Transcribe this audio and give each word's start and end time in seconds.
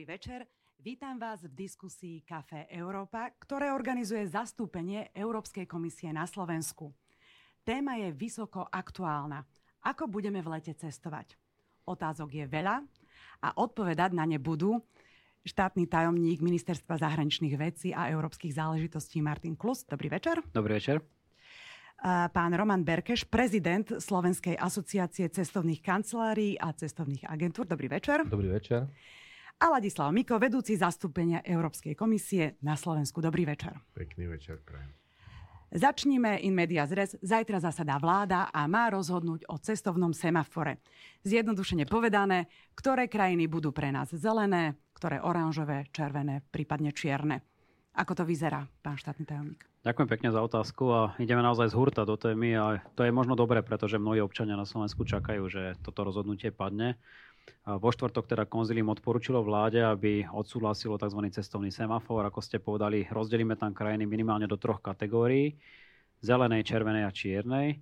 Dobrý 0.00 0.16
večer. 0.16 0.48
Vítam 0.80 1.20
vás 1.20 1.44
v 1.44 1.52
diskusii 1.52 2.24
Café 2.24 2.64
Európa, 2.72 3.36
ktoré 3.36 3.68
organizuje 3.68 4.24
zastúpenie 4.24 5.12
Európskej 5.12 5.68
komisie 5.68 6.08
na 6.08 6.24
Slovensku. 6.24 6.88
Téma 7.68 8.00
je 8.00 8.08
vysoko 8.08 8.64
aktuálna. 8.64 9.44
Ako 9.84 10.08
budeme 10.08 10.40
v 10.40 10.56
lete 10.56 10.72
cestovať? 10.72 11.36
Otázok 11.84 12.32
je 12.32 12.48
veľa 12.48 12.80
a 13.44 13.48
odpovedať 13.60 14.16
na 14.16 14.24
ne 14.24 14.40
budú 14.40 14.80
štátny 15.44 15.84
tajomník 15.84 16.40
Ministerstva 16.40 16.96
zahraničných 16.96 17.60
vecí 17.60 17.92
a 17.92 18.08
európskych 18.08 18.56
záležitostí 18.56 19.20
Martin 19.20 19.52
Klus. 19.52 19.84
Dobrý 19.84 20.08
večer. 20.08 20.40
Dobrý 20.48 20.80
večer. 20.80 21.04
Pán 22.32 22.56
Roman 22.56 22.88
Berkeš, 22.88 23.28
prezident 23.28 24.00
Slovenskej 24.00 24.56
asociácie 24.56 25.28
cestovných 25.28 25.84
kancelárií 25.84 26.56
a 26.56 26.72
cestovných 26.72 27.28
agentúr. 27.28 27.68
Dobrý 27.68 27.92
večer. 27.92 28.24
Dobrý 28.24 28.48
večer 28.48 28.88
a 29.60 29.66
Ladislav 29.68 30.08
Miko, 30.08 30.40
vedúci 30.40 30.72
zastúpenia 30.72 31.44
Európskej 31.44 31.92
komisie 31.92 32.56
na 32.64 32.80
Slovensku. 32.80 33.20
Dobrý 33.20 33.44
večer. 33.44 33.76
Pekný 33.92 34.32
večer, 34.32 34.56
prajem. 34.64 34.96
Začníme 35.70 36.42
in 36.42 36.56
media 36.56 36.82
zres. 36.88 37.14
Zajtra 37.22 37.62
zasadá 37.62 37.94
vláda 38.02 38.50
a 38.50 38.66
má 38.66 38.90
rozhodnúť 38.90 39.46
o 39.46 39.54
cestovnom 39.60 40.10
semafore. 40.10 40.82
Zjednodušene 41.22 41.86
povedané, 41.86 42.50
ktoré 42.74 43.06
krajiny 43.06 43.46
budú 43.46 43.70
pre 43.70 43.94
nás 43.94 44.10
zelené, 44.10 44.74
ktoré 44.98 45.22
oranžové, 45.22 45.86
červené, 45.94 46.42
prípadne 46.50 46.90
čierne. 46.90 47.46
Ako 47.94 48.18
to 48.18 48.24
vyzerá, 48.26 48.66
pán 48.82 48.98
štátny 48.98 49.28
tajomník? 49.28 49.62
Ďakujem 49.80 50.08
pekne 50.10 50.28
za 50.34 50.40
otázku 50.42 50.84
a 50.92 51.00
ideme 51.16 51.40
naozaj 51.40 51.72
z 51.72 51.78
hurta 51.78 52.02
do 52.04 52.18
témy 52.18 52.52
a 52.52 52.64
to 52.98 53.06
je 53.06 53.14
možno 53.14 53.32
dobré, 53.32 53.64
pretože 53.64 53.96
mnohí 53.96 54.20
občania 54.20 54.58
na 54.58 54.68
Slovensku 54.68 55.06
čakajú, 55.06 55.46
že 55.48 55.78
toto 55.80 56.04
rozhodnutie 56.04 56.50
padne. 56.52 57.00
Vo 57.66 57.90
štvrtok 57.92 58.26
teda 58.26 58.44
konzilium 58.48 58.90
odporúčilo 58.90 59.44
vláde, 59.44 59.84
aby 59.84 60.26
odsúhlasilo 60.26 60.98
tzv. 60.98 61.20
cestovný 61.30 61.70
semafor. 61.70 62.26
Ako 62.26 62.42
ste 62.42 62.58
povedali, 62.62 63.06
rozdelíme 63.08 63.54
tam 63.54 63.76
krajiny 63.76 64.06
minimálne 64.06 64.50
do 64.50 64.58
troch 64.58 64.82
kategórií. 64.82 65.54
Zelenej, 66.20 66.68
červenej 66.68 67.08
a 67.08 67.12
čiernej. 67.14 67.80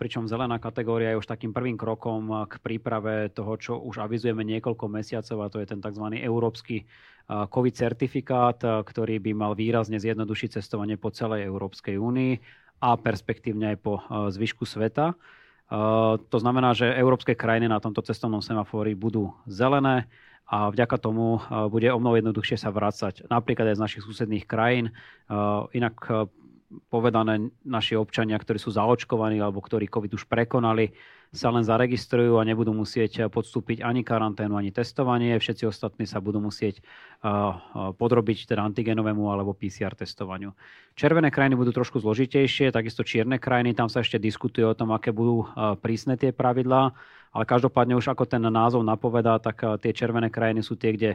Pričom 0.00 0.24
zelená 0.24 0.56
kategória 0.56 1.12
je 1.12 1.20
už 1.20 1.28
takým 1.28 1.52
prvým 1.52 1.76
krokom 1.76 2.48
k 2.48 2.56
príprave 2.64 3.28
toho, 3.28 3.52
čo 3.60 3.76
už 3.76 4.00
avizujeme 4.00 4.40
niekoľko 4.40 4.88
mesiacov, 4.88 5.44
a 5.44 5.52
to 5.52 5.60
je 5.60 5.68
ten 5.68 5.84
tzv. 5.84 6.16
európsky 6.16 6.88
COVID 7.28 7.74
certifikát, 7.76 8.56
ktorý 8.56 9.20
by 9.20 9.36
mal 9.36 9.52
výrazne 9.52 10.00
zjednodušiť 10.00 10.56
cestovanie 10.56 10.96
po 10.96 11.12
celej 11.12 11.44
Európskej 11.44 12.00
únii 12.00 12.32
a 12.80 12.96
perspektívne 12.96 13.76
aj 13.76 13.78
po 13.84 14.00
zvyšku 14.08 14.64
sveta. 14.64 15.12
To 15.70 16.36
znamená, 16.42 16.74
že 16.74 16.90
európske 16.90 17.38
krajiny 17.38 17.70
na 17.70 17.78
tomto 17.78 18.02
cestovnom 18.02 18.42
semafóri 18.42 18.98
budú 18.98 19.30
zelené 19.46 20.10
a 20.50 20.66
vďaka 20.66 20.98
tomu 20.98 21.38
bude 21.70 21.86
o 21.94 21.98
mnoho 22.02 22.18
jednoduchšie 22.18 22.58
sa 22.58 22.74
vrácať 22.74 23.30
napríklad 23.30 23.70
aj 23.70 23.78
z 23.78 23.84
našich 23.86 24.02
susedných 24.02 24.50
krajín. 24.50 24.90
Inak 25.70 26.26
povedané, 26.90 27.54
naši 27.62 27.94
občania, 27.94 28.34
ktorí 28.34 28.58
sú 28.58 28.74
zaočkovaní 28.74 29.38
alebo 29.38 29.62
ktorí 29.62 29.86
COVID 29.86 30.18
už 30.18 30.26
prekonali, 30.26 30.90
sa 31.30 31.46
len 31.54 31.62
zaregistrujú 31.62 32.42
a 32.42 32.46
nebudú 32.46 32.74
musieť 32.74 33.30
podstúpiť 33.30 33.86
ani 33.86 34.02
karanténu, 34.02 34.58
ani 34.58 34.74
testovanie. 34.74 35.38
Všetci 35.38 35.62
ostatní 35.62 36.02
sa 36.02 36.18
budú 36.18 36.42
musieť 36.42 36.82
podrobiť 37.94 38.50
teda 38.50 38.66
antigenovému 38.66 39.30
alebo 39.30 39.54
PCR 39.54 39.94
testovaniu. 39.94 40.50
Červené 40.98 41.30
krajiny 41.30 41.54
budú 41.54 41.70
trošku 41.70 42.02
zložitejšie, 42.02 42.74
takisto 42.74 43.06
čierne 43.06 43.38
krajiny, 43.38 43.78
tam 43.78 43.86
sa 43.86 44.02
ešte 44.02 44.18
diskutuje 44.18 44.66
o 44.66 44.74
tom, 44.74 44.90
aké 44.90 45.14
budú 45.14 45.46
prísne 45.78 46.18
tie 46.18 46.34
pravidlá, 46.34 46.90
ale 47.30 47.44
každopádne 47.46 47.94
už 47.94 48.10
ako 48.10 48.26
ten 48.26 48.42
názov 48.42 48.82
napovedá, 48.82 49.38
tak 49.38 49.62
tie 49.86 49.94
červené 49.94 50.34
krajiny 50.34 50.66
sú 50.66 50.74
tie, 50.74 50.98
kde 50.98 51.10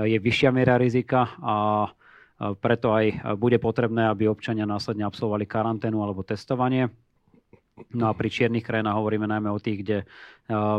je 0.00 0.16
vyššia 0.16 0.48
miera 0.48 0.80
rizika 0.80 1.36
a 1.44 1.56
preto 2.38 2.96
aj 2.96 3.36
bude 3.36 3.60
potrebné, 3.60 4.08
aby 4.08 4.32
občania 4.32 4.64
následne 4.64 5.04
absolvovali 5.04 5.44
karanténu 5.44 6.00
alebo 6.00 6.24
testovanie. 6.24 6.88
No 7.94 8.08
a 8.08 8.12
pri 8.12 8.28
čiernych 8.28 8.66
krajinách 8.66 8.98
hovoríme 8.98 9.26
najmä 9.26 9.48
o 9.50 9.62
tých, 9.62 9.82
kde 9.82 9.98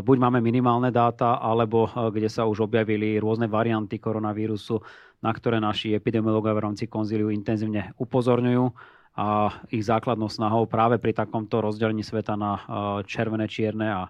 buď 0.03 0.17
máme 0.19 0.39
minimálne 0.43 0.89
dáta, 0.93 1.39
alebo 1.39 1.87
kde 1.87 2.27
sa 2.27 2.45
už 2.45 2.65
objavili 2.65 3.19
rôzne 3.21 3.49
varianty 3.49 4.01
koronavírusu, 4.01 4.81
na 5.19 5.31
ktoré 5.35 5.59
naši 5.59 5.95
epidemiológovia 5.95 6.55
v 6.55 6.65
rámci 6.71 6.85
konzíliu 6.87 7.29
intenzívne 7.29 7.91
upozorňujú 7.99 8.65
a 9.19 9.51
ich 9.73 9.83
základnou 9.83 10.31
snahou 10.31 10.63
práve 10.63 10.95
pri 10.95 11.11
takomto 11.11 11.59
rozdelení 11.59 12.05
sveta 12.05 12.39
na 12.39 12.61
červené, 13.03 13.51
čierne 13.51 13.87
a 13.91 14.03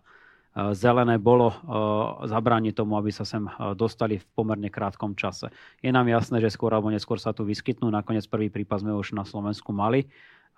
zelené 0.73 1.17
bolo 1.17 1.53
zabrániť 2.25 2.73
tomu, 2.73 2.97
aby 2.97 3.13
sa 3.13 3.25
sem 3.25 3.45
dostali 3.73 4.17
v 4.21 4.25
pomerne 4.33 4.69
krátkom 4.69 5.13
čase. 5.17 5.49
Je 5.81 5.89
nám 5.89 6.09
jasné, 6.09 6.41
že 6.41 6.53
skôr 6.53 6.73
alebo 6.73 6.93
neskôr 6.93 7.17
sa 7.21 7.33
tu 7.33 7.45
vyskytnú. 7.45 7.89
Nakoniec 7.89 8.25
prvý 8.29 8.49
prípad 8.53 8.85
sme 8.85 8.93
už 8.97 9.13
na 9.17 9.25
Slovensku 9.25 9.73
mali 9.73 10.09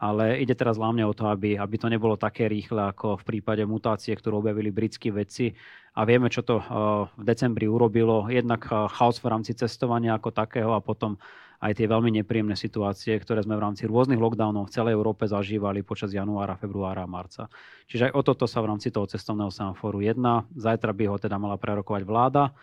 ale 0.02 0.42
ide 0.42 0.58
teraz 0.58 0.82
hlavne 0.82 1.06
o 1.06 1.14
to, 1.14 1.30
aby, 1.30 1.62
aby 1.62 1.76
to 1.78 1.86
nebolo 1.86 2.18
také 2.18 2.50
rýchle 2.50 2.90
ako 2.90 3.22
v 3.22 3.24
prípade 3.38 3.62
mutácie, 3.70 4.18
ktorú 4.18 4.42
objavili 4.42 4.74
britskí 4.74 5.14
vedci. 5.14 5.54
A 5.94 6.10
vieme, 6.10 6.26
čo 6.34 6.42
to 6.42 6.58
eh, 6.58 6.66
v 7.14 7.24
decembri 7.24 7.70
urobilo. 7.70 8.26
Jednak 8.26 8.66
eh, 8.66 8.90
chaos 8.90 9.22
v 9.22 9.30
rámci 9.30 9.54
cestovania 9.54 10.18
ako 10.18 10.34
takého 10.34 10.74
a 10.74 10.82
potom 10.82 11.22
aj 11.62 11.78
tie 11.78 11.86
veľmi 11.86 12.10
nepríjemné 12.18 12.58
situácie, 12.58 13.14
ktoré 13.22 13.46
sme 13.46 13.54
v 13.54 13.62
rámci 13.62 13.86
rôznych 13.86 14.18
lockdownov 14.18 14.66
v 14.66 14.74
celej 14.74 14.98
Európe 14.98 15.30
zažívali 15.30 15.86
počas 15.86 16.10
januára, 16.10 16.58
februára 16.58 17.06
a 17.06 17.12
marca. 17.12 17.46
Čiže 17.86 18.10
aj 18.10 18.14
o 18.18 18.22
toto 18.26 18.50
sa 18.50 18.66
v 18.66 18.74
rámci 18.74 18.90
toho 18.90 19.06
cestovného 19.06 19.54
semaforu 19.54 20.02
jedná. 20.02 20.50
Zajtra 20.58 20.98
by 20.98 21.14
ho 21.14 21.22
teda 21.22 21.38
mala 21.38 21.62
prerokovať 21.62 22.02
vláda. 22.10 22.58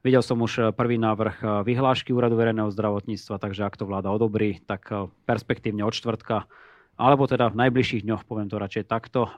Videl 0.00 0.24
som 0.24 0.40
už 0.40 0.52
eh, 0.56 0.64
prvý 0.72 0.96
návrh 0.96 1.68
vyhlášky 1.68 2.16
Úradu 2.16 2.40
verejného 2.40 2.72
zdravotníctva, 2.72 3.36
takže 3.36 3.68
ak 3.68 3.76
to 3.76 3.84
vláda 3.84 4.08
odobrí, 4.08 4.64
tak 4.64 4.88
perspektívne 5.28 5.84
od 5.84 5.92
čtvrtka 5.92 6.48
alebo 6.98 7.30
teda 7.30 7.46
v 7.48 7.62
najbližších 7.62 8.02
dňoch, 8.02 8.26
poviem 8.26 8.50
to 8.50 8.58
radšej 8.58 8.90
takto, 8.90 9.30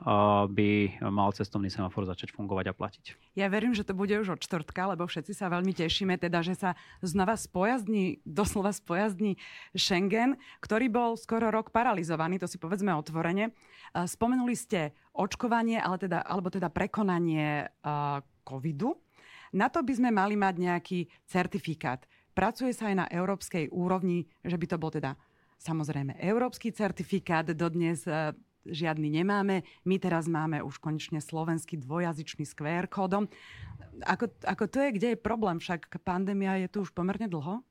by 0.49 0.97
mal 1.13 1.29
cestovný 1.31 1.69
semafor 1.69 2.09
začať 2.09 2.33
fungovať 2.33 2.65
a 2.67 2.75
platiť. 2.75 3.05
Ja 3.37 3.47
verím, 3.53 3.77
že 3.77 3.85
to 3.85 3.93
bude 3.93 4.17
už 4.17 4.35
od 4.35 4.41
čtvrtka, 4.41 4.97
lebo 4.97 5.05
všetci 5.05 5.37
sa 5.37 5.47
veľmi 5.53 5.71
tešíme, 5.77 6.17
teda, 6.17 6.41
že 6.41 6.57
sa 6.57 6.73
znova 7.05 7.37
spojazdní, 7.37 8.25
doslova 8.25 8.73
spojazdní 8.73 9.37
Schengen, 9.77 10.41
ktorý 10.57 10.89
bol 10.89 11.13
skoro 11.13 11.53
rok 11.53 11.69
paralizovaný, 11.69 12.41
to 12.41 12.49
si 12.49 12.57
povedzme 12.57 12.89
otvorene. 12.97 13.53
Spomenuli 13.93 14.57
ste 14.57 14.97
očkovanie, 15.13 15.77
ale 15.77 16.01
teda, 16.01 16.25
alebo 16.25 16.49
teda 16.49 16.73
prekonanie 16.73 17.69
covidu. 18.41 18.97
Na 19.53 19.69
to 19.69 19.85
by 19.85 19.93
sme 19.93 20.09
mali 20.09 20.33
mať 20.33 20.55
nejaký 20.57 20.99
certifikát. 21.29 22.09
Pracuje 22.31 22.71
sa 22.71 22.87
aj 22.87 22.95
na 22.95 23.05
európskej 23.11 23.67
úrovni, 23.69 24.23
že 24.41 24.55
by 24.55 24.65
to 24.65 24.79
bol 24.79 24.87
teda 24.87 25.19
Samozrejme, 25.61 26.17
európsky 26.17 26.73
certifikát 26.73 27.45
dodnes 27.53 28.01
e, 28.09 28.33
žiadny 28.65 29.13
nemáme. 29.21 29.61
My 29.85 30.01
teraz 30.01 30.25
máme 30.25 30.65
už 30.65 30.81
konečne 30.81 31.21
slovenský 31.21 31.77
dvojazyčný 31.77 32.49
s 32.49 32.57
kódom. 32.89 33.29
Ako, 34.01 34.33
ako 34.41 34.65
to 34.65 34.77
je, 34.81 34.89
kde 34.97 35.07
je 35.13 35.17
problém? 35.21 35.61
Však 35.61 36.01
pandémia 36.01 36.57
je 36.65 36.67
tu 36.73 36.81
už 36.81 36.89
pomerne 36.97 37.29
dlho. 37.29 37.61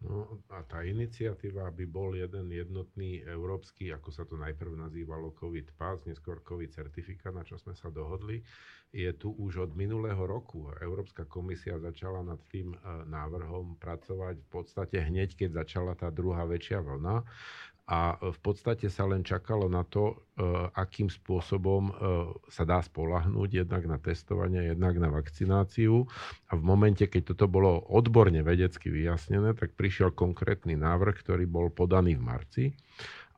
No 0.00 0.40
a 0.48 0.64
tá 0.64 0.80
iniciatíva, 0.80 1.68
aby 1.68 1.84
bol 1.84 2.16
jeden 2.16 2.48
jednotný 2.48 3.20
európsky, 3.28 3.92
ako 3.92 4.08
sa 4.08 4.24
to 4.24 4.40
najprv 4.40 4.72
nazývalo 4.72 5.36
COVID 5.36 5.76
pass, 5.76 6.00
neskôr 6.08 6.40
COVID 6.40 6.72
certifikát, 6.72 7.36
na 7.36 7.44
čo 7.44 7.60
sme 7.60 7.76
sa 7.76 7.92
dohodli, 7.92 8.40
je 8.90 9.12
tu 9.12 9.36
už 9.36 9.70
od 9.70 9.72
minulého 9.76 10.18
roku. 10.24 10.72
Európska 10.80 11.28
komisia 11.28 11.76
začala 11.76 12.24
nad 12.24 12.40
tým 12.48 12.72
e, 12.72 12.78
návrhom 13.06 13.76
pracovať 13.76 14.40
v 14.40 14.48
podstate 14.48 15.04
hneď, 15.04 15.36
keď 15.36 15.62
začala 15.62 15.92
tá 15.92 16.08
druhá 16.08 16.48
väčšia 16.48 16.80
vlna 16.80 17.20
a 17.90 18.14
v 18.22 18.38
podstate 18.38 18.86
sa 18.86 19.02
len 19.02 19.26
čakalo 19.26 19.66
na 19.66 19.82
to, 19.82 20.14
e, 20.14 20.46
akým 20.78 21.10
spôsobom 21.10 21.90
e, 21.90 21.92
sa 22.46 22.62
dá 22.62 22.78
spolahnúť 22.78 23.66
jednak 23.66 23.82
na 23.90 23.98
testovanie, 23.98 24.70
jednak 24.70 24.94
na 25.02 25.10
vakcináciu. 25.10 26.06
A 26.46 26.52
v 26.54 26.62
momente, 26.62 27.02
keď 27.10 27.34
toto 27.34 27.50
bolo 27.50 27.82
odborne 27.90 28.46
vedecky 28.46 28.94
vyjasnené, 28.94 29.58
tak 29.58 29.74
prišiel 29.74 30.14
konkrétny 30.14 30.78
návrh, 30.78 31.18
ktorý 31.18 31.50
bol 31.50 31.66
podaný 31.74 32.14
v 32.14 32.22
marci 32.22 32.64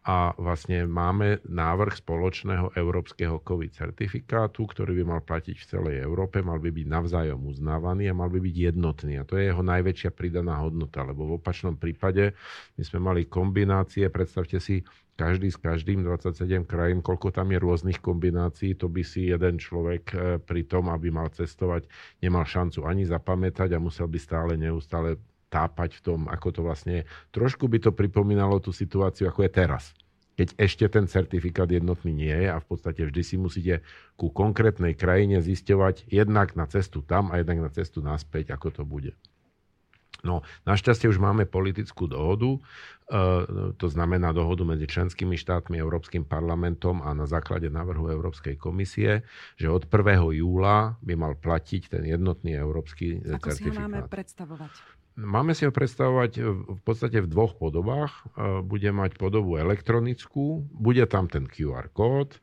a 0.02 0.34
vlastne 0.34 0.82
máme 0.82 1.38
návrh 1.46 2.02
spoločného 2.02 2.74
európskeho 2.74 3.38
COVID 3.38 3.70
certifikátu, 3.70 4.66
ktorý 4.66 4.98
by 4.98 5.04
mal 5.06 5.22
platiť 5.22 5.56
v 5.62 5.68
celej 5.70 5.96
Európe, 6.02 6.42
mal 6.42 6.58
by 6.58 6.74
byť 6.74 6.86
navzájom 6.90 7.38
uznávaný 7.46 8.10
a 8.10 8.18
mal 8.18 8.26
by 8.26 8.42
byť 8.42 8.56
jednotný. 8.74 9.22
A 9.22 9.26
to 9.26 9.38
je 9.38 9.54
jeho 9.54 9.62
najväčšia 9.62 10.10
pridaná 10.10 10.58
hodnota, 10.58 11.06
lebo 11.06 11.30
v 11.30 11.38
opačnom 11.38 11.78
prípade 11.78 12.34
my 12.74 12.82
sme 12.82 12.98
mali 12.98 13.30
kombinácie, 13.30 14.10
predstavte 14.10 14.58
si, 14.58 14.82
každý 15.14 15.54
s 15.54 15.60
každým, 15.60 16.02
27 16.02 16.66
krajín, 16.66 16.98
koľko 16.98 17.30
tam 17.30 17.54
je 17.54 17.62
rôznych 17.62 18.02
kombinácií, 18.02 18.74
to 18.74 18.90
by 18.90 19.06
si 19.06 19.30
jeden 19.30 19.60
človek 19.60 20.04
e, 20.10 20.16
pri 20.42 20.66
tom, 20.66 20.90
aby 20.90 21.12
mal 21.12 21.30
cestovať, 21.30 21.86
nemal 22.24 22.42
šancu 22.42 22.82
ani 22.82 23.06
zapamätať 23.06 23.76
a 23.76 23.78
musel 23.78 24.08
by 24.08 24.18
stále 24.18 24.58
neustále 24.58 25.20
tápať 25.52 26.00
v 26.00 26.02
tom, 26.02 26.20
ako 26.32 26.48
to 26.48 26.60
vlastne 26.64 26.92
je. 27.00 27.04
Trošku 27.36 27.68
by 27.68 27.84
to 27.84 27.92
pripomínalo 27.92 28.56
tú 28.64 28.72
situáciu, 28.72 29.28
ako 29.28 29.44
je 29.44 29.52
teraz. 29.52 29.92
Keď 30.32 30.56
ešte 30.56 30.88
ten 30.88 31.04
certifikát 31.04 31.68
jednotný 31.68 32.16
nie 32.16 32.32
je 32.32 32.48
a 32.48 32.56
v 32.56 32.66
podstate 32.66 33.04
vždy 33.04 33.20
si 33.20 33.36
musíte 33.36 33.84
ku 34.16 34.32
konkrétnej 34.32 34.96
krajine 34.96 35.44
zisťovať 35.44 36.08
jednak 36.08 36.56
na 36.56 36.64
cestu 36.64 37.04
tam 37.04 37.28
a 37.28 37.36
jednak 37.36 37.60
na 37.60 37.70
cestu 37.70 38.00
naspäť, 38.00 38.56
ako 38.56 38.68
to 38.72 38.82
bude. 38.88 39.12
No, 40.22 40.46
našťastie 40.62 41.10
už 41.10 41.18
máme 41.18 41.50
politickú 41.50 42.06
dohodu, 42.06 42.46
e, 42.54 42.58
to 43.74 43.86
znamená 43.90 44.30
dohodu 44.30 44.62
medzi 44.62 44.86
členskými 44.86 45.34
štátmi, 45.34 45.74
Európskym 45.82 46.22
parlamentom 46.22 47.02
a 47.02 47.10
na 47.10 47.26
základe 47.26 47.66
návrhu 47.66 48.06
Európskej 48.06 48.54
komisie, 48.54 49.26
že 49.58 49.66
od 49.66 49.90
1. 49.90 50.38
júla 50.38 50.94
by 51.02 51.14
mal 51.18 51.34
platiť 51.34 51.98
ten 51.98 52.06
jednotný 52.06 52.54
európsky 52.54 53.18
Ako 53.18 53.50
certifikát. 53.50 53.58
si 53.58 53.66
ho 53.66 53.74
máme 53.74 54.00
predstavovať? 54.06 55.01
Máme 55.12 55.52
si 55.52 55.68
ho 55.68 55.72
predstavovať 55.72 56.32
v 56.72 56.80
podstate 56.88 57.20
v 57.20 57.28
dvoch 57.28 57.60
podobách. 57.60 58.24
E, 58.32 58.64
bude 58.64 58.88
mať 58.88 59.20
podobu 59.20 59.60
elektronickú, 59.60 60.64
bude 60.72 61.04
tam 61.04 61.28
ten 61.28 61.44
QR 61.44 61.92
kód, 61.92 62.40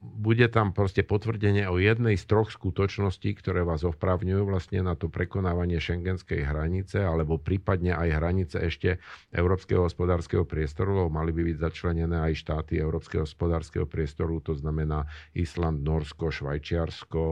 bude 0.00 0.46
tam 0.46 0.70
proste 0.70 1.02
potvrdenie 1.02 1.66
o 1.66 1.82
jednej 1.82 2.14
z 2.14 2.24
troch 2.30 2.54
skutočností, 2.54 3.34
ktoré 3.42 3.66
vás 3.66 3.82
ovprávňujú 3.82 4.46
vlastne 4.46 4.86
na 4.86 4.94
to 4.94 5.10
prekonávanie 5.10 5.82
šengenskej 5.82 6.46
hranice, 6.46 7.02
alebo 7.02 7.34
prípadne 7.34 7.98
aj 7.98 8.08
hranice 8.14 8.56
ešte 8.62 9.02
Európskeho 9.34 9.90
hospodárskeho 9.90 10.46
priestoru, 10.46 11.02
lebo 11.02 11.10
mali 11.10 11.34
by 11.34 11.50
byť 11.50 11.56
začlenené 11.58 12.30
aj 12.30 12.46
štáty 12.46 12.78
Európskeho 12.78 13.26
hospodárskeho 13.26 13.90
priestoru, 13.90 14.38
to 14.38 14.54
znamená 14.54 15.02
Island, 15.34 15.82
Norsko, 15.82 16.30
Švajčiarsko 16.30 17.22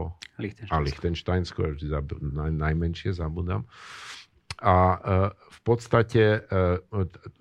a 0.69 0.75
Lichtensteinsko, 0.83 1.79
najmenšie 2.51 3.15
zabudám. 3.15 3.63
A 4.59 4.75
e, 4.75 4.99
v 5.31 5.59
podstate 5.63 6.23
e, 6.23 6.39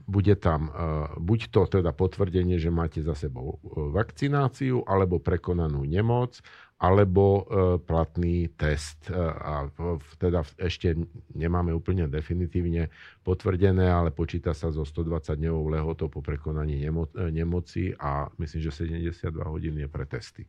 bude 0.06 0.34
tam 0.38 0.70
e, 0.70 0.72
buď 1.18 1.40
to 1.50 1.66
teda 1.66 1.90
potvrdenie, 1.90 2.62
že 2.62 2.70
máte 2.70 3.02
za 3.02 3.18
sebou 3.18 3.58
vakcináciu, 3.66 4.86
alebo 4.86 5.18
prekonanú 5.18 5.82
nemoc, 5.82 6.38
alebo 6.78 7.42
platný 7.90 8.54
test. 8.54 9.10
A 9.10 9.66
teda 10.14 10.46
ešte 10.62 10.94
nemáme 11.34 11.74
úplne 11.74 12.06
definitívne 12.06 12.86
potvrdené, 13.26 13.90
ale 13.90 14.14
počíta 14.14 14.54
sa 14.54 14.70
zo 14.70 14.86
120 14.86 15.42
dňovou 15.42 15.74
lehotou 15.74 16.06
po 16.06 16.22
prekonaní 16.22 16.78
nemo- 16.78 17.10
nemoci 17.34 17.90
a 17.98 18.30
myslím, 18.38 18.62
že 18.62 18.86
72 18.86 19.26
hodín 19.42 19.74
je 19.74 19.90
pre 19.90 20.06
testy. 20.06 20.46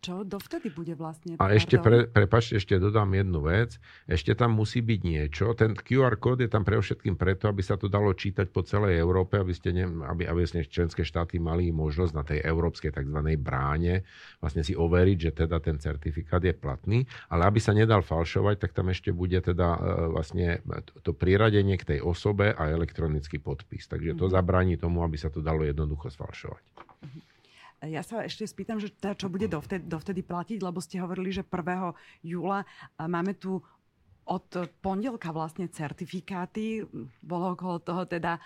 Čo 0.00 0.24
dovtedy 0.24 0.72
bude 0.72 0.96
vlastne? 0.96 1.36
A 1.36 1.52
ešte, 1.52 1.76
pre, 1.76 2.08
prepačte, 2.08 2.56
ešte 2.56 2.80
dodám 2.80 3.12
jednu 3.12 3.44
vec. 3.44 3.76
Ešte 4.08 4.32
tam 4.32 4.56
musí 4.56 4.80
byť 4.80 5.00
niečo. 5.04 5.52
Ten 5.52 5.76
QR 5.76 6.16
kód 6.16 6.40
je 6.40 6.48
tam 6.48 6.64
pre 6.64 6.80
všetkým 6.80 7.20
preto, 7.20 7.52
aby 7.52 7.60
sa 7.60 7.76
to 7.76 7.84
dalo 7.92 8.16
čítať 8.16 8.48
po 8.48 8.64
celej 8.64 8.96
Európe, 8.96 9.36
aby, 9.36 9.52
ste 9.52 9.76
ne, 9.76 9.84
aby, 9.84 10.24
aby 10.24 10.40
ste 10.48 10.64
členské 10.64 11.04
štáty 11.04 11.36
mali 11.36 11.68
možnosť 11.68 12.12
na 12.16 12.24
tej 12.24 12.40
európskej 12.40 12.96
tzv. 12.96 13.18
bráne 13.36 14.08
vlastne 14.40 14.64
si 14.64 14.72
overiť, 14.72 15.18
že 15.20 15.30
teda 15.44 15.60
ten 15.60 15.76
certifikát 15.76 16.40
je 16.40 16.56
platný. 16.56 17.04
Ale 17.28 17.44
aby 17.44 17.60
sa 17.60 17.76
nedal 17.76 18.00
falšovať, 18.00 18.56
tak 18.56 18.72
tam 18.72 18.88
ešte 18.88 19.12
bude 19.12 19.36
teda 19.36 19.68
e, 19.76 19.80
vlastne 20.16 20.64
to 21.04 21.12
priradenie 21.12 21.76
k 21.76 21.96
tej 21.96 22.00
osobe 22.00 22.56
a 22.56 22.72
elektronický 22.72 23.36
podpis. 23.36 23.84
Takže 23.84 24.16
to 24.16 24.26
mhm. 24.26 24.32
zabráni 24.32 24.80
tomu, 24.80 25.04
aby 25.04 25.20
sa 25.20 25.28
to 25.28 25.44
dalo 25.44 25.60
jednoducho 25.60 26.08
sfalšovať. 26.08 26.64
Mhm. 27.04 27.29
Ja 27.80 28.04
sa 28.04 28.20
ešte 28.20 28.44
spýtam, 28.44 28.76
že 28.76 28.92
teda, 28.92 29.16
čo 29.16 29.32
bude 29.32 29.48
dovtedy, 29.48 29.88
dovtedy 29.88 30.20
platiť, 30.20 30.60
lebo 30.60 30.84
ste 30.84 31.00
hovorili, 31.00 31.32
že 31.32 31.48
1. 31.48 31.96
júla 32.20 32.68
máme 33.00 33.32
tu 33.40 33.64
od 34.30 34.46
pondelka 34.78 35.34
vlastne 35.34 35.66
certifikáty. 35.66 36.86
Bolo 37.18 37.58
okolo 37.58 37.82
toho 37.82 38.06
teda 38.06 38.38
e, 38.38 38.40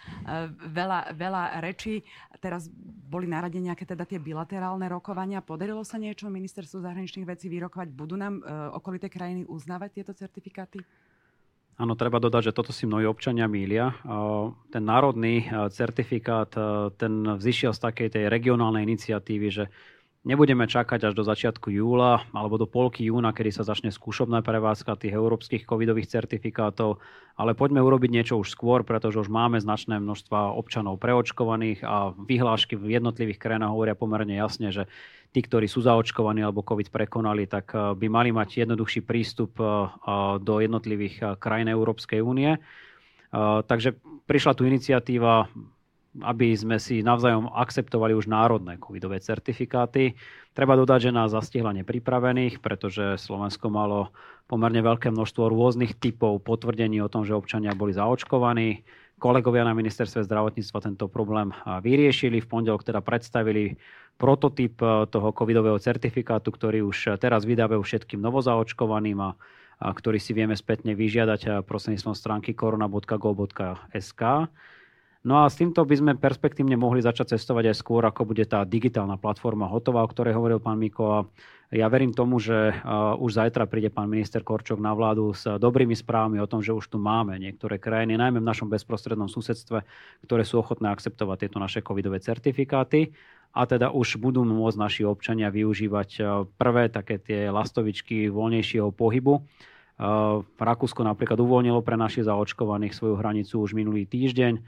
veľa, 0.72 1.12
veľa 1.12 1.60
rečí. 1.60 2.00
Teraz 2.40 2.72
boli 3.04 3.28
na 3.28 3.44
rade 3.44 3.60
nejaké 3.60 3.84
teda 3.84 4.08
tie 4.08 4.16
bilaterálne 4.16 4.88
rokovania. 4.88 5.44
Podarilo 5.44 5.84
sa 5.84 6.00
niečo 6.00 6.32
ministerstvu 6.32 6.80
zahraničných 6.80 7.28
vecí 7.28 7.52
vyrokovať? 7.52 7.92
Budú 7.92 8.16
nám 8.16 8.40
e, 8.40 8.42
okolité 8.72 9.12
krajiny 9.12 9.44
uznávať 9.44 10.00
tieto 10.00 10.12
certifikáty? 10.16 10.80
Áno, 11.74 11.98
treba 11.98 12.22
dodať, 12.22 12.50
že 12.50 12.56
toto 12.56 12.70
si 12.70 12.86
mnohí 12.86 13.02
občania 13.02 13.50
mília. 13.50 13.98
Ten 14.70 14.84
národný 14.86 15.50
certifikát, 15.74 16.54
ten 16.94 17.26
vzýšiel 17.34 17.74
z 17.74 17.80
takej 17.82 18.08
tej 18.14 18.24
regionálnej 18.30 18.86
iniciatívy, 18.86 19.48
že 19.50 19.64
nebudeme 20.24 20.64
čakať 20.64 21.12
až 21.12 21.14
do 21.14 21.22
začiatku 21.22 21.68
júla 21.68 22.24
alebo 22.32 22.56
do 22.56 22.64
polky 22.64 23.06
júna, 23.06 23.36
kedy 23.36 23.60
sa 23.60 23.62
začne 23.62 23.92
skúšobná 23.92 24.40
prevádzka 24.40 24.96
tých 24.96 25.12
európskych 25.12 25.68
covidových 25.68 26.08
certifikátov, 26.08 26.98
ale 27.36 27.52
poďme 27.52 27.84
urobiť 27.84 28.10
niečo 28.10 28.34
už 28.40 28.48
skôr, 28.48 28.82
pretože 28.82 29.20
už 29.20 29.28
máme 29.28 29.60
značné 29.60 30.00
množstva 30.00 30.56
občanov 30.56 30.96
preočkovaných 30.98 31.84
a 31.84 32.16
vyhlášky 32.16 32.74
v 32.74 32.96
jednotlivých 32.98 33.38
krajinách 33.38 33.72
hovoria 33.76 33.94
pomerne 33.94 34.34
jasne, 34.34 34.72
že 34.72 34.88
tí, 35.34 35.42
ktorí 35.42 35.66
sú 35.66 35.82
zaočkovaní 35.82 36.46
alebo 36.46 36.62
COVID 36.62 36.94
prekonali, 36.94 37.50
tak 37.50 37.74
eh, 37.74 37.92
by 37.98 38.06
mali 38.06 38.30
mať 38.30 38.64
jednoduchší 38.64 39.02
prístup 39.02 39.58
eh, 39.58 39.68
do 40.38 40.54
jednotlivých 40.62 41.16
eh, 41.20 41.26
krajín 41.36 41.68
Európskej 41.68 42.22
únie. 42.24 42.56
Takže 43.66 43.98
prišla 44.30 44.54
tu 44.54 44.62
iniciatíva, 44.62 45.50
aby 46.22 46.54
sme 46.54 46.78
si 46.78 47.02
navzájom 47.02 47.50
akceptovali 47.50 48.14
už 48.14 48.30
národné 48.30 48.78
covidové 48.78 49.18
certifikáty. 49.18 50.14
Treba 50.54 50.78
dodať, 50.78 51.10
že 51.10 51.16
nás 51.16 51.34
zastihla 51.34 51.74
nepripravených, 51.74 52.62
pretože 52.62 53.18
Slovensko 53.18 53.66
malo 53.72 54.14
pomerne 54.46 54.78
veľké 54.84 55.10
množstvo 55.10 55.50
rôznych 55.50 55.98
typov 55.98 56.38
potvrdení 56.46 57.02
o 57.02 57.10
tom, 57.10 57.26
že 57.26 57.34
občania 57.34 57.74
boli 57.74 57.96
zaočkovaní. 57.96 58.86
Kolegovia 59.18 59.66
na 59.66 59.74
ministerstve 59.74 60.22
zdravotníctva 60.26 60.78
tento 60.84 61.06
problém 61.10 61.50
vyriešili. 61.64 62.42
V 62.42 62.50
pondelok 62.50 62.86
teda 62.86 63.02
predstavili 63.02 63.74
prototyp 64.14 64.78
eh, 64.82 65.06
toho 65.10 65.34
covidového 65.34 65.78
certifikátu, 65.78 66.54
ktorý 66.54 66.86
už 66.86 66.98
eh, 67.10 67.18
teraz 67.18 67.42
vydávajú 67.42 67.82
všetkým 67.82 68.22
novozaočkovaným 68.22 69.18
a, 69.22 69.30
ktorý 69.74 70.22
si 70.22 70.32
vieme 70.32 70.54
spätne 70.54 70.94
vyžiadať 70.94 71.40
eh, 71.46 71.50
prostredníctvom 71.66 72.14
stránky 72.14 72.54
korona.go.sk. 72.54 74.22
No 75.24 75.40
a 75.40 75.48
s 75.48 75.56
týmto 75.56 75.80
by 75.88 75.96
sme 75.96 76.12
perspektívne 76.20 76.76
mohli 76.76 77.00
začať 77.00 77.32
cestovať 77.32 77.72
aj 77.72 77.76
skôr, 77.80 78.04
ako 78.04 78.28
bude 78.28 78.44
tá 78.44 78.60
digitálna 78.60 79.16
platforma 79.16 79.64
hotová, 79.64 80.04
o 80.04 80.12
ktorej 80.12 80.36
hovoril 80.36 80.60
pán 80.60 80.76
Miko. 80.76 81.04
A 81.08 81.18
ja 81.72 81.88
verím 81.88 82.12
tomu, 82.12 82.36
že 82.36 82.76
už 83.18 83.40
zajtra 83.40 83.64
príde 83.64 83.88
pán 83.88 84.04
minister 84.04 84.44
Korčok 84.44 84.76
na 84.76 84.92
vládu 84.92 85.32
s 85.32 85.48
dobrými 85.48 85.96
správami 85.96 86.44
o 86.44 86.46
tom, 86.46 86.60
že 86.60 86.76
už 86.76 86.92
tu 86.92 87.00
máme 87.00 87.40
niektoré 87.40 87.80
krajiny, 87.80 88.20
najmä 88.20 88.44
v 88.44 88.46
našom 88.52 88.68
bezprostrednom 88.68 89.32
susedstve, 89.32 89.80
ktoré 90.28 90.44
sú 90.44 90.60
ochotné 90.60 90.92
akceptovať 90.92 91.48
tieto 91.48 91.56
naše 91.56 91.80
covidové 91.80 92.20
certifikáty 92.20 93.16
a 93.54 93.70
teda 93.70 93.94
už 93.94 94.18
budú 94.18 94.42
môcť 94.42 94.76
naši 94.76 95.02
občania 95.06 95.46
využívať 95.46 96.10
e, 96.18 96.22
prvé 96.58 96.90
také 96.90 97.22
tie 97.22 97.54
lastovičky 97.54 98.26
voľnejšieho 98.26 98.90
pohybu. 98.90 99.38
E, 99.38 99.42
Rakúsko 100.42 101.06
napríklad 101.06 101.38
uvoľnilo 101.38 101.78
pre 101.86 101.94
našich 101.94 102.26
zaočkovaných 102.26 102.98
svoju 102.98 103.14
hranicu 103.14 103.62
už 103.62 103.78
minulý 103.78 104.10
týždeň. 104.10 104.58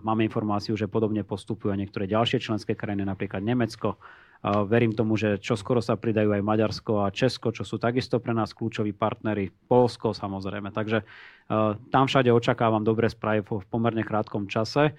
Máme 0.00 0.24
informáciu, 0.24 0.72
že 0.72 0.88
podobne 0.88 1.20
postupujú 1.20 1.68
aj 1.68 1.80
niektoré 1.84 2.08
ďalšie 2.08 2.40
členské 2.40 2.72
krajiny, 2.72 3.04
napríklad 3.04 3.44
Nemecko. 3.44 4.00
Verím 4.40 4.96
tomu, 4.96 5.20
že 5.20 5.36
čo 5.36 5.52
skoro 5.52 5.84
sa 5.84 6.00
pridajú 6.00 6.32
aj 6.32 6.40
Maďarsko 6.40 7.04
a 7.04 7.12
Česko, 7.12 7.52
čo 7.52 7.60
sú 7.60 7.76
takisto 7.76 8.16
pre 8.24 8.32
nás 8.32 8.56
kľúčoví 8.56 8.96
partnery, 8.96 9.52
Polsko 9.68 10.16
samozrejme. 10.16 10.72
Takže 10.72 11.04
tam 11.92 12.08
všade 12.08 12.32
očakávam 12.32 12.80
dobré 12.80 13.12
správy 13.12 13.44
v 13.44 13.68
pomerne 13.68 14.00
krátkom 14.00 14.48
čase. 14.48 14.96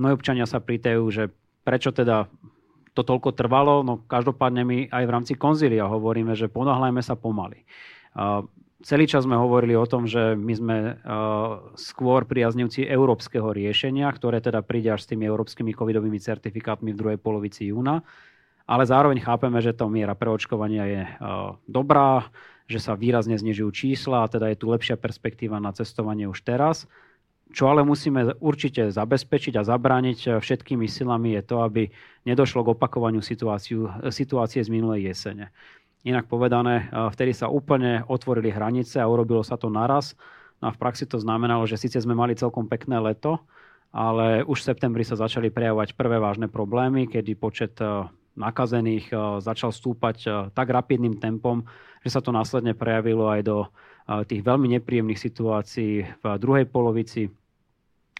Mnohí 0.00 0.16
občania 0.16 0.48
sa 0.48 0.64
prítajú, 0.64 1.04
že 1.12 1.28
prečo 1.68 1.92
teda 1.92 2.32
to 2.96 3.04
toľko 3.04 3.36
trvalo? 3.36 3.84
No 3.84 4.00
každopádne 4.08 4.64
my 4.64 4.78
aj 4.88 5.04
v 5.04 5.12
rámci 5.12 5.32
konzília 5.36 5.84
hovoríme, 5.84 6.32
že 6.32 6.48
ponáhľajme 6.48 7.04
sa 7.04 7.12
pomaly. 7.12 7.68
Celý 8.78 9.10
čas 9.10 9.26
sme 9.26 9.34
hovorili 9.34 9.74
o 9.74 9.82
tom, 9.90 10.06
že 10.06 10.38
my 10.38 10.54
sme 10.54 10.76
skôr 11.74 12.22
priaznivci 12.22 12.86
európskeho 12.86 13.50
riešenia, 13.50 14.06
ktoré 14.14 14.38
teda 14.38 14.62
príde 14.62 14.94
až 14.94 15.02
s 15.02 15.10
tými 15.10 15.26
európskymi 15.26 15.74
covidovými 15.74 16.22
certifikátmi 16.22 16.94
v 16.94 16.98
druhej 16.98 17.18
polovici 17.18 17.74
júna. 17.74 18.06
Ale 18.70 18.86
zároveň 18.86 19.18
chápeme, 19.18 19.58
že 19.58 19.74
tá 19.74 19.88
miera 19.90 20.14
preočkovania 20.14 20.84
je 20.86 21.02
dobrá, 21.66 22.30
že 22.70 22.78
sa 22.78 22.94
výrazne 22.94 23.34
znižujú 23.34 23.70
čísla 23.74 24.22
a 24.22 24.30
teda 24.30 24.52
je 24.54 24.60
tu 24.62 24.70
lepšia 24.70 24.94
perspektíva 24.94 25.58
na 25.58 25.74
cestovanie 25.74 26.30
už 26.30 26.44
teraz. 26.46 26.86
Čo 27.48 27.72
ale 27.72 27.80
musíme 27.80 28.36
určite 28.44 28.92
zabezpečiť 28.92 29.56
a 29.56 29.64
zabrániť 29.64 30.36
všetkými 30.38 30.84
silami 30.84 31.32
je 31.40 31.42
to, 31.48 31.64
aby 31.64 31.88
nedošlo 32.28 32.60
k 32.60 32.72
opakovaniu 32.76 33.24
situácie 33.24 34.60
z 34.60 34.68
minulej 34.68 35.08
jesene. 35.08 35.48
Inak 36.06 36.30
povedané, 36.30 36.86
vtedy 37.10 37.34
sa 37.34 37.50
úplne 37.50 38.06
otvorili 38.06 38.54
hranice 38.54 39.02
a 39.02 39.10
urobilo 39.10 39.42
sa 39.42 39.58
to 39.58 39.66
naraz. 39.66 40.14
No 40.62 40.70
a 40.70 40.74
v 40.74 40.78
praxi 40.78 41.06
to 41.06 41.18
znamenalo, 41.18 41.66
že 41.66 41.78
síce 41.78 41.98
sme 41.98 42.14
mali 42.14 42.38
celkom 42.38 42.70
pekné 42.70 43.02
leto, 43.02 43.42
ale 43.90 44.46
už 44.46 44.62
v 44.62 44.68
septembri 44.74 45.02
sa 45.02 45.18
začali 45.18 45.50
prejavovať 45.50 45.98
prvé 45.98 46.22
vážne 46.22 46.46
problémy, 46.46 47.10
kedy 47.10 47.34
počet 47.34 47.74
e, 47.82 48.06
nakazených 48.38 49.10
e, 49.10 49.16
začal 49.42 49.74
stúpať 49.74 50.50
tak 50.54 50.70
rapidným 50.70 51.18
tempom, 51.18 51.66
že 52.06 52.14
sa 52.14 52.22
to 52.22 52.30
následne 52.30 52.78
prejavilo 52.78 53.26
aj 53.26 53.42
do 53.42 53.58
tých 54.24 54.40
veľmi 54.40 54.72
nepríjemných 54.80 55.20
situácií 55.20 56.00
v 56.00 56.24
druhej 56.40 56.64
polovici 56.64 57.28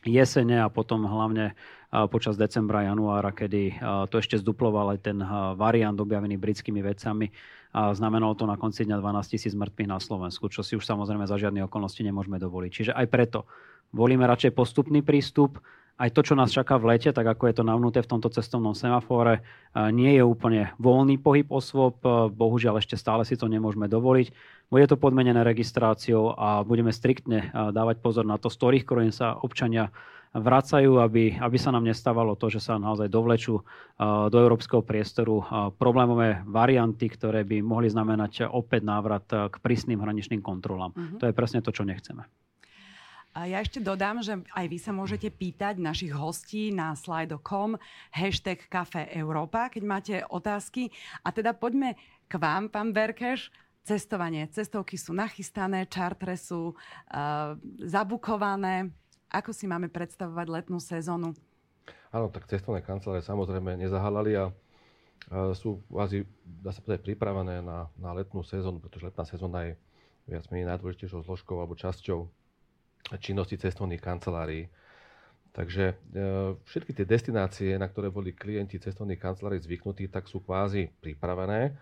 jesene 0.05 0.61
a 0.61 0.69
potom 0.69 1.09
hlavne 1.09 1.57
počas 1.89 2.37
decembra, 2.37 2.85
januára, 2.85 3.33
kedy 3.33 3.81
to 4.13 4.21
ešte 4.21 4.37
zduploval 4.41 4.93
aj 4.93 5.09
ten 5.09 5.19
variant 5.57 5.97
objavený 5.97 6.37
britskými 6.37 6.85
vedcami. 6.85 7.33
A 7.77 7.93
znamenalo 7.93 8.33
to 8.33 8.49
na 8.49 8.57
konci 8.57 8.89
dňa 8.89 8.97
12 9.01 9.33
tisíc 9.37 9.53
mŕtvych 9.53 9.93
na 9.93 10.01
Slovensku, 10.01 10.49
čo 10.49 10.65
si 10.65 10.77
už 10.77 10.85
samozrejme 10.89 11.29
za 11.29 11.37
žiadne 11.37 11.65
okolnosti 11.69 12.01
nemôžeme 12.01 12.41
dovoliť. 12.41 12.71
Čiže 12.73 12.93
aj 12.97 13.07
preto 13.13 13.45
volíme 13.93 14.25
radšej 14.25 14.57
postupný 14.57 15.05
prístup, 15.05 15.61
aj 15.99 16.15
to, 16.15 16.23
čo 16.23 16.39
nás 16.39 16.55
čaká 16.55 16.79
v 16.79 16.95
lete, 16.95 17.11
tak 17.11 17.27
ako 17.27 17.51
je 17.51 17.55
to 17.59 17.67
navnuté 17.67 18.07
v 18.07 18.11
tomto 18.15 18.31
cestovnom 18.31 18.71
semafóre, 18.71 19.43
nie 19.91 20.15
je 20.15 20.23
úplne 20.23 20.71
voľný 20.79 21.19
pohyb 21.19 21.51
osôb. 21.51 21.99
Bohužiaľ 22.31 22.79
ešte 22.79 22.95
stále 22.95 23.27
si 23.27 23.35
to 23.35 23.51
nemôžeme 23.51 23.91
dovoliť. 23.91 24.31
Bude 24.71 24.87
to 24.87 24.95
podmenené 24.95 25.43
registráciou 25.43 26.39
a 26.39 26.63
budeme 26.63 26.95
striktne 26.95 27.51
dávať 27.51 27.99
pozor 27.99 28.23
na 28.23 28.39
to, 28.39 28.47
z 28.47 28.57
ktorých 28.63 28.87
krajín 28.87 29.11
sa 29.11 29.43
občania 29.43 29.91
vracajú, 30.35 31.01
aby, 31.01 31.41
aby 31.41 31.57
sa 31.57 31.73
nám 31.73 31.89
nestávalo 31.89 32.37
to, 32.37 32.53
že 32.53 32.61
sa 32.61 32.77
naozaj 32.77 33.09
dovlečú 33.09 33.61
do 34.29 34.37
európskeho 34.37 34.85
priestoru 34.85 35.41
problémové 35.81 36.45
varianty, 36.45 37.09
ktoré 37.09 37.49
by 37.49 37.65
mohli 37.65 37.89
znamenať 37.89 38.53
opäť 38.53 38.83
návrat 38.85 39.25
k 39.29 39.55
prísnym 39.59 40.01
hraničným 40.01 40.45
kontrolám. 40.45 40.93
Mm-hmm. 40.93 41.19
To 41.21 41.25
je 41.29 41.37
presne 41.37 41.61
to, 41.65 41.73
čo 41.73 41.89
nechceme. 41.89 42.29
A 43.39 43.47
ja 43.47 43.63
ešte 43.63 43.79
dodám, 43.79 44.19
že 44.19 44.35
aj 44.51 44.67
vy 44.67 44.79
sa 44.83 44.91
môžete 44.91 45.31
pýtať 45.31 45.79
našich 45.79 46.11
hostí 46.11 46.75
na 46.75 46.99
slido.com 46.99 47.79
hashtag 48.11 48.67
Kafe 48.67 49.07
Európa, 49.15 49.71
keď 49.71 49.83
máte 49.87 50.15
otázky. 50.27 50.91
A 51.23 51.31
teda 51.31 51.55
poďme 51.55 51.95
k 52.27 52.35
vám, 52.35 52.67
pán 52.67 52.91
Berkeš. 52.91 53.55
Cestovanie. 53.87 54.45
Cestovky 54.53 55.01
sú 55.01 55.17
nachystané, 55.17 55.89
čartre 55.89 56.37
sú 56.37 56.77
uh, 56.77 57.57
zabukované. 57.81 58.93
Ako 59.29 59.53
si 59.53 59.69
máme 59.69 59.93
predstavovať 59.93 60.47
letnú 60.49 60.81
sezónu? 60.81 61.37
Áno, 62.09 62.33
tak 62.33 62.49
cestovné 62.49 62.81
kancelárie 62.81 63.21
samozrejme 63.21 63.77
nezahalali 63.77 64.33
a 64.41 64.49
sú 65.53 65.85
kvázi, 65.93 66.25
dá 66.65 66.73
sa 66.73 66.81
povedať, 66.81 67.05
pripravené 67.05 67.61
na, 67.61 67.93
na 68.01 68.11
letnú 68.17 68.41
sezónu, 68.41 68.81
pretože 68.81 69.13
letná 69.13 69.29
sezóna 69.29 69.69
je 69.69 69.73
viac 70.25 70.49
menej 70.49 70.73
najdôležitejšou 70.73 71.25
zložkou 71.29 71.61
alebo 71.61 71.77
časťou 71.77 72.29
činnosti 73.21 73.61
cestovných 73.61 74.01
kancelárií. 74.01 74.69
Takže 75.53 75.85
e, 75.93 75.95
všetky 76.65 76.93
tie 76.93 77.07
destinácie, 77.09 77.77
na 77.81 77.89
ktoré 77.89 78.13
boli 78.13 78.37
klienti 78.37 78.81
cestovných 78.81 79.21
kancelárií 79.21 79.61
zvyknutí, 79.61 80.09
tak 80.13 80.29
sú 80.29 80.45
kvázi 80.45 80.93
pripravené. 81.01 81.77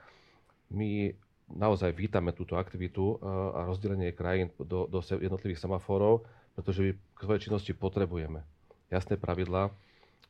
My 0.70 1.10
naozaj 1.50 1.94
vítame 1.94 2.30
túto 2.34 2.58
aktivitu 2.58 3.18
e, 3.18 3.26
a 3.26 3.60
rozdelenie 3.66 4.14
krajín 4.14 4.54
do, 4.58 4.86
do 4.86 5.02
jednotlivých 5.02 5.62
semaforov, 5.62 6.26
pretože 6.56 6.80
my 6.80 6.90
k 6.96 7.20
svojej 7.20 7.42
činnosti 7.46 7.76
potrebujeme 7.76 8.40
jasné 8.88 9.20
pravidlá 9.20 9.68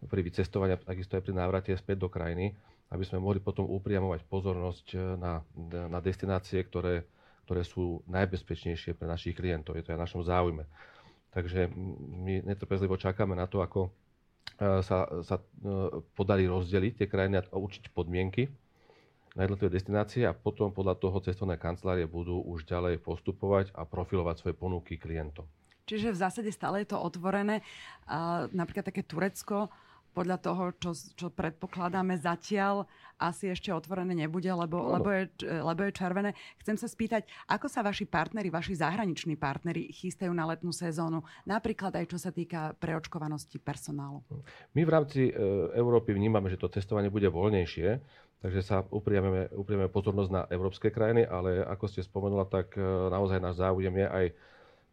pri 0.04 0.20
vycestovaní, 0.20 0.76
takisto 0.76 1.16
aj 1.16 1.24
pri 1.24 1.34
návrate 1.34 1.70
späť 1.72 2.04
do 2.04 2.08
krajiny, 2.10 2.52
aby 2.90 3.02
sme 3.06 3.22
mohli 3.22 3.38
potom 3.38 3.64
upriamovať 3.64 4.26
pozornosť 4.26 4.86
e, 4.92 4.96
na, 5.16 5.40
na 5.88 5.98
destinácie, 6.02 6.60
ktoré 6.60 7.06
ktoré 7.46 7.62
sú 7.62 8.02
najbezpečnejšie 8.10 8.98
pre 8.98 9.06
našich 9.06 9.38
klientov. 9.38 9.78
Je 9.78 9.86
to 9.86 9.94
aj 9.94 9.98
v 10.02 10.04
našom 10.04 10.22
záujme. 10.26 10.66
Takže 11.30 11.70
my 12.26 12.42
netrpezlivo 12.42 12.98
čakáme 12.98 13.38
na 13.38 13.46
to, 13.46 13.62
ako 13.62 13.86
e, 13.86 13.90
sa, 14.82 15.06
sa 15.22 15.38
e, 15.38 15.42
podarí 16.18 16.50
rozdeliť 16.50 16.92
tie 16.98 17.06
krajiny 17.06 17.38
a 17.38 17.54
určiť 17.54 17.94
podmienky 17.94 18.50
na 19.38 19.46
jednotlivé 19.46 19.78
destinácie 19.78 20.26
a 20.26 20.34
potom 20.34 20.74
podľa 20.74 20.98
toho 20.98 21.22
cestovné 21.22 21.54
kancelárie 21.54 22.10
budú 22.10 22.42
už 22.42 22.66
ďalej 22.66 22.98
postupovať 22.98 23.70
a 23.78 23.86
profilovať 23.86 24.42
svoje 24.42 24.54
ponuky 24.58 24.98
klientom. 24.98 25.46
Čiže 25.86 26.12
v 26.12 26.20
zásade 26.20 26.50
stále 26.50 26.82
je 26.82 26.92
to 26.92 26.98
otvorené. 26.98 27.62
A 28.10 28.50
napríklad 28.50 28.90
také 28.90 29.06
Turecko 29.06 29.70
podľa 30.16 30.40
toho, 30.40 30.72
čo, 30.80 30.96
čo 31.12 31.28
predpokladáme 31.28 32.16
zatiaľ, 32.16 32.88
asi 33.20 33.52
ešte 33.52 33.68
otvorené 33.68 34.16
nebude, 34.16 34.48
lebo, 34.48 34.96
lebo, 34.96 35.12
je, 35.12 35.28
lebo 35.44 35.84
je 35.84 35.92
červené. 35.92 36.32
Chcem 36.64 36.80
sa 36.80 36.88
spýtať, 36.88 37.28
ako 37.52 37.68
sa 37.68 37.84
vaši 37.84 38.08
partneri, 38.08 38.48
vaši 38.48 38.80
zahraniční 38.80 39.36
partneri 39.36 39.92
chystajú 39.92 40.32
na 40.32 40.48
letnú 40.48 40.72
sezónu, 40.72 41.20
napríklad 41.44 41.92
aj 42.00 42.16
čo 42.16 42.18
sa 42.20 42.32
týka 42.32 42.72
preočkovanosti 42.80 43.60
personálu? 43.60 44.24
My 44.72 44.88
v 44.88 44.90
rámci 44.92 45.20
e, 45.28 45.32
Európy 45.76 46.16
vnímame, 46.16 46.48
že 46.48 46.60
to 46.60 46.72
cestovanie 46.72 47.12
bude 47.12 47.28
voľnejšie, 47.28 48.00
takže 48.40 48.60
sa 48.64 48.84
upriameme, 48.88 49.52
upriameme 49.52 49.92
pozornosť 49.92 50.30
na 50.32 50.42
európske 50.48 50.88
krajiny, 50.88 51.28
ale 51.28 51.60
ako 51.60 51.92
ste 51.92 52.00
spomenula, 52.00 52.48
tak 52.48 52.72
e, 52.76 52.80
naozaj 53.12 53.36
náš 53.36 53.60
záujem 53.60 53.92
je 54.00 54.08
aj 54.08 54.26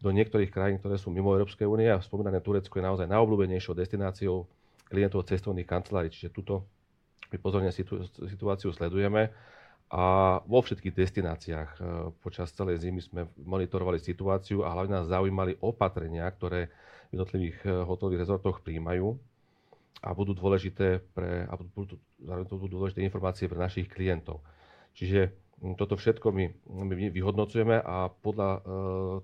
do 0.04 0.12
niektorých 0.12 0.52
krajín, 0.52 0.76
ktoré 0.76 1.00
sú 1.00 1.08
mimo 1.08 1.32
Európskej 1.32 1.64
únie 1.64 1.88
a 1.88 1.96
spomínané 1.96 2.44
Turecko 2.44 2.76
je 2.76 2.84
naozaj 2.84 3.08
najobľúbenejšou 3.08 3.72
destináciou 3.72 4.44
klientov 4.92 5.24
cestovných 5.24 5.64
kancelárií. 5.64 6.12
Čiže 6.12 6.28
tuto 6.28 6.68
my 7.32 7.40
pozorne 7.40 7.72
situ, 7.72 8.04
situáciu 8.28 8.68
sledujeme 8.68 9.32
a 9.88 10.04
vo 10.44 10.60
všetkých 10.60 10.92
destináciách 10.92 11.70
e, 11.72 11.78
počas 12.20 12.52
celej 12.52 12.84
zimy 12.84 13.00
sme 13.00 13.22
monitorovali 13.40 13.96
situáciu 13.96 14.60
a 14.60 14.76
hlavne 14.76 15.00
nás 15.00 15.08
zaujímali 15.08 15.56
opatrenia, 15.64 16.28
ktoré 16.28 16.68
v 17.08 17.20
jednotlivých 17.20 17.58
e, 17.64 17.68
hotelových 17.88 18.22
rezortoch 18.28 18.60
príjmajú 18.60 19.16
a 20.04 20.12
budú 20.12 20.36
dôležité, 20.36 21.00
pre, 21.16 21.48
a 21.48 21.52
budú, 21.56 21.96
budú 22.60 22.74
dôležité 22.76 23.00
informácie 23.00 23.48
pre 23.48 23.56
našich 23.56 23.88
klientov. 23.88 24.44
Čiže 24.92 25.32
toto 25.72 25.96
všetko 25.96 26.28
my, 26.28 26.44
my 26.84 27.08
vyhodnocujeme 27.08 27.80
a 27.80 28.12
podľa 28.12 28.50
e, 28.52 28.60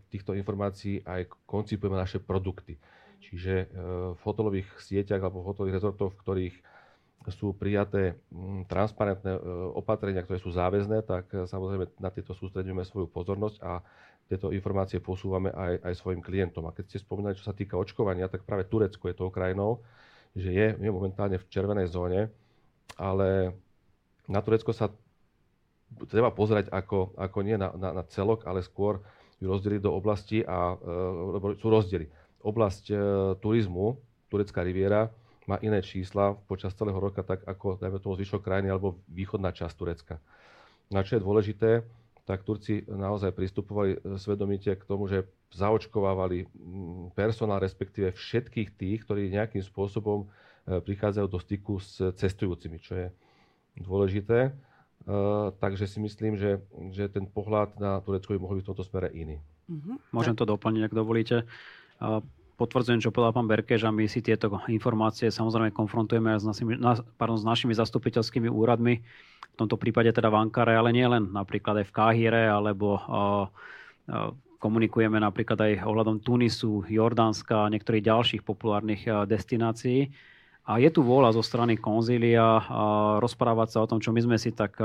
týchto 0.08 0.32
informácií 0.32 1.04
aj 1.04 1.28
koncipujeme 1.44 2.00
naše 2.00 2.16
produkty. 2.16 2.80
Čiže 3.20 3.54
e, 3.60 3.66
v 4.16 4.20
hotelových 4.24 4.80
sieťach 4.80 5.20
alebo 5.20 5.44
v 5.44 5.48
hotelových 5.52 5.76
rezortoch, 5.76 6.16
v 6.16 6.20
ktorých 6.24 6.56
sú 7.28 7.52
prijaté 7.52 8.16
mm, 8.32 8.64
transparentné 8.64 9.36
e, 9.36 9.40
opatrenia, 9.76 10.24
ktoré 10.24 10.40
sú 10.40 10.48
záväzné, 10.56 11.04
tak 11.04 11.28
e, 11.36 11.44
samozrejme 11.44 12.00
na 12.00 12.08
tieto 12.08 12.32
sústredíme 12.32 12.80
svoju 12.88 13.12
pozornosť 13.12 13.60
a 13.60 13.84
tieto 14.24 14.48
informácie 14.54 15.04
posúvame 15.04 15.52
aj, 15.52 15.84
aj 15.84 15.94
svojim 16.00 16.24
klientom. 16.24 16.64
A 16.64 16.72
keď 16.72 16.96
ste 16.96 17.04
spomínali, 17.04 17.36
čo 17.36 17.44
sa 17.44 17.52
týka 17.52 17.76
očkovania, 17.76 18.32
tak 18.32 18.48
práve 18.48 18.64
Turecko 18.64 19.12
je 19.12 19.18
tou 19.18 19.28
krajinou, 19.28 19.84
že 20.32 20.48
je, 20.48 20.66
je 20.80 20.90
momentálne 20.90 21.36
v 21.36 21.48
červenej 21.50 21.90
zóne, 21.92 22.32
ale 22.96 23.52
na 24.30 24.40
Turecko 24.40 24.70
sa 24.72 24.88
treba 26.10 26.30
pozerať 26.30 26.70
ako, 26.70 27.14
ako 27.18 27.38
nie 27.42 27.56
na, 27.58 27.74
na, 27.74 27.90
na 27.96 28.02
celok, 28.06 28.46
ale 28.46 28.62
skôr 28.62 29.02
ju 29.40 29.48
rozdeliť 29.48 29.80
do 29.80 29.96
oblasti 29.96 30.44
a 30.44 30.76
lebo 31.32 31.56
sú 31.56 31.66
rozdiely 31.72 32.06
oblasť 32.40 32.84
e, 32.90 32.94
turizmu, 33.38 34.00
turecká 34.32 34.64
riviera, 34.64 35.12
má 35.44 35.60
iné 35.60 35.82
čísla 35.82 36.36
počas 36.46 36.72
celého 36.76 36.96
roka, 36.96 37.24
tak 37.26 37.42
ako 37.44 37.80
dajme 37.80 37.98
tomu 37.98 38.14
zvyšok 38.16 38.40
krajiny 38.44 38.70
alebo 38.70 39.00
východná 39.10 39.50
časť 39.50 39.74
Turecka. 39.74 40.16
Na 40.92 41.02
čo 41.02 41.18
je 41.18 41.24
dôležité, 41.24 41.70
tak 42.22 42.46
Turci 42.46 42.86
naozaj 42.86 43.34
pristupovali 43.34 43.98
e, 43.98 44.16
svedomite 44.16 44.72
k 44.72 44.82
tomu, 44.86 45.10
že 45.10 45.26
zaočkovávali 45.50 46.46
personál, 47.18 47.58
respektíve 47.58 48.14
všetkých 48.14 48.68
tých, 48.78 48.98
ktorí 49.02 49.34
nejakým 49.34 49.64
spôsobom 49.64 50.24
e, 50.24 50.26
prichádzajú 50.80 51.26
do 51.26 51.38
styku 51.42 51.82
s 51.82 51.98
cestujúcimi, 52.14 52.78
čo 52.78 52.94
je 52.94 53.06
dôležité. 53.82 54.54
Takže 55.60 55.86
si 55.88 55.98
myslím, 56.00 56.36
že, 56.36 56.60
že 56.92 57.08
ten 57.08 57.24
pohľad 57.24 57.80
na 57.80 58.00
Turecko 58.04 58.36
by 58.36 58.40
mohol 58.40 58.56
byť 58.60 58.64
v 58.64 58.70
tomto 58.72 58.84
smere 58.84 59.08
iný. 59.14 59.40
Mm-hmm. 59.70 59.96
Môžem 60.12 60.36
to 60.36 60.44
doplniť, 60.44 60.82
ak 60.86 60.94
dovolíte. 60.94 61.36
Potvrdzujem, 62.60 63.00
čo 63.00 63.08
povedal 63.08 63.32
pán 63.32 63.48
Berkež 63.48 63.88
a 63.88 63.94
my 63.94 64.04
si 64.04 64.20
tieto 64.20 64.52
informácie 64.68 65.32
samozrejme 65.32 65.72
konfrontujeme 65.72 66.36
s 66.36 66.44
našimi, 66.44 66.76
pardon, 67.16 67.40
s 67.40 67.46
našimi 67.48 67.72
zastupiteľskými 67.72 68.52
úradmi, 68.52 69.00
v 69.00 69.56
tomto 69.56 69.80
prípade 69.80 70.12
teda 70.12 70.28
v 70.28 70.44
Ankare, 70.44 70.76
ale 70.76 70.92
nie 70.92 71.08
len 71.08 71.32
napríklad 71.32 71.80
aj 71.80 71.86
v 71.88 71.96
Káhire, 71.96 72.52
alebo 72.52 73.00
komunikujeme 74.60 75.16
napríklad 75.16 75.56
aj 75.56 75.88
ohľadom 75.88 76.20
Tunisu, 76.20 76.84
Jordánska 76.84 77.64
a 77.64 77.72
niektorých 77.72 78.04
ďalších 78.04 78.42
populárnych 78.44 79.08
destinácií. 79.24 80.12
A 80.68 80.82
je 80.82 80.90
tu 80.92 81.00
vôľa 81.00 81.32
zo 81.34 81.42
strany 81.44 81.80
konzília 81.80 82.60
rozprávať 83.18 83.68
sa 83.74 83.78
o 83.84 83.88
tom, 83.90 83.98
čo 83.98 84.12
my 84.12 84.20
sme 84.20 84.36
si 84.36 84.52
tak 84.52 84.76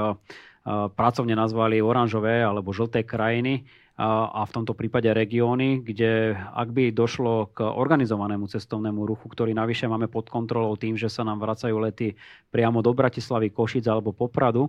pracovne 0.95 1.35
nazvali 1.37 1.83
oranžové 1.83 2.41
alebo 2.41 2.73
žlté 2.73 3.03
krajiny, 3.05 3.67
a 3.95 4.43
v 4.43 4.51
tomto 4.51 4.75
prípade 4.75 5.07
regióny, 5.07 5.79
kde 5.79 6.35
ak 6.35 6.67
by 6.75 6.91
došlo 6.91 7.55
k 7.55 7.63
organizovanému 7.63 8.43
cestovnému 8.43 9.07
ruchu, 9.07 9.31
ktorý 9.31 9.55
navyše 9.55 9.87
máme 9.87 10.11
pod 10.11 10.27
kontrolou 10.27 10.75
tým, 10.75 10.99
že 10.99 11.07
sa 11.07 11.23
nám 11.23 11.39
vracajú 11.39 11.79
lety 11.79 12.11
priamo 12.51 12.83
do 12.83 12.91
Bratislavy, 12.91 13.55
Košic 13.55 13.87
alebo 13.87 14.11
Popradu, 14.11 14.67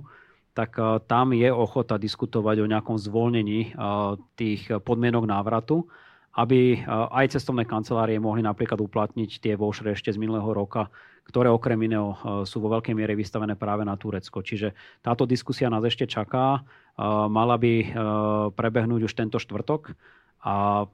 tak 0.55 0.79
tam 1.11 1.35
je 1.35 1.51
ochota 1.51 1.99
diskutovať 1.99 2.63
o 2.63 2.71
nejakom 2.71 2.95
zvolnení 3.03 3.75
tých 4.39 4.71
podmienok 4.71 5.27
návratu, 5.27 5.91
aby 6.37 6.85
aj 6.88 7.40
cestovné 7.40 7.64
kancelárie 7.64 8.21
mohli 8.21 8.45
napríklad 8.45 8.76
uplatniť 8.76 9.40
tie 9.40 9.57
vouchere 9.57 9.97
ešte 9.97 10.12
z 10.12 10.21
minulého 10.21 10.52
roka, 10.52 10.93
ktoré 11.25 11.49
okrem 11.49 11.81
iného 11.81 12.12
sú 12.45 12.61
vo 12.61 12.69
veľkej 12.76 12.93
miere 12.93 13.16
vystavené 13.16 13.57
práve 13.57 13.88
na 13.88 13.97
Turecko. 13.97 14.45
Čiže 14.45 14.76
táto 15.00 15.25
diskusia 15.25 15.73
nás 15.73 15.83
ešte 15.83 16.05
čaká 16.05 16.61
mala 17.33 17.57
by 17.57 17.97
prebehnúť 18.52 19.09
už 19.09 19.12
tento 19.16 19.40
štvrtok 19.40 19.97
a 20.45 20.85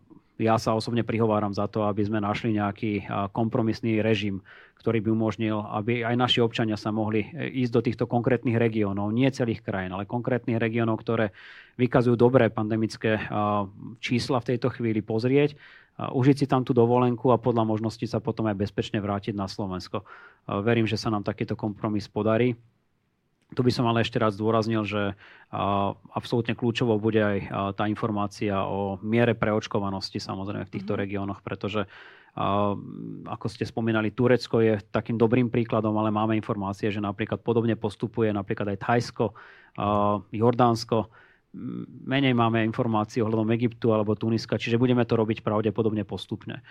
ja 0.40 0.56
sa 0.56 0.72
osobne 0.72 1.04
prihováram 1.04 1.52
za 1.52 1.68
to, 1.68 1.84
aby 1.84 2.02
sme 2.04 2.20
našli 2.20 2.56
nejaký 2.56 3.04
kompromisný 3.36 4.00
režim, 4.00 4.40
ktorý 4.82 4.98
by 4.98 5.10
umožnil, 5.14 5.62
aby 5.78 6.02
aj 6.02 6.16
naši 6.18 6.42
občania 6.42 6.74
sa 6.74 6.90
mohli 6.90 7.22
e, 7.30 7.62
ísť 7.62 7.72
do 7.72 7.80
týchto 7.86 8.04
konkrétnych 8.10 8.58
regiónov, 8.58 9.14
nie 9.14 9.30
celých 9.30 9.62
krajín, 9.62 9.94
ale 9.94 10.10
konkrétnych 10.10 10.58
regiónov, 10.58 10.98
ktoré 10.98 11.30
vykazujú 11.78 12.18
dobré 12.18 12.50
pandemické 12.52 13.16
čísla 14.02 14.44
v 14.44 14.48
tejto 14.52 14.68
chvíli 14.74 15.00
pozrieť, 15.00 15.56
užiť 15.96 16.44
si 16.44 16.46
tam 16.50 16.68
tú 16.68 16.76
dovolenku 16.76 17.32
a 17.32 17.40
podľa 17.40 17.64
možností 17.64 18.04
sa 18.04 18.20
potom 18.20 18.44
aj 18.50 18.60
bezpečne 18.60 19.00
vrátiť 19.00 19.32
na 19.32 19.48
Slovensko. 19.48 20.04
Verím, 20.44 20.84
že 20.84 21.00
sa 21.00 21.08
nám 21.08 21.24
takýto 21.24 21.56
kompromis 21.56 22.12
podarí. 22.12 22.52
Tu 23.52 23.60
by 23.60 23.72
som 23.72 23.84
ale 23.84 24.00
ešte 24.00 24.16
raz 24.16 24.40
zdôraznil, 24.40 24.82
že 24.88 25.12
absolútne 26.16 26.56
kľúčovou 26.56 26.96
bude 26.96 27.20
aj 27.20 27.38
tá 27.76 27.84
informácia 27.84 28.64
o 28.64 28.96
miere 29.04 29.36
preočkovanosti 29.36 30.16
samozrejme 30.16 30.64
v 30.64 30.72
týchto 30.72 30.96
mm-hmm. 30.96 31.02
regiónoch, 31.04 31.40
pretože 31.44 31.84
ako 33.28 33.46
ste 33.52 33.68
spomínali, 33.68 34.16
Turecko 34.16 34.64
je 34.64 34.80
takým 34.88 35.20
dobrým 35.20 35.52
príkladom, 35.52 35.92
ale 36.00 36.08
máme 36.08 36.32
informácie, 36.32 36.88
že 36.88 36.96
napríklad 36.96 37.44
podobne 37.44 37.76
postupuje 37.76 38.32
napríklad 38.32 38.72
aj 38.72 38.78
Thajsko, 38.80 39.26
Jordánsko. 40.32 41.12
Menej 42.08 42.32
máme 42.32 42.64
informácií 42.64 43.20
ohľadom 43.20 43.52
Egyptu 43.52 43.92
alebo 43.92 44.16
Tuniska, 44.16 44.56
čiže 44.56 44.80
budeme 44.80 45.04
to 45.04 45.20
robiť 45.20 45.44
pravdepodobne 45.44 46.08
postupne. 46.08 46.64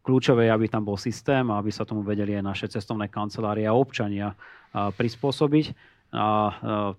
Kľúčové 0.00 0.48
je, 0.48 0.54
aby 0.56 0.72
tam 0.72 0.88
bol 0.88 0.96
systém 0.96 1.44
a 1.52 1.60
aby 1.60 1.68
sa 1.68 1.84
tomu 1.84 2.00
vedeli 2.00 2.32
aj 2.32 2.40
naše 2.40 2.66
cestovné 2.72 3.12
kancelárie 3.12 3.68
a 3.68 3.76
občania 3.76 4.32
prispôsobiť. 4.74 5.98
A 6.10 6.50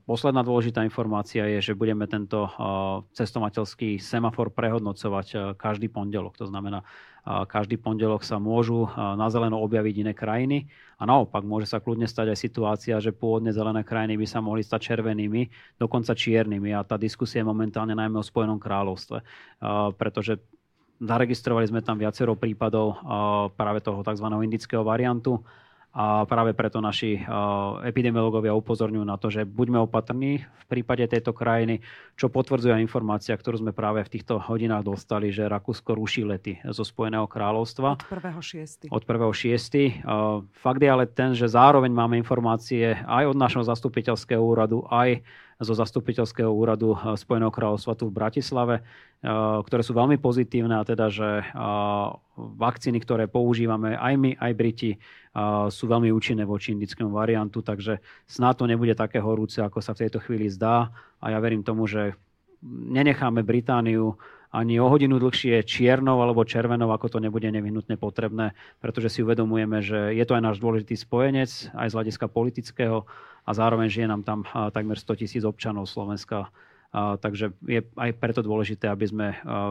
posledná 0.07 0.39
dôležitá 0.39 0.87
informácia 0.87 1.43
je, 1.43 1.71
že 1.71 1.75
budeme 1.75 2.07
tento 2.07 2.47
cestovateľský 3.11 3.99
semafor 3.99 4.55
prehodnocovať 4.55 5.59
každý 5.59 5.91
pondelok. 5.91 6.39
To 6.39 6.47
znamená, 6.47 6.87
každý 7.51 7.75
pondelok 7.75 8.23
sa 8.23 8.39
môžu 8.39 8.87
na 8.95 9.27
zeleno 9.27 9.59
objaviť 9.67 9.95
iné 9.99 10.13
krajiny 10.15 10.71
a 10.95 11.03
naopak 11.03 11.43
môže 11.43 11.67
sa 11.67 11.83
kľudne 11.83 12.07
stať 12.07 12.31
aj 12.31 12.39
situácia, 12.39 12.95
že 13.03 13.11
pôvodne 13.11 13.51
zelené 13.51 13.83
krajiny 13.83 14.15
by 14.15 14.25
sa 14.31 14.39
mohli 14.39 14.63
stať 14.63 14.95
červenými, 14.95 15.75
dokonca 15.75 16.15
čiernymi 16.15 16.71
a 16.71 16.87
tá 16.87 16.95
diskusia 16.95 17.43
je 17.43 17.51
momentálne 17.51 17.91
najmä 17.91 18.15
o 18.15 18.23
Spojenom 18.23 18.63
kráľovstve, 18.63 19.27
pretože 19.99 20.39
zaregistrovali 21.03 21.67
sme 21.67 21.83
tam 21.83 21.99
viacero 21.99 22.39
prípadov 22.39 22.95
práve 23.59 23.83
toho 23.83 24.07
tzv. 24.07 24.27
indického 24.39 24.87
variantu 24.87 25.43
a 25.91 26.23
práve 26.23 26.55
preto 26.55 26.79
naši 26.79 27.19
epidemiológovia 27.83 28.55
upozorňujú 28.55 29.03
na 29.03 29.19
to, 29.19 29.27
že 29.27 29.43
buďme 29.43 29.83
opatrní 29.83 30.39
v 30.39 30.65
prípade 30.71 31.03
tejto 31.03 31.35
krajiny, 31.35 31.83
čo 32.15 32.31
potvrdzuje 32.31 32.79
informácia, 32.79 33.35
ktorú 33.35 33.59
sme 33.59 33.75
práve 33.75 33.99
v 34.07 34.11
týchto 34.15 34.39
hodinách 34.39 34.87
dostali, 34.87 35.35
že 35.35 35.51
Rakúsko 35.51 35.91
ruší 35.91 36.23
lety 36.23 36.63
zo 36.71 36.87
Spojeného 36.87 37.27
kráľovstva. 37.27 37.99
Od 37.99 38.07
1.6. 38.07 38.87
Od 38.87 39.03
1.6. 39.03 39.99
Fakt 40.55 40.79
je 40.79 40.87
ale 40.87 41.11
ten, 41.11 41.35
že 41.35 41.51
zároveň 41.51 41.91
máme 41.91 42.15
informácie 42.15 42.95
aj 43.03 43.35
od 43.35 43.37
našho 43.37 43.67
zastupiteľského 43.67 44.39
úradu, 44.39 44.87
aj 44.87 45.19
zo 45.61 45.77
zastupiteľského 45.77 46.49
úradu 46.49 46.97
Spojeného 46.97 47.53
kráľovstva 47.53 47.93
tu 47.93 48.09
v 48.09 48.17
Bratislave, 48.17 48.75
ktoré 49.61 49.81
sú 49.85 49.93
veľmi 49.93 50.17
pozitívne 50.17 50.81
a 50.81 50.83
teda, 50.83 51.13
že 51.13 51.45
vakcíny, 52.35 52.97
ktoré 52.97 53.29
používame 53.29 53.93
aj 53.93 54.13
my, 54.17 54.31
aj 54.41 54.51
Briti, 54.57 54.91
sú 55.69 55.85
veľmi 55.85 56.09
účinné 56.09 56.49
voči 56.49 56.73
indickému 56.73 57.13
variantu, 57.13 57.61
takže 57.61 58.01
snad 58.25 58.57
to 58.57 58.65
nebude 58.65 58.97
také 58.97 59.21
horúce, 59.21 59.61
ako 59.61 59.85
sa 59.85 59.93
v 59.93 60.09
tejto 60.09 60.17
chvíli 60.25 60.49
zdá. 60.49 60.89
A 61.21 61.29
ja 61.29 61.37
verím 61.37 61.61
tomu, 61.61 61.85
že 61.85 62.17
nenecháme 62.65 63.45
Britániu 63.45 64.17
ani 64.51 64.83
o 64.83 64.91
hodinu 64.91 65.15
dlhšie 65.15 65.63
čiernou 65.63 66.19
alebo 66.19 66.43
červenou, 66.43 66.91
ako 66.91 67.07
to 67.07 67.17
nebude 67.23 67.47
nevyhnutne 67.47 67.95
potrebné, 67.95 68.51
pretože 68.83 69.07
si 69.07 69.23
uvedomujeme, 69.23 69.79
že 69.79 70.11
je 70.11 70.25
to 70.27 70.35
aj 70.35 70.43
náš 70.43 70.57
dôležitý 70.59 70.99
spojenec, 70.99 71.47
aj 71.71 71.87
z 71.87 71.95
hľadiska 71.95 72.27
politického 72.27 73.07
a 73.41 73.51
zároveň 73.51 73.87
žije 73.89 74.07
nám 74.07 74.21
tam 74.21 74.45
takmer 74.71 74.97
100 74.97 75.21
tisíc 75.21 75.43
občanov 75.45 75.89
Slovenska 75.89 76.49
takže 76.91 77.55
je 77.63 77.79
aj 77.95 78.11
preto 78.19 78.43
dôležité, 78.43 78.91
aby 78.91 79.07
sme 79.07 79.27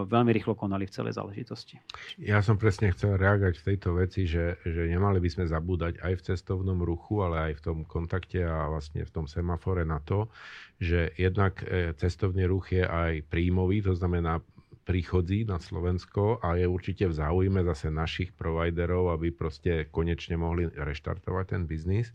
veľmi 0.08 0.32
rýchlo 0.32 0.56
konali 0.56 0.88
v 0.88 0.94
celej 0.96 1.20
záležitosti. 1.20 1.76
Ja 2.16 2.40
som 2.40 2.56
presne 2.56 2.96
chcel 2.96 3.20
reagovať 3.20 3.60
v 3.60 3.66
tejto 3.72 3.88
veci, 4.00 4.24
že, 4.24 4.56
že 4.64 4.88
nemali 4.88 5.20
by 5.20 5.28
sme 5.28 5.44
zabúdať 5.44 6.00
aj 6.00 6.12
v 6.16 6.24
cestovnom 6.32 6.80
ruchu, 6.80 7.20
ale 7.20 7.52
aj 7.52 7.60
v 7.60 7.64
tom 7.64 7.78
kontakte 7.84 8.40
a 8.40 8.72
vlastne 8.72 9.04
v 9.04 9.12
tom 9.12 9.28
semafore 9.28 9.84
na 9.84 10.00
to, 10.00 10.32
že 10.80 11.12
jednak 11.20 11.60
e, 11.68 11.92
cestovný 12.00 12.48
ruch 12.48 12.72
je 12.72 12.88
aj 12.88 13.28
príjmový, 13.28 13.84
to 13.84 13.92
znamená 13.92 14.40
príchodzí 14.80 15.44
na 15.44 15.60
Slovensko 15.60 16.40
a 16.40 16.56
je 16.56 16.64
určite 16.64 17.04
v 17.04 17.14
záujme 17.14 17.60
zase 17.68 17.92
našich 17.92 18.32
providerov, 18.32 19.12
aby 19.12 19.28
proste 19.28 19.86
konečne 19.92 20.40
mohli 20.40 20.66
reštartovať 20.72 21.44
ten 21.52 21.62
biznis 21.68 22.10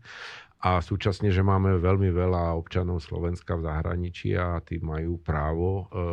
a 0.66 0.82
súčasne, 0.82 1.30
že 1.30 1.46
máme 1.46 1.78
veľmi 1.78 2.10
veľa 2.10 2.58
občanov 2.58 2.98
Slovenska 2.98 3.54
v 3.54 3.70
zahraničí 3.70 4.34
a 4.34 4.58
tí 4.58 4.82
majú 4.82 5.22
právo 5.22 5.86
e, 5.86 6.04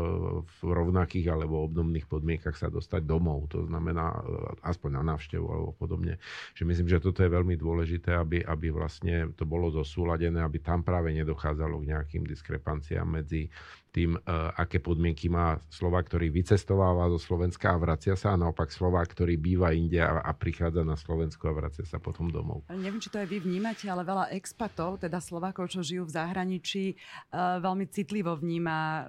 v 0.46 0.60
rovnakých 0.70 1.34
alebo 1.34 1.66
obdobných 1.66 2.06
podmienkach 2.06 2.54
sa 2.54 2.70
dostať 2.70 3.02
domov. 3.02 3.50
To 3.50 3.66
znamená 3.66 4.14
e, 4.14 4.20
aspoň 4.62 5.02
na 5.02 5.18
návštevu 5.18 5.46
alebo 5.50 5.74
podobne. 5.74 6.22
Že 6.54 6.70
myslím, 6.70 6.86
že 6.86 7.02
toto 7.02 7.26
je 7.26 7.34
veľmi 7.34 7.58
dôležité, 7.58 8.14
aby, 8.14 8.46
aby 8.46 8.70
vlastne 8.70 9.34
to 9.34 9.50
bolo 9.50 9.74
zosúladené, 9.74 10.46
aby 10.46 10.62
tam 10.62 10.86
práve 10.86 11.10
nedochádzalo 11.18 11.82
k 11.82 11.90
nejakým 11.90 12.22
diskrepanciám 12.22 13.10
medzi 13.10 13.50
tým, 13.94 14.18
uh, 14.18 14.50
aké 14.58 14.82
podmienky 14.82 15.30
má 15.30 15.62
Slovák, 15.70 16.10
ktorý 16.10 16.34
vycestováva 16.34 17.06
zo 17.14 17.22
Slovenska 17.22 17.70
a 17.70 17.78
vracia 17.78 18.18
sa 18.18 18.34
a 18.34 18.42
naopak 18.42 18.74
Slovák, 18.74 19.14
ktorý 19.14 19.38
býva 19.38 19.70
inde 19.70 20.02
a, 20.02 20.18
a 20.18 20.34
prichádza 20.34 20.82
na 20.82 20.98
Slovensko 20.98 21.54
a 21.54 21.54
vracia 21.54 21.86
sa 21.86 22.02
potom 22.02 22.34
domov. 22.34 22.66
Neviem, 22.74 22.98
či 22.98 23.14
to 23.14 23.22
aj 23.22 23.30
vy 23.30 23.46
vnímate, 23.46 23.86
ale 23.86 24.02
veľa 24.02 24.34
expatov, 24.44 25.00
teda 25.00 25.24
Slovákov, 25.24 25.72
čo 25.72 25.80
žijú 25.80 26.04
v 26.04 26.16
zahraničí, 26.20 27.00
uh, 27.32 27.64
veľmi 27.64 27.88
citlivo 27.88 28.36
vníma 28.36 29.08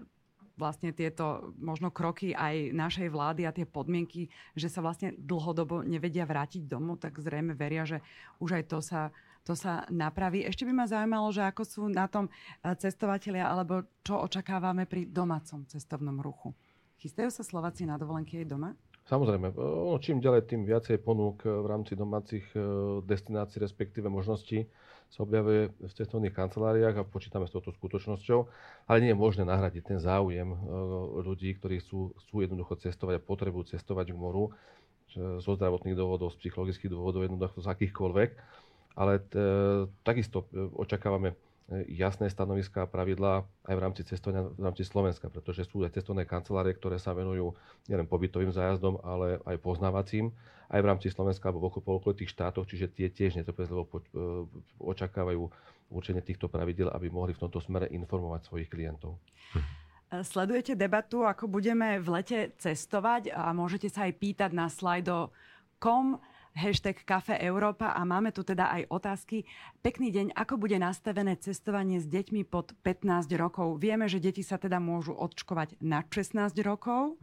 vlastne 0.55 0.95
tieto 0.95 1.51
možno 1.59 1.91
kroky 1.91 2.31
aj 2.31 2.71
našej 2.71 3.11
vlády 3.11 3.43
a 3.43 3.55
tie 3.55 3.67
podmienky, 3.67 4.31
že 4.55 4.71
sa 4.71 4.79
vlastne 4.79 5.11
dlhodobo 5.19 5.83
nevedia 5.83 6.23
vrátiť 6.23 6.63
domov, 6.71 7.03
tak 7.03 7.19
zrejme 7.19 7.59
veria, 7.59 7.83
že 7.83 7.99
už 8.39 8.63
aj 8.63 8.65
to 8.71 8.79
sa 8.79 9.11
to 9.45 9.53
sa 9.53 9.85
napraví. 9.93 10.41
Ešte 10.41 10.65
by 10.65 10.73
ma 10.73 10.89
zaujímalo, 10.89 11.29
že 11.29 11.45
ako 11.45 11.63
sú 11.69 11.83
na 11.93 12.09
tom 12.09 12.33
e, 12.33 12.73
cestovatelia, 12.81 13.45
alebo 13.45 13.85
čo 14.01 14.17
očakávame 14.25 14.89
pri 14.89 15.05
domácom 15.05 15.69
cestovnom 15.69 16.17
ruchu. 16.25 16.57
Chystajú 16.97 17.29
sa 17.29 17.45
Slováci 17.45 17.85
na 17.85 18.01
dovolenky 18.01 18.41
aj 18.41 18.49
doma? 18.49 18.73
Samozrejme, 19.05 19.53
ono, 19.61 20.01
čím 20.01 20.25
ďalej, 20.25 20.49
tým 20.49 20.65
viacej 20.65 20.97
ponúk 21.05 21.45
v 21.45 21.67
rámci 21.69 21.93
domácich 21.93 22.49
e, 22.57 22.61
destinácií, 23.05 23.61
respektíve 23.61 24.09
možností 24.09 24.65
sa 25.11 25.23
objavuje 25.23 25.71
v 25.79 25.93
cestovných 25.95 26.35
kanceláriách 26.35 26.97
a 27.01 27.09
počítame 27.09 27.47
s 27.47 27.55
touto 27.55 27.71
skutočnosťou, 27.71 28.41
ale 28.91 28.99
nie 29.03 29.11
je 29.13 29.19
možné 29.19 29.43
nahradiť 29.47 29.83
ten 29.95 29.99
záujem 30.03 30.53
e, 30.53 30.59
ľudí, 31.23 31.55
ktorí 31.57 31.83
chcú, 31.85 32.15
chcú 32.25 32.35
jednoducho 32.43 32.79
cestovať 32.81 33.21
a 33.21 33.25
potrebujú 33.25 33.75
cestovať 33.75 34.11
k 34.11 34.19
moru 34.19 34.51
zo 35.15 35.53
zdravotných 35.55 35.95
dôvodov, 35.95 36.35
z 36.35 36.43
psychologických 36.43 36.91
dôvodov, 36.91 37.23
jednoducho 37.23 37.63
z 37.63 37.71
akýchkoľvek. 37.71 38.31
Ale 38.95 39.23
t, 39.27 39.35
e, 39.35 39.87
takisto 40.07 40.47
e, 40.51 40.71
očakávame 40.75 41.35
jasné 41.89 42.29
stanoviská 42.29 42.85
a 42.85 42.91
pravidlá 42.91 43.49
aj 43.65 43.75
v 43.75 43.81
rámci 43.81 44.03
cestovania 44.05 44.45
v 44.45 44.61
rámci 44.61 44.85
Slovenska, 44.85 45.33
pretože 45.33 45.65
sú 45.65 45.81
aj 45.81 45.97
cestovné 45.97 46.29
kancelárie, 46.29 46.77
ktoré 46.77 47.01
sa 47.01 47.17
venujú 47.17 47.57
nielen 47.89 48.05
pobytovým 48.05 48.53
zájazdom, 48.53 49.01
ale 49.01 49.41
aj 49.49 49.57
poznávacím, 49.65 50.29
aj 50.69 50.81
v 50.85 50.89
rámci 50.93 51.09
Slovenska 51.09 51.49
alebo 51.49 51.73
v 51.73 51.81
okolitých 51.81 52.37
štátoch, 52.37 52.69
čiže 52.69 52.93
tie 52.93 53.09
tiež 53.09 53.41
netrpezlivo 53.41 53.89
očakávajú 54.77 55.41
určenie 55.89 56.21
týchto 56.21 56.53
pravidel, 56.53 56.93
aby 56.93 57.09
mohli 57.09 57.33
v 57.33 57.41
tomto 57.49 57.65
smere 57.65 57.89
informovať 57.89 58.45
svojich 58.45 58.69
klientov. 58.69 59.17
Sledujete 60.15 60.77
debatu, 60.77 61.25
ako 61.25 61.49
budeme 61.49 61.97
v 61.97 62.09
lete 62.21 62.39
cestovať 62.61 63.33
a 63.33 63.51
môžete 63.57 63.89
sa 63.89 64.05
aj 64.05 64.15
pýtať 64.21 64.51
na 64.53 64.69
slajdo.com 64.69 66.21
hashtag 66.55 67.03
Kafe 67.03 67.35
Európa 67.43 67.93
a 67.93 68.01
máme 68.07 68.31
tu 68.31 68.47
teda 68.47 68.71
aj 68.71 68.83
otázky. 68.87 69.43
Pekný 69.83 70.15
deň, 70.15 70.27
ako 70.39 70.55
bude 70.57 70.79
nastavené 70.79 71.35
cestovanie 71.35 71.99
s 71.99 72.07
deťmi 72.07 72.47
pod 72.47 72.73
15 72.87 73.27
rokov? 73.35 73.83
Vieme, 73.83 74.07
že 74.07 74.23
deti 74.23 74.47
sa 74.47 74.55
teda 74.57 74.79
môžu 74.79 75.13
odškovať 75.19 75.83
na 75.83 76.07
16 76.07 76.55
rokov 76.63 77.19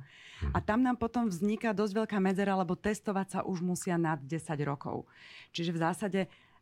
a 0.52 0.60
tam 0.60 0.84
nám 0.84 1.00
potom 1.00 1.32
vzniká 1.32 1.72
dosť 1.72 2.04
veľká 2.04 2.18
medzera, 2.20 2.60
lebo 2.60 2.76
testovať 2.76 3.28
sa 3.32 3.40
už 3.48 3.64
musia 3.64 3.96
nad 3.96 4.20
10 4.20 4.36
rokov. 4.68 5.08
Čiže 5.56 5.72
v 5.72 5.80
zásade 5.80 6.22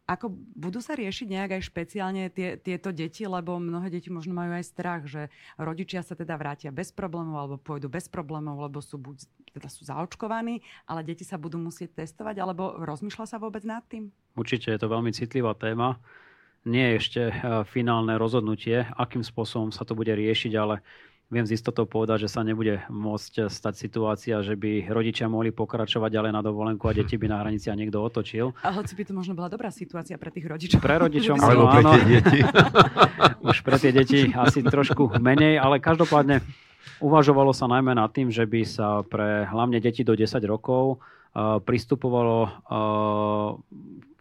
ako 0.09 0.33
budú 0.57 0.81
sa 0.81 0.97
riešiť 0.97 1.27
nejak 1.29 1.51
aj 1.61 1.69
špeciálne 1.69 2.33
tie, 2.33 2.57
tieto 2.57 2.89
deti, 2.89 3.29
lebo 3.29 3.61
mnohé 3.61 3.93
deti 3.93 4.09
možno 4.09 4.33
majú 4.33 4.57
aj 4.57 4.65
strach, 4.65 5.05
že 5.05 5.29
rodičia 5.61 6.01
sa 6.01 6.17
teda 6.17 6.33
vrátia 6.33 6.73
bez 6.73 6.89
problémov 6.89 7.37
alebo 7.37 7.55
pôjdu 7.61 7.93
bez 7.93 8.09
problémov, 8.09 8.57
lebo 8.57 8.81
sú 8.81 8.97
buď 8.97 9.29
teda 9.53 9.69
sú 9.69 9.85
zaočkovaní, 9.85 10.65
ale 10.89 11.05
deti 11.05 11.21
sa 11.21 11.37
budú 11.37 11.61
musieť 11.61 12.05
testovať, 12.05 12.41
alebo 12.41 12.81
rozmýšľa 12.81 13.25
sa 13.29 13.37
vôbec 13.37 13.61
nad 13.65 13.85
tým? 13.85 14.09
Určite 14.33 14.73
je 14.73 14.79
to 14.81 14.89
veľmi 14.89 15.13
citlivá 15.13 15.53
téma. 15.53 16.01
Nie 16.65 16.93
je 16.93 16.99
ešte 16.99 17.21
eh, 17.29 17.35
finálne 17.69 18.17
rozhodnutie, 18.17 18.89
akým 18.97 19.21
spôsobom 19.21 19.69
sa 19.69 19.85
to 19.85 19.93
bude 19.93 20.09
riešiť, 20.09 20.53
ale 20.57 20.81
viem 21.29 21.45
z 21.45 21.53
istotou 21.53 21.85
povedať, 21.85 22.25
že 22.25 22.29
sa 22.33 22.41
nebude 22.41 22.81
môcť 22.89 23.53
stať 23.53 23.73
situácia, 23.77 24.41
že 24.41 24.57
by 24.57 24.89
rodičia 24.89 25.29
mohli 25.29 25.53
pokračovať 25.53 26.09
ďalej 26.09 26.31
na 26.33 26.41
dovolenku 26.41 26.89
a 26.89 26.97
deti 26.97 27.21
by 27.21 27.29
na 27.29 27.37
hranici 27.45 27.69
a 27.69 27.77
niekto 27.77 28.01
otočil. 28.01 28.57
A 28.65 28.73
hoci 28.73 28.97
by 28.97 29.03
to 29.05 29.13
možno 29.13 29.37
bola 29.37 29.45
dobrá 29.45 29.69
situácia 29.69 30.17
pre 30.17 30.33
tých 30.33 30.49
rodičov. 30.49 30.81
Pre 30.81 30.97
rodičov 30.97 31.37
Alebo 31.45 31.69
pre 31.69 31.83
tie 31.85 32.03
deti. 32.17 32.39
Už 33.49 33.57
pre 33.61 33.77
tie 33.77 33.91
deti 33.93 34.19
asi 34.33 34.65
trošku 34.65 35.21
menej, 35.21 35.61
ale 35.61 35.77
každopádne 35.77 36.41
uvažovalo 36.97 37.53
sa 37.53 37.69
najmä 37.69 37.93
nad 37.93 38.09
tým, 38.09 38.33
že 38.33 38.49
by 38.49 38.61
sa 38.65 39.05
pre 39.05 39.45
hlavne 39.45 39.77
deti 39.77 40.01
do 40.01 40.17
10 40.17 40.33
rokov 40.49 40.97
uh, 40.97 41.61
pristupovalo 41.61 42.37
uh, 42.41 43.49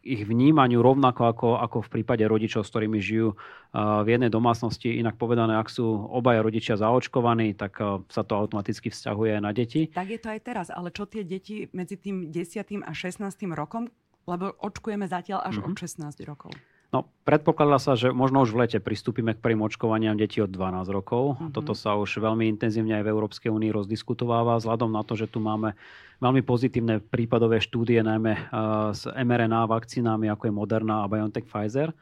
ich 0.02 0.22
vnímaniu 0.24 0.80
rovnako 0.80 1.22
ako, 1.30 1.48
ako 1.58 1.78
v 1.84 1.88
prípade 2.00 2.24
rodičov, 2.24 2.62
s 2.64 2.70
ktorými 2.70 2.98
žijú 3.02 3.34
v 3.76 4.08
jednej 4.08 4.32
domácnosti. 4.32 4.96
Inak 4.96 5.20
povedané, 5.20 5.58
ak 5.58 5.68
sú 5.68 5.84
obaja 5.86 6.40
rodičia 6.40 6.80
zaočkovaní, 6.80 7.58
tak 7.58 7.78
sa 8.08 8.22
to 8.22 8.32
automaticky 8.38 8.88
vzťahuje 8.88 9.42
na 9.42 9.50
deti. 9.52 9.90
Tak 9.90 10.08
je 10.08 10.20
to 10.20 10.28
aj 10.32 10.40
teraz, 10.44 10.66
ale 10.70 10.94
čo 10.94 11.04
tie 11.04 11.26
deti 11.26 11.68
medzi 11.76 11.98
tým 11.98 12.30
10. 12.30 12.86
a 12.86 12.92
16. 12.94 13.24
rokom? 13.52 13.90
Lebo 14.28 14.52
očkujeme 14.60 15.08
zatiaľ 15.08 15.40
až 15.40 15.64
mm-hmm. 15.64 15.72
od 15.72 16.12
16 16.12 16.28
rokov. 16.28 16.52
No, 16.88 17.04
predpokladá 17.28 17.76
sa, 17.76 18.00
že 18.00 18.16
možno 18.16 18.40
už 18.48 18.56
v 18.56 18.64
lete 18.64 18.78
pristúpime 18.80 19.36
k 19.36 19.44
prvým 19.44 19.60
očkovaniam 19.60 20.16
detí 20.16 20.40
od 20.40 20.48
12 20.48 20.88
rokov. 20.88 21.36
Mm-hmm. 21.36 21.52
Toto 21.52 21.76
sa 21.76 22.00
už 22.00 22.16
veľmi 22.16 22.48
intenzívne 22.48 22.96
aj 22.96 23.04
v 23.04 23.12
Európskej 23.12 23.52
únii 23.52 23.68
rozdiskutováva, 23.68 24.56
vzhľadom 24.56 24.88
na 24.88 25.04
to, 25.04 25.12
že 25.12 25.28
tu 25.28 25.36
máme 25.36 25.76
veľmi 26.24 26.40
pozitívne 26.40 27.04
prípadové 27.04 27.60
štúdie, 27.60 28.00
najmä 28.00 28.32
uh, 28.32 28.96
s 28.96 29.04
mRNA 29.04 29.68
vakcínami, 29.68 30.32
ako 30.32 30.48
je 30.48 30.52
Moderna 30.56 31.04
a 31.04 31.10
BioNTech 31.12 31.44
Pfizer. 31.44 31.92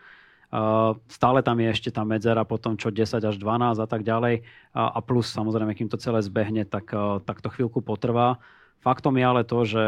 Uh, 0.54 0.94
stále 1.10 1.42
tam 1.42 1.58
je 1.58 1.66
ešte 1.66 1.90
tá 1.90 2.06
medzera 2.06 2.46
potom, 2.46 2.78
čo 2.78 2.94
10 2.94 3.18
až 3.18 3.34
12 3.42 3.82
a 3.82 3.86
tak 3.90 4.06
ďalej. 4.06 4.46
A 4.70 5.02
plus, 5.02 5.26
samozrejme, 5.34 5.74
kým 5.74 5.90
to 5.90 5.98
celé 5.98 6.22
zbehne, 6.22 6.62
tak, 6.62 6.94
uh, 6.94 7.18
tak 7.26 7.42
to 7.42 7.50
chvíľku 7.50 7.82
potrvá. 7.82 8.38
Faktom 8.80 9.18
je 9.18 9.24
ale 9.26 9.42
to, 9.42 9.66
že 9.66 9.84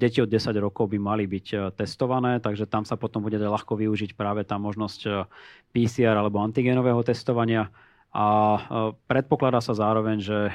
deti 0.00 0.24
od 0.24 0.32
10 0.32 0.56
rokov 0.60 0.88
by 0.88 0.98
mali 1.00 1.28
byť 1.28 1.76
testované, 1.76 2.40
takže 2.40 2.64
tam 2.64 2.88
sa 2.88 2.96
potom 2.96 3.20
bude 3.20 3.36
ľahko 3.36 3.76
využiť 3.76 4.16
práve 4.16 4.48
tá 4.48 4.56
možnosť 4.56 5.28
PCR 5.76 6.16
alebo 6.16 6.40
antigenového 6.40 7.04
testovania. 7.04 7.68
A 8.10 8.58
predpokladá 9.06 9.62
sa 9.62 9.70
zároveň, 9.70 10.18
že 10.18 10.50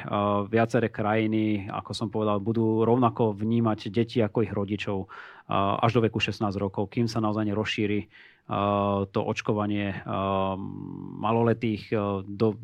viaceré 0.51 0.91
krajiny, 0.91 1.71
ako 1.71 1.91
som 1.95 2.11
povedal, 2.11 2.43
budú 2.43 2.83
rovnako 2.83 3.31
vnímať 3.31 3.95
deti 3.95 4.19
ako 4.19 4.43
ich 4.43 4.51
rodičov 4.51 5.07
až 5.79 5.91
do 5.95 6.03
veku 6.03 6.19
16 6.19 6.41
rokov, 6.59 6.91
kým 6.91 7.07
sa 7.07 7.23
naozaj 7.23 7.47
nerozšíri 7.47 8.11
to 9.07 9.19
očkovanie 9.23 10.03
maloletých 11.21 11.95
do 12.27 12.59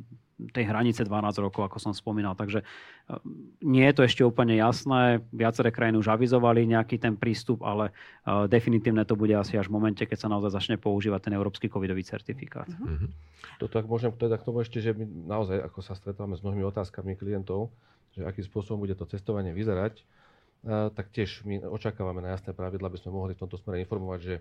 tej 0.49 0.65
hranice 0.65 1.05
12 1.05 1.37
rokov, 1.37 1.69
ako 1.69 1.77
som 1.77 1.93
spomínal. 1.93 2.33
Takže 2.33 2.61
e, 2.61 2.65
nie 3.61 3.85
je 3.85 3.93
to 3.93 4.01
ešte 4.01 4.25
úplne 4.25 4.57
jasné. 4.57 5.21
Viaceré 5.29 5.69
krajiny 5.69 6.01
už 6.01 6.09
avizovali 6.09 6.65
nejaký 6.65 6.97
ten 6.97 7.13
prístup, 7.13 7.61
ale 7.61 7.93
e, 8.25 8.49
definitívne 8.49 9.05
to 9.05 9.13
bude 9.13 9.37
asi 9.37 9.61
až 9.61 9.69
v 9.69 9.77
momente, 9.77 10.01
keď 10.01 10.17
sa 10.17 10.31
naozaj 10.31 10.57
začne 10.57 10.77
používať 10.81 11.29
ten 11.29 11.33
európsky 11.37 11.69
covidový 11.69 12.01
certifikát. 12.01 12.65
Uh-huh. 12.73 13.09
Toto 13.61 13.77
ak 13.77 13.85
môžem 13.85 14.09
teda 14.17 14.41
k 14.41 14.45
tomu 14.49 14.65
ešte, 14.65 14.81
že 14.81 14.97
my 14.97 15.05
naozaj, 15.05 15.61
ako 15.61 15.79
sa 15.85 15.93
stretávame 15.93 16.33
s 16.33 16.41
mnohými 16.41 16.65
otázkami 16.65 17.13
klientov, 17.13 17.69
že 18.17 18.25
akým 18.25 18.43
spôsobom 18.43 18.81
bude 18.81 18.97
to 18.97 19.05
cestovanie 19.05 19.53
vyzerať, 19.53 20.01
e, 20.01 20.03
tak 20.89 21.13
tiež 21.13 21.45
my 21.45 21.69
očakávame 21.69 22.25
na 22.25 22.33
jasné 22.33 22.57
pravidla, 22.57 22.89
aby 22.89 22.97
sme 22.97 23.13
mohli 23.13 23.37
v 23.37 23.41
tomto 23.45 23.61
smere 23.61 23.85
informovať, 23.85 24.19
že 24.25 24.35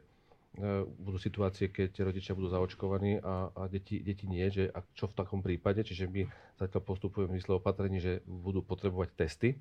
budú 0.98 1.14
situácie, 1.14 1.70
keď 1.70 2.10
rodičia 2.10 2.34
budú 2.34 2.50
zaočkovaní 2.50 3.22
a, 3.22 3.54
a 3.54 3.62
deti, 3.70 4.02
deti 4.02 4.26
nie, 4.26 4.42
že 4.50 4.66
a 4.74 4.82
čo 4.98 5.06
v 5.06 5.14
takom 5.14 5.40
prípade, 5.46 5.86
čiže 5.86 6.10
my 6.10 6.26
zatiaľ 6.58 6.82
postupujeme 6.82 7.30
v 7.30 7.36
mysle 7.38 7.62
opatrení, 7.62 8.02
že 8.02 8.18
budú 8.26 8.58
potrebovať 8.58 9.14
testy. 9.14 9.54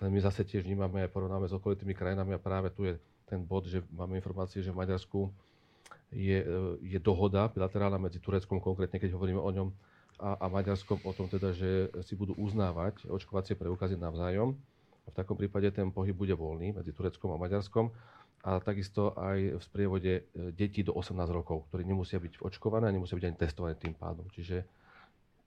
My 0.00 0.18
zase 0.24 0.48
tiež 0.48 0.64
vnímame 0.64 1.04
aj 1.04 1.12
porovnáme 1.12 1.46
s 1.46 1.54
okolitými 1.54 1.92
krajinami 1.92 2.34
a 2.34 2.40
práve 2.40 2.72
tu 2.72 2.88
je 2.88 2.96
ten 3.28 3.44
bod, 3.44 3.68
že 3.68 3.84
máme 3.92 4.16
informácie, 4.16 4.64
že 4.64 4.72
v 4.72 4.80
Maďarsku 4.80 5.28
je, 6.10 6.38
e, 6.42 6.56
je 6.80 6.98
dohoda 6.98 7.52
bilaterálna 7.52 8.00
medzi 8.00 8.18
Tureckom 8.18 8.58
konkrétne, 8.58 8.96
keď 8.96 9.12
hovoríme 9.14 9.38
o 9.38 9.52
ňom, 9.52 9.68
a, 10.22 10.38
a 10.38 10.46
Maďarskom 10.48 11.02
o 11.02 11.12
tom 11.12 11.26
teda, 11.26 11.50
že 11.50 11.90
si 12.06 12.14
budú 12.14 12.36
uznávať 12.38 13.10
očkovacie 13.10 13.58
preukazy 13.58 13.98
navzájom. 13.98 14.54
A 15.02 15.08
v 15.10 15.18
takom 15.18 15.34
prípade 15.34 15.66
ten 15.74 15.90
pohyb 15.90 16.14
bude 16.14 16.30
voľný 16.30 16.78
medzi 16.78 16.94
Tureckom 16.94 17.34
a 17.34 17.40
Maďarskom 17.40 17.90
a 18.42 18.58
takisto 18.58 19.14
aj 19.14 19.38
v 19.54 19.62
sprievode 19.62 20.12
e, 20.18 20.22
detí 20.50 20.82
do 20.82 20.98
18 20.98 21.14
rokov, 21.30 21.70
ktorí 21.70 21.86
nemusia 21.86 22.18
byť 22.18 22.42
očkované 22.42 22.90
a 22.90 22.94
nemusia 22.94 23.14
byť 23.14 23.26
ani 23.30 23.38
testované 23.38 23.74
tým 23.78 23.94
pádom. 23.94 24.26
Čiže 24.34 24.66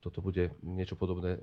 toto 0.00 0.24
bude 0.24 0.56
niečo 0.64 0.96
podobné, 0.96 1.36
e, 1.36 1.40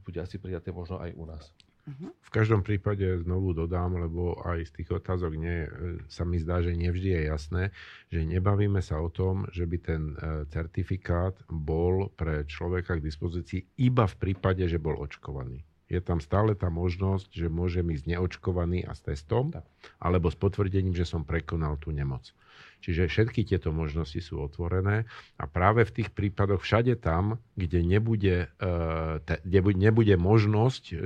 bude 0.00 0.18
asi 0.24 0.40
prijaté 0.40 0.72
možno 0.72 0.96
aj 0.96 1.12
u 1.12 1.24
nás. 1.28 1.44
Mhm. 1.88 2.08
V 2.24 2.30
každom 2.32 2.60
prípade 2.64 3.04
znovu 3.20 3.52
dodám, 3.52 4.00
lebo 4.00 4.36
aj 4.44 4.72
z 4.72 4.80
tých 4.80 4.88
otázok 4.96 5.32
nie, 5.36 5.68
e, 5.68 5.70
sa 6.08 6.24
mi 6.24 6.40
zdá, 6.40 6.64
že 6.64 6.72
nevždy 6.72 7.20
je 7.20 7.22
jasné, 7.28 7.62
že 8.08 8.24
nebavíme 8.24 8.80
sa 8.80 8.96
o 8.96 9.12
tom, 9.12 9.44
že 9.52 9.68
by 9.68 9.76
ten 9.84 10.02
certifikát 10.48 11.36
bol 11.52 12.08
pre 12.16 12.48
človeka 12.48 12.96
k 12.96 13.04
dispozícii 13.04 13.60
iba 13.76 14.08
v 14.08 14.16
prípade, 14.16 14.64
že 14.64 14.80
bol 14.80 14.96
očkovaný 14.96 15.68
je 15.88 16.00
tam 16.04 16.20
stále 16.20 16.52
tá 16.52 16.68
možnosť, 16.68 17.32
že 17.32 17.48
môžem 17.48 17.88
ísť 17.88 18.04
neočkovaný 18.12 18.84
a 18.84 18.92
s 18.92 19.00
testom, 19.00 19.48
tak. 19.48 19.64
alebo 19.96 20.28
s 20.28 20.36
potvrdením, 20.36 20.92
že 20.92 21.08
som 21.08 21.24
prekonal 21.24 21.80
tú 21.80 21.90
nemoc. 21.90 22.36
Čiže 22.78 23.10
všetky 23.10 23.42
tieto 23.42 23.74
možnosti 23.74 24.22
sú 24.22 24.38
otvorené 24.38 25.04
a 25.34 25.44
práve 25.50 25.82
v 25.82 25.94
tých 26.02 26.14
prípadoch 26.14 26.62
všade 26.62 26.94
tam, 27.02 27.42
kde 27.58 27.82
nebude, 27.82 28.46
e, 28.54 29.36
kde 29.42 29.60
nebude 29.74 30.14
možnosť 30.14 30.82
e, 30.90 30.96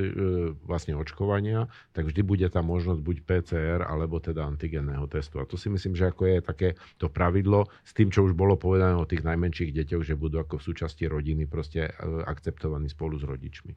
vlastne 0.68 0.94
očkovania, 1.00 1.72
tak 1.96 2.12
vždy 2.12 2.20
bude 2.22 2.46
tá 2.52 2.60
možnosť 2.60 3.00
buď 3.00 3.16
PCR 3.24 3.80
alebo 3.88 4.20
teda 4.20 4.44
antigenného 4.44 5.08
testu. 5.08 5.40
A 5.40 5.48
to 5.48 5.56
si 5.56 5.72
myslím, 5.72 5.96
že 5.96 6.12
ako 6.12 6.22
je 6.28 6.38
také 6.44 6.68
to 7.00 7.08
pravidlo 7.08 7.66
s 7.82 7.96
tým, 7.96 8.12
čo 8.12 8.28
už 8.28 8.36
bolo 8.36 8.60
povedané 8.60 8.94
o 8.94 9.08
tých 9.08 9.24
najmenších 9.24 9.72
deťoch, 9.72 10.04
že 10.04 10.14
budú 10.14 10.44
ako 10.44 10.60
v 10.60 10.66
súčasti 10.68 11.08
rodiny 11.08 11.48
proste 11.48 11.88
akceptovaní 12.28 12.92
spolu 12.92 13.16
s 13.16 13.24
rodičmi. 13.24 13.72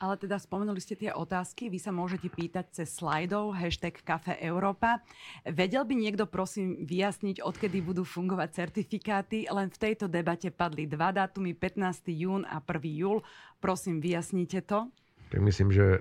Ale 0.00 0.16
teda 0.16 0.40
spomenuli 0.40 0.80
ste 0.80 0.96
tie 0.96 1.12
otázky, 1.12 1.68
vy 1.68 1.76
sa 1.76 1.92
môžete 1.92 2.32
pýtať 2.32 2.72
cez 2.72 2.88
slajdov, 2.88 3.52
hashtag 3.52 4.00
Kafe 4.00 4.32
Európa. 4.40 5.04
Vedel 5.44 5.84
by 5.84 5.92
niekto 5.92 6.24
prosím 6.24 6.88
vyjasniť, 6.88 7.19
odkedy 7.44 7.84
budú 7.84 8.02
fungovať 8.02 8.48
certifikáty? 8.64 9.44
Len 9.46 9.68
v 9.68 9.78
tejto 9.78 10.08
debate 10.08 10.48
padli 10.48 10.88
dva 10.88 11.12
dátumy, 11.12 11.52
15. 11.52 12.08
jún 12.10 12.42
a 12.48 12.58
1. 12.64 12.80
júl. 12.88 13.20
Prosím, 13.60 14.00
vyjasnite 14.00 14.64
to. 14.64 14.88
Tak 15.30 15.38
myslím, 15.38 15.70
že 15.70 15.86
e, 15.86 15.98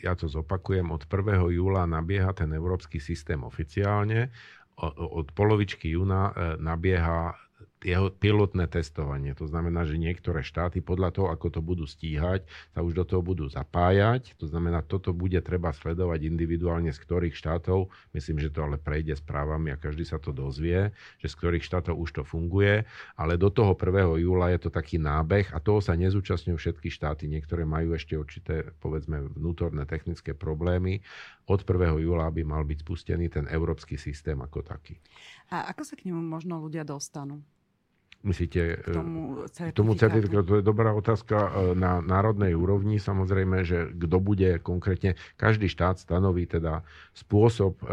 ja 0.00 0.16
to 0.16 0.24
zopakujem, 0.30 0.88
od 0.88 1.04
1. 1.04 1.52
júla 1.52 1.84
nabieha 1.84 2.32
ten 2.32 2.48
európsky 2.56 2.96
systém 2.96 3.44
oficiálne, 3.44 4.32
od 4.96 5.28
polovičky 5.36 5.92
júna 5.92 6.32
e, 6.32 6.56
nabieha 6.56 7.36
jeho 7.82 8.08
pilotné 8.14 8.70
testovanie. 8.70 9.34
To 9.36 9.46
znamená, 9.50 9.82
že 9.84 9.98
niektoré 9.98 10.46
štáty 10.46 10.78
podľa 10.78 11.10
toho, 11.14 11.28
ako 11.30 11.58
to 11.58 11.60
budú 11.60 11.84
stíhať, 11.84 12.46
sa 12.72 12.80
už 12.80 12.94
do 12.96 13.04
toho 13.04 13.22
budú 13.22 13.50
zapájať. 13.50 14.38
To 14.38 14.46
znamená, 14.46 14.82
toto 14.86 15.10
bude 15.10 15.38
treba 15.42 15.74
sledovať 15.74 16.26
individuálne 16.26 16.94
z 16.94 16.98
ktorých 17.02 17.34
štátov. 17.34 17.90
Myslím, 18.14 18.38
že 18.38 18.54
to 18.54 18.64
ale 18.64 18.78
prejde 18.78 19.18
správami 19.18 19.74
a 19.74 19.80
každý 19.80 20.06
sa 20.06 20.22
to 20.22 20.30
dozvie, 20.30 20.94
že 21.18 21.28
z 21.28 21.34
ktorých 21.34 21.66
štátov 21.66 21.98
už 21.98 22.10
to 22.18 22.22
funguje. 22.22 22.86
Ale 23.18 23.34
do 23.36 23.50
toho 23.50 23.74
1. 23.74 24.22
júla 24.22 24.54
je 24.54 24.60
to 24.62 24.70
taký 24.70 24.96
nábeh 25.02 25.50
a 25.50 25.58
toho 25.58 25.82
sa 25.82 25.98
nezúčastňujú 25.98 26.56
všetky 26.58 26.88
štáty. 26.88 27.26
Niektoré 27.26 27.66
majú 27.66 27.98
ešte 27.98 28.14
určité, 28.14 28.70
povedzme, 28.78 29.26
vnútorné 29.34 29.84
technické 29.84 30.32
problémy. 30.32 31.02
Od 31.50 31.58
1. 31.58 31.98
júla 31.98 32.30
by 32.30 32.42
mal 32.46 32.62
byť 32.62 32.78
spustený 32.86 33.26
ten 33.28 33.50
európsky 33.50 33.98
systém 33.98 34.38
ako 34.38 34.62
taký. 34.62 34.96
A 35.50 35.68
ako 35.68 35.82
sa 35.84 35.94
k 35.98 36.08
nemu 36.08 36.22
možno 36.22 36.62
ľudia 36.62 36.86
dostanú? 36.86 37.42
Myslíte, 38.22 38.86
k 38.86 38.94
tomu 38.94 39.42
certifikátu? 39.50 39.74
K 39.74 39.78
tomu 39.82 39.92
certifikátu? 39.98 40.46
To 40.46 40.56
je 40.58 40.64
dobrá 40.64 40.90
otázka 40.94 41.36
e, 41.36 41.50
na 41.74 41.98
národnej 41.98 42.54
úrovni. 42.54 43.02
Samozrejme, 43.02 43.66
že 43.66 43.90
kto 43.98 44.22
bude 44.22 44.62
konkrétne, 44.62 45.18
každý 45.34 45.66
štát 45.66 45.98
stanoví 45.98 46.46
teda 46.46 46.86
spôsob 47.18 47.82
e, 47.82 47.86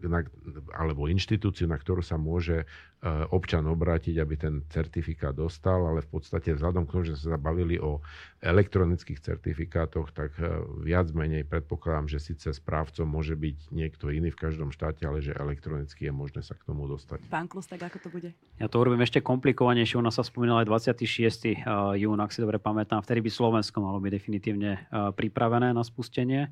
e, 0.00 0.24
alebo 0.72 1.12
inštitúciu, 1.12 1.68
na 1.68 1.76
ktorú 1.76 2.00
sa 2.00 2.16
môže 2.16 2.64
E, 2.95 2.95
občan 3.04 3.62
obrátiť, 3.68 4.16
aby 4.18 4.34
ten 4.40 4.54
certifikát 4.72 5.36
dostal, 5.36 5.84
ale 5.84 6.00
v 6.00 6.10
podstate 6.16 6.56
vzhľadom 6.56 6.88
k 6.88 6.92
tomu, 6.96 7.04
že 7.04 7.20
sa 7.20 7.36
bavili 7.36 7.76
o 7.76 8.00
elektronických 8.40 9.20
certifikátoch, 9.20 10.10
tak 10.16 10.32
e, 10.40 10.64
viac 10.80 11.12
menej 11.12 11.44
predpokladám, 11.44 12.08
že 12.08 12.18
síce 12.18 12.48
správcom 12.56 13.04
môže 13.04 13.36
byť 13.36 13.70
niekto 13.70 14.08
iný 14.08 14.32
v 14.32 14.40
každom 14.40 14.72
štáte, 14.72 15.04
ale 15.04 15.20
že 15.20 15.36
elektronicky 15.36 16.08
je 16.08 16.12
možné 16.12 16.40
sa 16.40 16.56
k 16.56 16.66
tomu 16.66 16.88
dostať. 16.88 17.26
Pán 17.28 17.46
Klus, 17.46 17.68
tak 17.68 17.84
ako 17.84 17.98
to 18.00 18.08
bude? 18.08 18.30
Ja 18.56 18.66
to 18.66 18.80
urobím 18.80 19.04
ešte 19.04 19.20
komplikovanejšie. 19.20 20.00
U 20.00 20.04
nás 20.04 20.16
sa 20.16 20.24
spomínal 20.24 20.64
aj 20.64 20.88
26. 20.88 21.52
E, 21.52 21.54
jún, 22.00 22.18
ak 22.18 22.32
si 22.32 22.40
dobre 22.40 22.56
pamätám. 22.56 23.04
Vtedy 23.04 23.20
by 23.22 23.30
Slovensko 23.30 23.84
malo 23.84 24.00
byť 24.00 24.12
definitívne 24.12 24.88
pripravené 25.14 25.76
na 25.76 25.84
spustenie. 25.84 26.48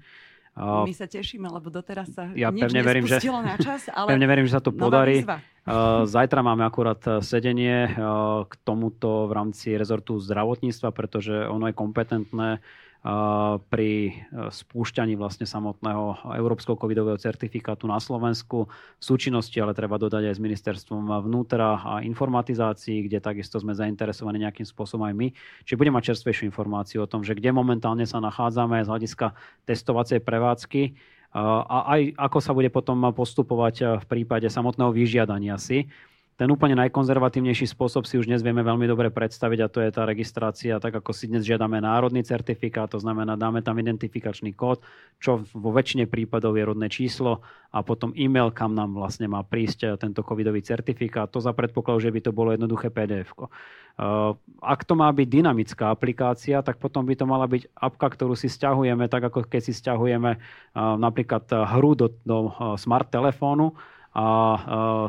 My 0.55 0.95
sa 0.95 1.11
tešíme, 1.11 1.51
lebo 1.51 1.67
doteraz 1.67 2.15
sa 2.15 2.31
ja 2.31 2.55
nič 2.55 2.63
pevne 2.63 2.87
verím, 2.87 3.11
že, 3.11 3.19
na 3.27 3.59
čas, 3.59 3.91
ale 3.91 4.15
pevne 4.15 4.27
verím, 4.31 4.47
že 4.47 4.55
sa 4.55 4.63
to 4.63 4.71
podarí. 4.71 5.27
Zajtra 6.07 6.47
máme 6.47 6.63
akurát 6.63 7.03
sedenie 7.27 7.91
k 8.47 8.53
tomuto 8.63 9.27
v 9.27 9.33
rámci 9.35 9.75
rezortu 9.75 10.23
zdravotníctva, 10.23 10.95
pretože 10.95 11.35
ono 11.51 11.67
je 11.67 11.75
kompetentné 11.75 12.49
pri 13.69 13.91
e, 14.09 14.13
spúšťaní 14.49 15.13
vlastne 15.21 15.45
samotného 15.45 16.25
európskeho 16.41 16.73
covidového 16.73 17.21
certifikátu 17.21 17.85
na 17.85 18.01
Slovensku 18.01 18.65
v 18.73 19.03
súčinnosti, 19.05 19.61
ale 19.61 19.77
treba 19.77 20.01
dodať 20.01 20.33
aj 20.33 20.35
s 20.35 20.41
ministerstvom 20.41 21.13
vnútra 21.29 21.85
a 21.85 21.93
informatizácií, 22.01 23.05
kde 23.05 23.21
takisto 23.21 23.61
sme 23.61 23.77
zainteresovaní 23.77 24.41
nejakým 24.41 24.65
spôsobom 24.65 25.05
aj 25.05 25.15
my. 25.21 25.29
Čiže 25.69 25.77
budeme 25.77 26.01
mať 26.01 26.17
čerstvejšiu 26.17 26.49
informáciu 26.49 27.05
o 27.05 27.11
tom, 27.11 27.21
že 27.21 27.37
kde 27.37 27.53
momentálne 27.53 28.09
sa 28.09 28.25
nachádzame 28.25 28.81
z 28.81 28.89
hľadiska 28.89 29.37
testovacej 29.69 30.25
prevádzky 30.25 30.83
e, 30.89 30.91
a 31.37 31.79
aj 32.01 32.01
ako 32.17 32.39
sa 32.41 32.57
bude 32.57 32.73
potom 32.73 33.05
postupovať 33.13 34.01
v 34.01 34.05
prípade 34.09 34.49
samotného 34.49 34.97
vyžiadania 34.97 35.61
si 35.61 35.93
ten 36.35 36.51
úplne 36.51 36.75
najkonzervatívnejší 36.83 37.71
spôsob 37.71 38.11
si 38.11 38.19
už 38.19 38.27
dnes 38.27 38.43
vieme 38.43 38.67
veľmi 38.67 38.91
dobre 38.91 39.07
predstaviť 39.15 39.59
a 39.63 39.71
to 39.71 39.79
je 39.79 39.91
tá 39.95 40.03
registrácia, 40.03 40.83
tak 40.83 40.99
ako 40.99 41.15
si 41.15 41.31
dnes 41.31 41.47
žiadame 41.47 41.79
národný 41.79 42.27
certifikát, 42.27 42.91
to 42.91 42.99
znamená 42.99 43.39
dáme 43.39 43.63
tam 43.63 43.79
identifikačný 43.79 44.51
kód, 44.59 44.83
čo 45.23 45.47
vo 45.55 45.71
väčšine 45.71 46.11
prípadov 46.11 46.59
je 46.59 46.67
rodné 46.67 46.91
číslo 46.91 47.47
a 47.71 47.87
potom 47.87 48.11
e-mail, 48.19 48.51
kam 48.51 48.75
nám 48.75 48.99
vlastne 48.99 49.31
má 49.31 49.47
prísť 49.47 49.95
tento 49.95 50.27
covidový 50.27 50.59
certifikát. 50.59 51.31
To 51.31 51.39
za 51.39 51.55
predpokladu, 51.55 52.03
že 52.03 52.11
by 52.11 52.21
to 52.27 52.31
bolo 52.35 52.51
jednoduché 52.51 52.91
pdf. 52.91 53.31
Uh, 53.35 54.35
ak 54.59 54.83
to 54.83 54.99
má 54.99 55.07
byť 55.15 55.29
dynamická 55.31 55.95
aplikácia, 55.95 56.59
tak 56.67 56.83
potom 56.83 57.07
by 57.07 57.15
to 57.15 57.31
mala 57.31 57.47
byť 57.47 57.71
apka, 57.79 58.11
ktorú 58.11 58.35
si 58.35 58.51
stiahujeme, 58.51 59.07
tak 59.07 59.31
ako 59.31 59.47
keď 59.47 59.63
si 59.63 59.71
stiahujeme 59.71 60.35
uh, 60.35 60.99
napríklad 60.99 61.47
hru 61.47 61.95
do, 61.95 62.11
do 62.27 62.51
smart 62.75 63.07
telefónu, 63.07 63.79
a 64.15 64.27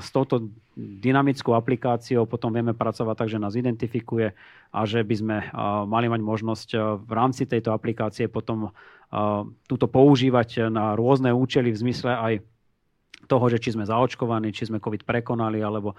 s 0.02 0.10
touto 0.10 0.50
dynamickou 0.76 1.54
aplikáciou 1.54 2.26
potom 2.26 2.50
vieme 2.50 2.74
pracovať 2.74 3.15
tak, 3.15 3.30
že 3.30 3.39
nás 3.39 3.54
identifikuje 3.54 4.34
a 4.74 4.80
že 4.84 5.06
by 5.06 5.15
sme 5.15 5.38
mali 5.86 6.10
mať 6.10 6.22
možnosť 6.26 6.70
v 7.06 7.12
rámci 7.13 7.46
tejto 7.46 7.70
aplikácie 7.70 8.26
potom 8.28 8.74
túto 9.70 9.86
používať 9.86 10.74
na 10.74 10.98
rôzne 10.98 11.30
účely 11.32 11.70
v 11.70 11.82
zmysle 11.86 12.12
aj 12.18 12.34
toho, 13.26 13.46
že 13.50 13.58
či 13.58 13.74
sme 13.74 13.86
zaočkovaní, 13.86 14.54
či 14.54 14.70
sme 14.70 14.82
COVID 14.82 15.06
prekonali, 15.06 15.62
alebo 15.62 15.98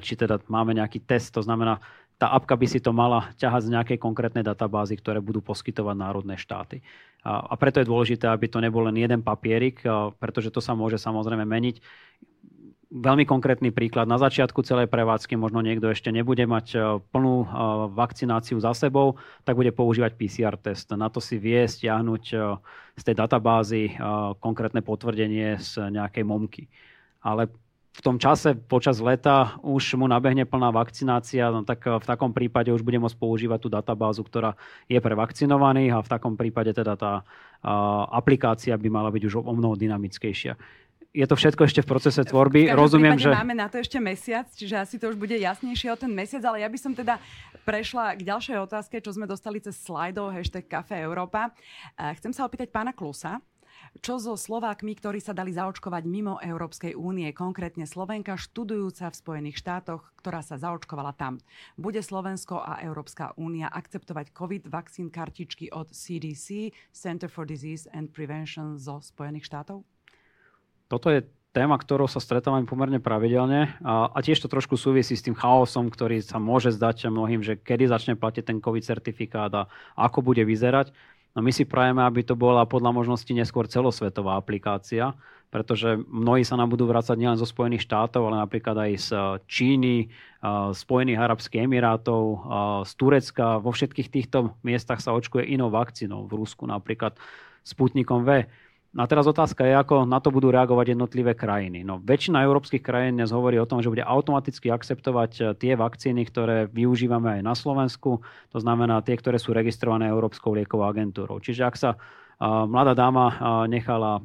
či 0.00 0.16
teda 0.16 0.40
máme 0.48 0.72
nejaký 0.76 1.04
test. 1.04 1.32
To 1.36 1.44
znamená, 1.44 1.80
tá 2.18 2.30
apka 2.30 2.54
by 2.54 2.66
si 2.70 2.78
to 2.78 2.94
mala 2.94 3.34
ťahať 3.36 3.68
z 3.68 3.72
nejakej 3.74 3.98
konkrétnej 3.98 4.46
databázy, 4.46 4.94
ktoré 4.98 5.18
budú 5.18 5.42
poskytovať 5.42 5.96
národné 5.98 6.38
štáty. 6.38 6.80
A 7.24 7.56
preto 7.56 7.80
je 7.80 7.88
dôležité, 7.88 8.28
aby 8.28 8.52
to 8.52 8.60
nebol 8.60 8.84
len 8.84 9.00
jeden 9.00 9.24
papierik, 9.24 9.80
pretože 10.20 10.52
to 10.52 10.60
sa 10.60 10.76
môže 10.76 11.00
samozrejme 11.00 11.42
meniť 11.48 11.80
veľmi 12.94 13.26
konkrétny 13.26 13.74
príklad. 13.74 14.06
Na 14.06 14.22
začiatku 14.22 14.62
celej 14.62 14.86
prevádzky 14.86 15.34
možno 15.34 15.58
niekto 15.66 15.90
ešte 15.90 16.14
nebude 16.14 16.46
mať 16.46 16.66
e, 16.74 16.78
plnú 17.10 17.42
e, 17.42 17.46
vakcináciu 17.90 18.62
za 18.62 18.70
sebou, 18.70 19.18
tak 19.42 19.58
bude 19.58 19.74
používať 19.74 20.14
PCR 20.14 20.54
test. 20.54 20.94
Na 20.94 21.10
to 21.10 21.18
si 21.18 21.34
vie 21.42 21.66
stiahnuť 21.66 22.24
e, 22.30 22.36
z 22.94 23.02
tej 23.02 23.14
databázy 23.18 23.98
konkrétne 24.38 24.78
potvrdenie 24.78 25.58
z 25.58 25.90
nejakej 25.90 26.22
momky. 26.22 26.70
Ale 27.26 27.50
v 27.94 28.00
tom 28.02 28.18
čase 28.18 28.58
počas 28.58 28.98
leta 28.98 29.54
už 29.62 29.94
mu 29.94 30.10
nabehne 30.10 30.42
plná 30.42 30.74
vakcinácia, 30.74 31.46
no 31.54 31.62
tak 31.62 31.86
v 31.86 32.02
takom 32.02 32.34
prípade 32.34 32.74
už 32.74 32.82
bude 32.82 32.98
môcť 32.98 33.14
používať 33.14 33.58
tú 33.62 33.68
databázu, 33.70 34.26
ktorá 34.26 34.58
je 34.90 34.98
pre 34.98 35.14
vakcinovaných 35.14 35.94
a 35.94 36.02
v 36.02 36.10
takom 36.10 36.34
prípade 36.34 36.74
teda 36.74 36.98
tá 36.98 37.22
aplikácia 38.10 38.74
by 38.74 38.88
mala 38.90 39.14
byť 39.14 39.22
už 39.30 39.34
o 39.40 39.52
mnoho 39.54 39.78
dynamickejšia 39.78 40.58
je 41.14 41.26
to 41.30 41.38
všetko 41.38 41.62
ešte 41.70 41.80
v 41.86 41.88
procese 41.88 42.22
tvorby. 42.26 42.66
V 42.66 42.74
Rozumiem, 42.74 43.14
že... 43.14 43.30
Máme 43.30 43.54
na 43.54 43.70
to 43.70 43.78
ešte 43.78 44.02
mesiac, 44.02 44.50
čiže 44.50 44.74
asi 44.74 44.98
to 44.98 45.14
už 45.14 45.16
bude 45.16 45.38
jasnejšie 45.38 45.94
o 45.94 45.96
ten 45.96 46.10
mesiac, 46.10 46.42
ale 46.42 46.66
ja 46.66 46.68
by 46.68 46.74
som 46.74 46.90
teda 46.90 47.22
prešla 47.62 48.18
k 48.18 48.26
ďalšej 48.26 48.58
otázke, 48.58 48.98
čo 48.98 49.14
sme 49.14 49.30
dostali 49.30 49.62
cez 49.62 49.78
slajdov, 49.78 50.34
hashtag 50.34 50.66
Café 50.66 51.06
Európa. 51.06 51.54
Chcem 52.18 52.34
sa 52.34 52.42
opýtať 52.42 52.74
pána 52.74 52.90
Klusa, 52.90 53.38
čo 54.02 54.18
so 54.18 54.34
Slovákmi, 54.34 54.96
ktorí 54.98 55.22
sa 55.22 55.36
dali 55.36 55.54
zaočkovať 55.54 56.02
mimo 56.08 56.42
Európskej 56.42 56.98
únie, 56.98 57.30
konkrétne 57.30 57.86
Slovenka 57.86 58.34
študujúca 58.34 59.12
v 59.12 59.18
Spojených 59.18 59.60
štátoch, 59.60 60.02
ktorá 60.18 60.42
sa 60.42 60.58
zaočkovala 60.58 61.14
tam. 61.14 61.38
Bude 61.78 62.02
Slovensko 62.02 62.58
a 62.62 62.82
Európska 62.82 63.34
únia 63.38 63.70
akceptovať 63.70 64.34
COVID 64.34 64.66
vakcín 64.72 65.12
kartičky 65.12 65.70
od 65.70 65.92
CDC, 65.92 66.74
Center 66.90 67.30
for 67.30 67.46
Disease 67.46 67.86
and 67.94 68.10
Prevention 68.10 68.80
zo 68.80 68.98
Spojených 68.98 69.46
štátov? 69.46 69.86
toto 70.88 71.08
je 71.10 71.24
téma, 71.54 71.78
ktorou 71.78 72.10
sa 72.10 72.18
stretávame 72.18 72.66
pomerne 72.66 72.98
pravidelne 72.98 73.78
a, 73.78 74.10
a 74.10 74.18
tiež 74.18 74.42
to 74.42 74.50
trošku 74.50 74.74
súvisí 74.74 75.14
s 75.14 75.22
tým 75.22 75.38
chaosom, 75.38 75.86
ktorý 75.86 76.18
sa 76.18 76.42
môže 76.42 76.74
zdať 76.74 77.10
mnohým, 77.10 77.46
že 77.46 77.54
kedy 77.54 77.86
začne 77.86 78.18
platiť 78.18 78.42
ten 78.50 78.58
COVID 78.58 78.82
certifikát 78.82 79.50
a 79.54 79.70
ako 79.94 80.22
bude 80.22 80.42
vyzerať. 80.42 80.90
No 81.34 81.42
my 81.42 81.50
si 81.50 81.66
prajeme, 81.66 81.98
aby 82.06 82.22
to 82.22 82.38
bola 82.38 82.62
podľa 82.62 82.94
možnosti 82.94 83.30
neskôr 83.34 83.66
celosvetová 83.66 84.38
aplikácia, 84.38 85.18
pretože 85.50 85.98
mnohí 86.06 86.46
sa 86.46 86.54
nám 86.54 86.70
budú 86.70 86.86
vrácať 86.86 87.14
nielen 87.14 87.38
zo 87.38 87.46
Spojených 87.46 87.86
štátov, 87.86 88.26
ale 88.26 88.42
napríklad 88.42 88.74
aj 88.74 88.92
z 88.98 89.08
Číny, 89.50 90.10
Spojených 90.74 91.18
Arabských 91.18 91.66
Emirátov, 91.66 92.42
z 92.86 92.92
Turecka. 92.98 93.58
Vo 93.62 93.70
všetkých 93.70 94.10
týchto 94.10 94.58
miestach 94.66 94.98
sa 95.02 95.14
očkuje 95.14 95.46
inou 95.46 95.70
vakcínou. 95.70 96.26
V 96.26 96.38
Rusku 96.42 96.66
napríklad 96.66 97.18
Sputnikom 97.62 98.26
V. 98.26 98.50
No 98.94 99.02
a 99.02 99.10
teraz 99.10 99.26
otázka 99.26 99.66
je, 99.66 99.74
ako 99.74 100.06
na 100.06 100.22
to 100.22 100.30
budú 100.30 100.54
reagovať 100.54 100.94
jednotlivé 100.94 101.34
krajiny. 101.34 101.82
No, 101.82 101.98
väčšina 101.98 102.46
európskych 102.46 102.78
krajín 102.78 103.18
dnes 103.18 103.34
hovorí 103.34 103.58
o 103.58 103.66
tom, 103.66 103.82
že 103.82 103.90
bude 103.90 104.06
automaticky 104.06 104.70
akceptovať 104.70 105.32
eh, 105.42 105.44
tie 105.58 105.74
vakcíny, 105.74 106.22
ktoré 106.30 106.70
využívame 106.70 107.38
aj 107.38 107.42
na 107.42 107.58
Slovensku, 107.58 108.22
to 108.54 108.58
znamená 108.62 109.02
tie, 109.02 109.18
ktoré 109.18 109.42
sú 109.42 109.50
registrované 109.50 110.06
Európskou 110.14 110.54
liekovou 110.54 110.86
agentúrou. 110.86 111.42
Čiže 111.42 111.62
ak 111.66 111.74
sa 111.74 111.90
mladá 112.44 112.92
dáma 112.92 113.32
nechala 113.64 114.20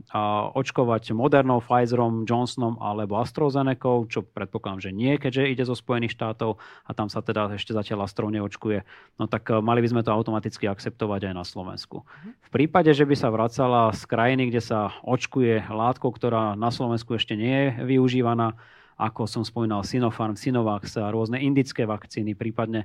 očkovať 0.52 1.16
Modernou, 1.16 1.64
Pfizerom, 1.64 2.28
Johnsonom 2.28 2.76
alebo 2.84 3.16
AstraZeneca, 3.16 4.04
čo 4.12 4.28
predpokladám, 4.28 4.84
že 4.84 4.92
nie, 4.92 5.16
keďže 5.16 5.48
ide 5.48 5.64
zo 5.64 5.72
Spojených 5.72 6.20
štátov 6.20 6.60
a 6.60 6.92
tam 6.92 7.08
sa 7.08 7.24
teda 7.24 7.48
ešte 7.56 7.72
zatiaľ 7.72 8.04
Astro 8.04 8.28
neočkuje, 8.28 8.84
no 9.16 9.32
tak 9.32 9.48
mali 9.64 9.80
by 9.80 9.88
sme 9.88 10.02
to 10.04 10.12
automaticky 10.12 10.68
akceptovať 10.68 11.32
aj 11.32 11.34
na 11.38 11.46
Slovensku. 11.48 12.04
V 12.44 12.50
prípade, 12.52 12.92
že 12.92 13.08
by 13.08 13.16
sa 13.16 13.32
vracala 13.32 13.96
z 13.96 14.04
krajiny, 14.04 14.52
kde 14.52 14.62
sa 14.62 14.92
očkuje 15.08 15.72
látkou, 15.72 16.12
ktorá 16.12 16.60
na 16.60 16.76
Slovensku 16.76 17.16
ešte 17.16 17.40
nie 17.40 17.72
je 17.72 17.96
využívaná, 17.96 18.60
ako 19.00 19.32
som 19.32 19.48
spomínal 19.48 19.88
Sinopharm, 19.88 20.36
Sinovax, 20.36 21.00
rôzne 21.00 21.40
indické 21.40 21.88
vakcíny, 21.88 22.36
prípadne 22.36 22.84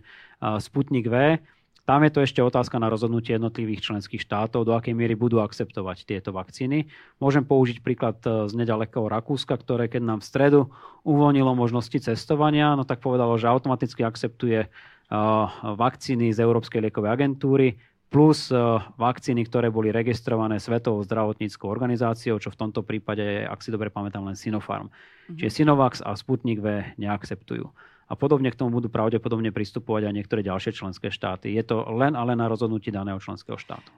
Sputnik 0.63 1.11
V, 1.11 1.43
tam 1.85 2.01
je 2.01 2.11
to 2.17 2.25
ešte 2.25 2.41
otázka 2.41 2.81
na 2.81 2.89
rozhodnutie 2.89 3.37
jednotlivých 3.37 3.85
členských 3.85 4.25
štátov, 4.25 4.65
do 4.65 4.73
akej 4.73 4.97
miery 4.97 5.13
budú 5.13 5.45
akceptovať 5.45 6.09
tieto 6.09 6.33
vakcíny. 6.33 6.89
Môžem 7.21 7.45
použiť 7.45 7.85
príklad 7.85 8.17
e, 8.25 8.49
z 8.49 8.53
nedalekého 8.57 9.05
Rakúska, 9.05 9.61
ktoré 9.61 9.93
keď 9.93 10.03
nám 10.03 10.19
v 10.25 10.29
stredu 10.29 10.61
uvoľnilo 11.05 11.53
možnosti 11.53 12.01
cestovania, 12.01 12.73
no 12.73 12.89
tak 12.89 13.05
povedalo, 13.05 13.37
že 13.37 13.53
automaticky 13.53 14.01
akceptuje 14.01 14.65
e, 14.65 14.69
vakcíny 15.61 16.33
z 16.33 16.41
Európskej 16.41 16.89
liekovej 16.89 17.13
agentúry, 17.13 17.77
plus 18.09 18.49
e, 18.49 18.57
vakcíny, 18.97 19.45
ktoré 19.45 19.69
boli 19.69 19.93
registrované 19.93 20.57
Svetovou 20.57 21.05
zdravotníckou 21.05 21.69
organizáciou, 21.69 22.41
čo 22.41 22.49
v 22.49 22.65
tomto 22.65 22.81
prípade 22.81 23.21
je, 23.21 23.41
ak 23.45 23.61
si 23.61 23.69
dobre 23.69 23.93
pamätám, 23.93 24.25
len 24.25 24.41
Sinopharm. 24.41 24.89
Mm-hmm. 24.89 25.37
Čiže 25.37 25.53
Sinovax 25.53 26.01
a 26.01 26.17
Sputnik 26.17 26.65
V 26.65 26.81
neakceptujú 26.97 27.69
a 28.15 28.17
podobne 28.17 28.47
k 28.55 28.59
tomu 28.63 28.79
budú 28.79 28.87
pravdepodobne 28.87 29.51
pristupovať 29.51 30.07
aj 30.07 30.15
niektoré 30.15 30.41
ďalšie 30.47 30.71
členské 30.71 31.11
štáty. 31.11 31.51
Je 31.59 31.67
to 31.67 31.83
len 31.91 32.15
a 32.15 32.23
len 32.23 32.39
na 32.39 32.47
rozhodnutí 32.47 32.95
daného 32.95 33.19
členského 33.19 33.59
štátu. 33.59 33.91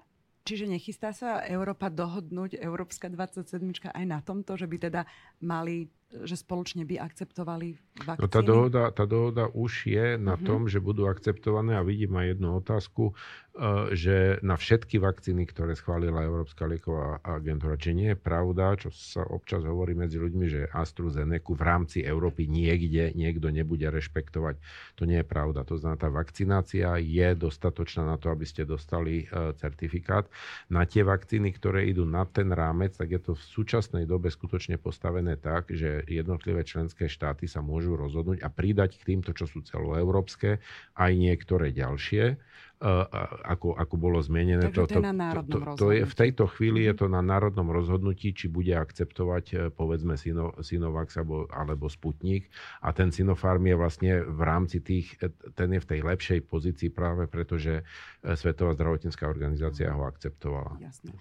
Čiže 0.47 0.71
nechystá 0.71 1.11
sa 1.11 1.43
Európa 1.43 1.91
dohodnúť, 1.91 2.63
Európska 2.63 3.11
27 3.11 3.61
aj 3.91 4.05
na 4.07 4.23
tomto, 4.23 4.55
že 4.55 4.71
by 4.71 4.77
teda 4.79 5.03
mali 5.43 5.91
že 6.25 6.39
spoločne 6.39 6.87
by 6.89 7.03
akceptovali 7.03 7.77
vakcíny? 8.07 8.23
No 8.23 8.29
tá, 8.31 8.41
dohoda, 8.41 8.83
tá 8.95 9.05
dohoda 9.05 9.45
už 9.53 9.91
je 9.91 10.07
na 10.17 10.39
uh-huh. 10.39 10.47
tom, 10.47 10.61
že 10.71 10.81
budú 10.81 11.11
akceptované 11.11 11.77
a 11.77 11.85
vidím 11.85 12.17
aj 12.17 12.39
jednu 12.39 12.49
otázku, 12.63 13.13
uh, 13.13 13.91
že 13.93 14.41
na 14.41 14.57
všetky 14.57 14.97
vakcíny, 14.97 15.45
ktoré 15.51 15.77
schválila 15.77 16.25
Európska 16.25 16.65
lieková 16.65 17.21
agentúra, 17.21 17.77
či 17.77 17.93
nie 17.93 18.15
je 18.15 18.19
pravda, 18.19 18.79
čo 18.81 18.89
sa 18.95 19.27
občas 19.27 19.67
hovorí 19.67 19.93
medzi 19.93 20.17
ľuďmi, 20.17 20.47
že 20.49 20.61
AstraZeneca 20.73 21.53
v 21.53 21.63
rámci 21.63 21.99
Európy 22.01 22.49
niekde 22.49 23.13
niekto 23.13 23.53
nebude 23.53 23.85
rešpektovať. 23.93 24.57
To 24.97 25.05
nie 25.05 25.21
je 25.21 25.27
pravda. 25.27 25.69
To 25.69 25.77
znamená, 25.77 26.01
tá 26.01 26.09
vakcinácia 26.09 26.97
je 27.03 27.29
dostatočná 27.37 28.07
na 28.09 28.17
to, 28.17 28.33
aby 28.33 28.49
ste 28.49 28.65
dostali 28.65 29.29
uh, 29.29 29.53
certifikát. 29.59 30.31
Na 30.73 30.87
tie 30.87 31.03
vakcíny, 31.03 31.53
ktoré 31.53 31.91
idú 31.91 32.07
na 32.07 32.25
ten 32.25 32.49
rámec, 32.55 32.95
tak 32.97 33.13
je 33.13 33.21
to 33.21 33.33
v 33.35 33.43
súčasnej 33.43 34.07
dobe 34.07 34.31
skutočne 34.31 34.79
postavené 34.79 35.35
tak, 35.35 35.75
že 35.75 36.06
jednotlivé 36.09 36.63
členské 36.63 37.11
štáty 37.11 37.51
sa 37.51 37.59
môžu 37.59 37.99
rozhodnúť 37.99 38.45
a 38.45 38.49
pridať 38.49 39.03
k 39.03 39.15
týmto, 39.15 39.35
čo 39.35 39.51
sú 39.51 39.67
celoeurópske, 39.67 40.63
aj 40.95 41.13
niektoré 41.19 41.75
ďalšie. 41.75 42.39
Ako, 42.77 43.73
ako 43.73 43.95
bolo 43.97 44.21
zmienené. 44.21 44.69
Takže 44.69 44.81
to, 44.85 44.85
to, 44.85 45.01
je 45.01 45.09
na 45.09 45.17
národnom 45.17 45.49
to, 45.49 45.59
to, 45.65 45.79
to 45.81 45.87
je, 45.97 46.03
v 46.05 46.15
tejto 46.15 46.45
chvíli 46.53 46.85
je 46.85 46.95
to 47.01 47.07
na 47.09 47.25
národnom 47.25 47.73
rozhodnutí, 47.73 48.37
či 48.37 48.53
bude 48.53 48.77
akceptovať 48.77 49.45
e, 49.49 49.57
povedzme 49.73 50.21
Sino, 50.21 50.53
Sinovax 50.61 51.17
alebo, 51.17 51.49
alebo 51.49 51.89
Sputnik. 51.89 52.53
A 52.85 52.93
ten 52.93 53.09
Sinopharm 53.09 53.65
je 53.65 53.77
vlastne 53.81 54.13
v 54.21 54.41
rámci 54.45 54.85
tých, 54.85 55.17
e, 55.25 55.33
ten 55.57 55.73
je 55.73 55.81
v 55.81 55.89
tej 55.89 56.01
lepšej 56.05 56.41
pozícii 56.45 56.93
práve 56.93 57.25
preto, 57.25 57.57
že 57.57 57.81
e, 57.81 58.37
Svetová 58.37 58.77
zdravotnícká 58.77 59.25
organizácia 59.25 59.89
ho 59.97 60.05
akceptovala. 60.05 60.77
Jasné. 60.77 61.17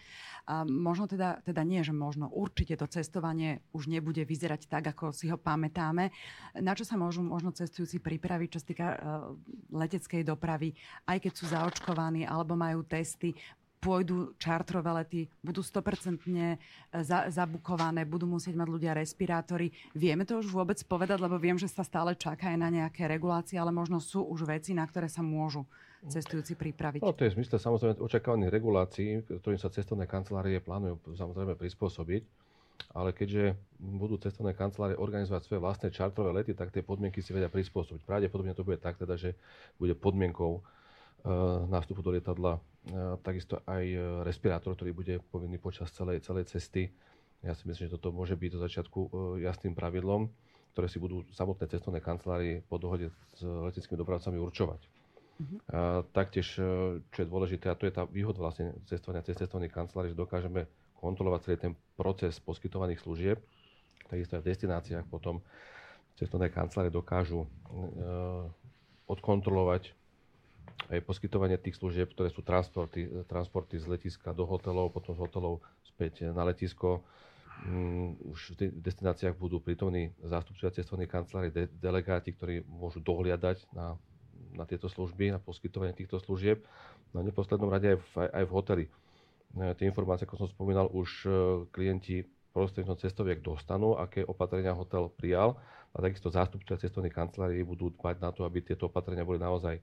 A 0.46 0.62
možno 0.62 1.10
teda, 1.10 1.42
teda 1.42 1.66
nie, 1.66 1.82
že 1.82 1.90
možno 1.90 2.30
určite 2.30 2.78
to 2.78 2.86
cestovanie 2.86 3.66
už 3.74 3.90
nebude 3.90 4.22
vyzerať 4.22 4.70
tak, 4.70 4.94
ako 4.94 5.10
si 5.10 5.26
ho 5.34 5.42
pamätáme. 5.42 6.14
Na 6.62 6.78
čo 6.78 6.86
sa 6.86 7.02
môžu 7.02 7.26
možno 7.26 7.50
cestujúci 7.50 7.98
pripraviť, 7.98 8.50
čo 8.54 8.62
sa 8.62 8.68
týka 8.70 8.88
leteckej 9.74 10.22
dopravy, 10.22 10.78
aj 11.10 11.18
keď 11.18 11.34
sú 11.34 11.45
zaočkovaní 11.46 12.26
alebo 12.26 12.58
majú 12.58 12.82
testy, 12.86 13.34
pôjdu 13.86 14.34
čartrové 14.42 14.90
lety, 14.90 15.22
budú 15.46 15.62
100% 15.62 16.18
e, 16.26 16.58
za, 17.06 17.30
zabukované, 17.30 18.02
budú 18.02 18.26
musieť 18.26 18.58
mať 18.58 18.68
ľudia 18.74 18.98
respirátory. 18.98 19.70
Vieme 19.94 20.26
to 20.26 20.42
už 20.42 20.50
vôbec 20.50 20.82
povedať, 20.90 21.22
lebo 21.22 21.38
viem, 21.38 21.54
že 21.54 21.70
sa 21.70 21.86
stále 21.86 22.18
čaká 22.18 22.50
aj 22.50 22.58
na 22.58 22.74
nejaké 22.74 23.06
regulácie, 23.06 23.62
ale 23.62 23.70
možno 23.70 24.02
sú 24.02 24.26
už 24.26 24.50
veci, 24.50 24.74
na 24.74 24.90
ktoré 24.90 25.06
sa 25.06 25.22
môžu 25.22 25.70
cestujúci 26.10 26.58
pripraviť? 26.58 27.06
No, 27.06 27.14
to 27.14 27.30
je 27.30 27.38
zmysle 27.38 27.62
samozrejme 27.62 28.02
očakávaných 28.02 28.54
regulácií, 28.54 29.10
ktorým 29.22 29.62
sa 29.62 29.70
cestovné 29.70 30.10
kancelárie 30.10 30.58
plánujú 30.58 31.14
samozrejme 31.14 31.54
prispôsobiť. 31.54 32.26
Ale 32.92 33.16
keďže 33.16 33.56
budú 33.80 34.20
cestovné 34.20 34.52
kancelárie 34.52 35.00
organizovať 35.00 35.48
svoje 35.48 35.64
vlastné 35.64 35.96
čartrové 35.96 36.36
lety, 36.36 36.52
tak 36.52 36.76
tie 36.76 36.84
podmienky 36.84 37.24
si 37.24 37.32
vedia 37.32 37.48
prispôsobiť. 37.48 38.04
Pravdepodobne 38.04 38.52
to 38.52 38.68
bude 38.68 38.84
tak, 38.84 39.00
teda, 39.00 39.16
že 39.16 39.36
bude 39.80 39.96
podmienkou 39.96 40.60
nástupu 41.68 42.06
do 42.06 42.14
lietadla 42.14 42.58
e, 42.58 42.62
takisto 43.26 43.58
aj 43.66 43.84
e, 43.84 43.98
respirátor, 44.22 44.78
ktorý 44.78 44.92
bude 44.94 45.16
povinný 45.34 45.58
počas 45.58 45.90
celej, 45.90 46.22
celej 46.22 46.46
cesty. 46.54 46.94
Ja 47.42 47.58
si 47.58 47.66
myslím, 47.66 47.90
že 47.90 47.96
toto 47.98 48.14
môže 48.14 48.38
byť 48.38 48.50
do 48.54 48.60
začiatku 48.62 49.00
e, 49.02 49.10
jasným 49.42 49.74
pravidlom, 49.74 50.30
ktoré 50.78 50.86
si 50.86 51.02
budú 51.02 51.26
samotné 51.34 51.66
cestovné 51.66 51.98
kancelárie 51.98 52.62
po 52.70 52.78
dohode 52.78 53.10
s 53.34 53.42
leteckými 53.42 53.98
dopravcami 53.98 54.38
určovať. 54.38 54.82
Uh-huh. 54.86 55.58
A 55.74 55.80
taktiež, 56.14 56.62
e, 56.62 57.02
čo 57.10 57.20
je 57.26 57.28
dôležité, 57.28 57.74
a 57.74 57.78
to 57.78 57.90
je 57.90 57.94
tá 57.96 58.06
výhoda 58.06 58.38
vlastne 58.38 58.78
cestovania 58.86 59.26
cez 59.26 59.42
cestovných 59.42 59.74
kancelárií, 59.74 60.14
že 60.14 60.22
dokážeme 60.22 60.70
kontrolovať 61.02 61.40
celý 61.42 61.58
ten 61.58 61.74
proces 61.98 62.38
poskytovaných 62.38 63.02
služieb. 63.02 63.38
Takisto 64.06 64.38
aj 64.38 64.42
v 64.46 64.50
destináciách 64.54 65.06
potom 65.10 65.42
cestovné 66.16 66.54
kancelárie 66.54 66.94
dokážu 66.94 67.44
uh, 67.44 68.48
odkontrolovať 69.10 69.92
aj 70.90 71.02
poskytovanie 71.02 71.58
tých 71.58 71.82
služieb, 71.82 72.14
ktoré 72.14 72.30
sú 72.30 72.46
transporty, 72.46 73.26
transporty 73.26 73.82
z 73.82 73.90
letiska 73.90 74.32
do 74.32 74.46
hotelov, 74.46 74.94
potom 74.94 75.18
z 75.18 75.22
hotelov 75.26 75.66
späť 75.82 76.30
na 76.30 76.46
letisko. 76.46 77.02
Um, 77.66 78.20
už 78.36 78.60
v 78.60 78.84
destináciách 78.84 79.40
budú 79.40 79.64
prítomní 79.64 80.12
zástupcovia 80.20 80.76
cestovných 80.76 81.08
kancelárií, 81.08 81.56
de- 81.56 81.72
delegáti, 81.80 82.36
ktorí 82.36 82.68
môžu 82.68 83.00
dohliadať 83.00 83.64
na 83.72 83.96
na 84.56 84.64
tieto 84.64 84.88
služby, 84.88 85.36
na 85.36 85.40
poskytovanie 85.40 85.92
týchto 85.92 86.18
služieb. 86.18 86.64
Na 87.12 87.22
no 87.22 87.28
neposlednom 87.28 87.68
rade 87.68 87.96
aj 87.96 88.00
v, 88.00 88.08
aj, 88.24 88.30
aj 88.32 88.44
v 88.44 88.52
hoteli. 88.52 88.86
E, 88.88 88.92
tie 89.76 89.86
informácie, 89.88 90.24
ako 90.28 90.48
som 90.48 90.50
spomínal, 90.50 90.88
už 90.92 91.10
e, 91.28 91.30
klienti 91.72 92.24
prostredníctvom 92.56 93.00
cestoviek 93.04 93.40
dostanú, 93.44 94.00
aké 94.00 94.24
opatrenia 94.24 94.72
hotel 94.72 95.12
prijal 95.12 95.60
a 95.92 96.00
takisto 96.00 96.32
zástupcovia 96.32 96.80
cestovných 96.80 97.12
kancelárií 97.12 97.64
budú 97.68 97.92
dbať 97.92 98.16
na 98.24 98.32
to, 98.32 98.48
aby 98.48 98.64
tieto 98.64 98.88
opatrenia 98.88 99.28
boli 99.28 99.40
naozaj 99.40 99.80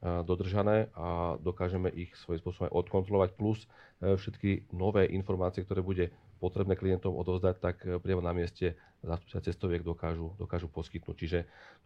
dodržané 0.00 0.88
a 0.96 1.36
dokážeme 1.36 1.92
ich 1.92 2.14
svojím 2.16 2.40
spôsobom 2.40 2.66
aj 2.70 2.76
odkontrolovať, 2.76 3.30
plus 3.36 3.68
všetky 4.00 4.72
nové 4.72 5.04
informácie, 5.12 5.60
ktoré 5.60 5.84
bude 5.84 6.08
potrebné 6.40 6.72
klientom 6.72 7.12
odovzdať, 7.12 7.54
tak 7.60 7.84
priamo 8.00 8.24
na 8.24 8.32
mieste 8.32 8.80
zástupcovia 9.04 9.44
cestoviek 9.44 9.82
dokážu, 9.84 10.32
dokážu 10.40 10.72
poskytnúť. 10.72 11.16
Čiže 11.20 11.38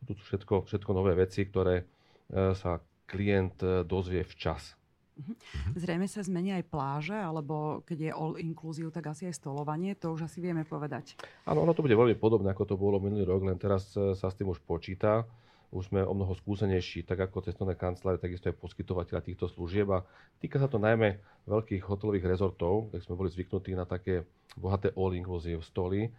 tu 0.07 0.15
sú 0.15 0.23
všetko, 0.31 0.63
všetko 0.71 0.91
nové 0.95 1.19
veci, 1.19 1.43
ktoré 1.43 1.83
E, 2.33 2.57
sa 2.57 2.81
klient 3.05 3.61
e, 3.61 3.85
dozvie 3.85 4.25
včas. 4.25 4.77
Mhm. 5.15 5.35
Zrejme 5.79 6.07
sa 6.11 6.25
zmenia 6.25 6.59
aj 6.59 6.65
pláže, 6.67 7.15
alebo 7.15 7.87
keď 7.87 7.99
je 8.01 8.11
all 8.11 8.35
inclusive, 8.41 8.91
tak 8.91 9.13
asi 9.13 9.31
aj 9.31 9.39
stolovanie, 9.39 9.95
to 9.95 10.11
už 10.11 10.27
asi 10.27 10.43
vieme 10.43 10.67
povedať. 10.67 11.15
Áno, 11.47 11.63
ono 11.63 11.71
to 11.77 11.85
bude 11.85 11.95
veľmi 11.95 12.19
podobné, 12.19 12.51
ako 12.51 12.65
to 12.67 12.75
bolo 12.75 12.99
minulý 12.99 13.23
rok, 13.29 13.47
len 13.47 13.61
teraz 13.61 13.93
e, 13.95 14.17
sa 14.17 14.33
s 14.33 14.35
tým 14.35 14.51
už 14.51 14.59
počíta. 14.65 15.29
Už 15.75 15.91
sme 15.91 16.07
o 16.07 16.15
mnoho 16.15 16.39
skúsenejší, 16.39 17.03
tak 17.03 17.27
ako 17.27 17.51
cestovné 17.51 17.75
kancelárie, 17.75 18.23
takisto 18.23 18.47
aj 18.47 18.63
poskytovateľa 18.63 19.27
týchto 19.27 19.51
služieb. 19.51 19.91
A 19.91 20.07
týka 20.39 20.63
sa 20.63 20.71
to 20.71 20.79
najmä 20.79 21.19
veľkých 21.51 21.83
hotelových 21.83 22.31
rezortov, 22.31 22.95
tak 22.95 23.03
sme 23.03 23.19
boli 23.19 23.35
zvyknutí 23.35 23.75
na 23.75 23.83
také 23.83 24.23
bohaté 24.55 24.95
all 24.95 25.11
inclusive 25.11 25.67
stoly, 25.67 26.15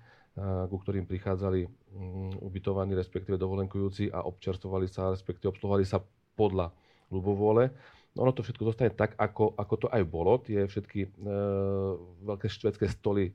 ku 0.68 0.76
ktorým 0.84 1.08
prichádzali 1.08 1.64
mm, 1.64 2.44
ubytovaní, 2.44 2.92
respektíve 3.00 3.40
dovolenkujúci 3.40 4.12
a 4.12 4.28
občerstvovali 4.28 4.92
sa, 4.92 5.16
respektíve 5.16 5.56
obsluhovali 5.56 5.88
sa 5.88 6.04
podľa 6.36 6.76
ľubovôle. 7.08 7.72
No, 8.12 8.28
ono 8.28 8.36
to 8.36 8.44
všetko 8.44 8.64
zostane 8.68 8.92
tak, 8.92 9.16
ako, 9.16 9.56
ako 9.56 9.76
to 9.76 9.88
aj 9.88 10.04
bolo. 10.04 10.36
Tie 10.44 10.60
všetky 10.68 11.00
e, 11.04 11.10
veľké 12.28 12.48
švedské 12.52 12.92
stoly 12.92 13.32
e, 13.32 13.34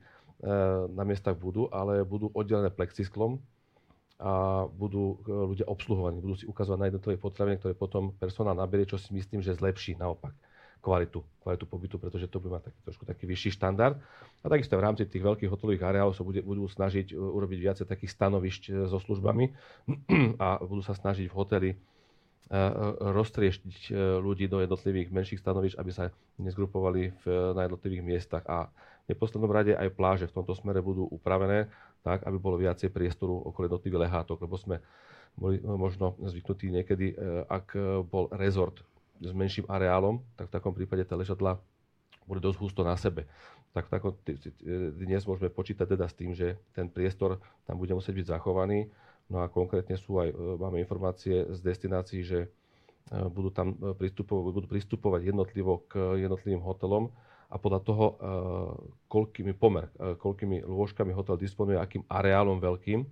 na 0.93 1.01
miestach 1.01 1.33
budú, 1.33 1.65
ale 1.73 2.05
budú 2.05 2.29
oddelené 2.37 2.69
plexisklom 2.69 3.41
a 4.21 4.63
budú 4.69 5.17
e, 5.25 5.33
ľudia 5.33 5.65
obsluhovaní. 5.65 6.21
Budú 6.21 6.37
si 6.37 6.45
ukazovať 6.45 6.79
na 6.79 6.87
jednotlivé 6.93 7.17
potraviny, 7.17 7.57
ktoré 7.57 7.73
potom 7.73 8.13
personál 8.13 8.53
naberie, 8.53 8.85
čo 8.85 9.01
si 9.01 9.09
myslím, 9.17 9.41
že 9.41 9.57
zlepší 9.57 9.97
naopak 9.97 10.37
kvalitu, 10.77 11.25
kvalitu 11.41 11.65
pobytu, 11.65 11.95
pretože 11.97 12.29
to 12.29 12.37
bude 12.37 12.53
mať 12.53 12.69
taký, 12.69 12.79
trošku 12.85 13.03
taký 13.09 13.23
vyšší 13.25 13.57
štandard. 13.57 13.97
A 14.41 14.45
takisto 14.45 14.77
v 14.77 14.85
rámci 14.85 15.09
tých 15.09 15.25
veľkých 15.25 15.49
hotelových 15.49 15.85
areálov 15.85 16.13
sa 16.13 16.21
bude, 16.21 16.45
budú 16.45 16.69
snažiť 16.69 17.13
e, 17.13 17.15
urobiť 17.17 17.59
viacej 17.65 17.85
takých 17.89 18.13
stanovišť 18.13 18.63
e, 18.69 18.71
so 18.85 19.01
službami 19.01 19.57
a 20.45 20.61
budú 20.61 20.85
sa 20.85 20.93
snažiť 20.93 21.25
v 21.25 21.37
hoteli 21.37 21.71
roztrieštiť 22.99 23.95
ľudí 24.19 24.51
do 24.51 24.59
jednotlivých 24.59 25.07
menších 25.07 25.39
stanovišť, 25.39 25.79
aby 25.79 25.91
sa 25.95 26.11
nezgrupovali 26.35 27.15
v, 27.23 27.55
na 27.55 27.63
jednotlivých 27.63 28.03
miestach. 28.03 28.43
A 28.43 28.67
v 29.07 29.15
neposlednom 29.15 29.47
rade 29.47 29.71
aj 29.71 29.87
pláže 29.95 30.27
v 30.27 30.35
tomto 30.35 30.51
smere 30.59 30.83
budú 30.83 31.07
upravené 31.07 31.71
tak, 32.01 32.25
aby 32.25 32.37
bolo 32.37 32.57
viacej 32.57 32.89
priestoru 32.89 33.33
okolo 33.49 33.69
jednotlivých 33.69 34.09
lehátok, 34.09 34.41
lebo 34.41 34.57
sme 34.57 34.81
boli 35.37 35.63
možno 35.63 36.19
zvyknutí 36.19 36.67
niekedy, 36.73 37.15
ak 37.47 37.71
bol 38.03 38.27
rezort 38.35 38.83
s 39.21 39.31
menším 39.31 39.69
areálom, 39.71 40.19
tak 40.35 40.51
v 40.51 40.55
takom 40.59 40.73
prípade 40.75 41.07
tie 41.07 41.15
ležadla 41.15 41.61
bude 42.27 42.41
dosť 42.41 42.57
husto 42.59 42.81
na 42.83 42.97
sebe. 42.97 43.29
Tak 43.71 43.87
takom, 43.87 44.11
dnes 44.99 45.23
môžeme 45.23 45.47
počítať 45.47 45.87
teda 45.87 46.03
s 46.03 46.15
tým, 46.17 46.35
že 46.35 46.59
ten 46.75 46.91
priestor 46.91 47.39
tam 47.63 47.79
bude 47.79 47.95
musieť 47.95 48.19
byť 48.19 48.25
zachovaný. 48.35 48.91
No 49.31 49.39
a 49.39 49.47
konkrétne 49.47 49.95
sú 49.95 50.19
aj, 50.19 50.27
e, 50.27 50.35
máme 50.59 50.83
informácie 50.83 51.47
z 51.47 51.59
destinácií, 51.63 52.19
že 52.19 52.39
e, 52.43 52.47
budú 53.31 53.47
tam 53.47 53.79
e, 53.79 53.95
pristupovať, 53.95 54.43
budú 54.43 54.67
pristupovať 54.67 55.31
jednotlivo 55.31 55.87
k 55.87 56.19
jednotlivým 56.19 56.59
hotelom 56.59 57.15
a 57.51 57.55
podľa 57.59 57.79
toho, 57.83 58.05
koľkými 59.11 59.51
pomer, 59.59 59.91
koľkými 59.99 60.63
lôžkami 60.63 61.11
hotel 61.11 61.35
disponuje, 61.35 61.75
akým 61.75 62.07
areálom 62.07 62.63
veľkým, 62.63 63.03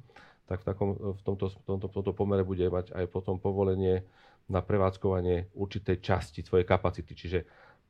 tak 0.47 0.63
v, 0.63 0.65
takom, 0.65 0.89
v, 0.95 1.21
tomto, 1.21 1.51
v, 1.51 1.63
tomto, 1.67 1.85
v 1.91 1.93
tomto 1.93 2.11
pomere 2.15 2.47
bude 2.47 2.63
mať 2.71 2.95
aj 2.95 3.05
potom 3.11 3.37
povolenie 3.37 4.01
na 4.49 4.65
prevádzkovanie 4.65 5.53
určitej 5.53 6.01
časti 6.01 6.41
svojej 6.41 6.65
kapacity. 6.65 7.13
Čiže 7.13 7.39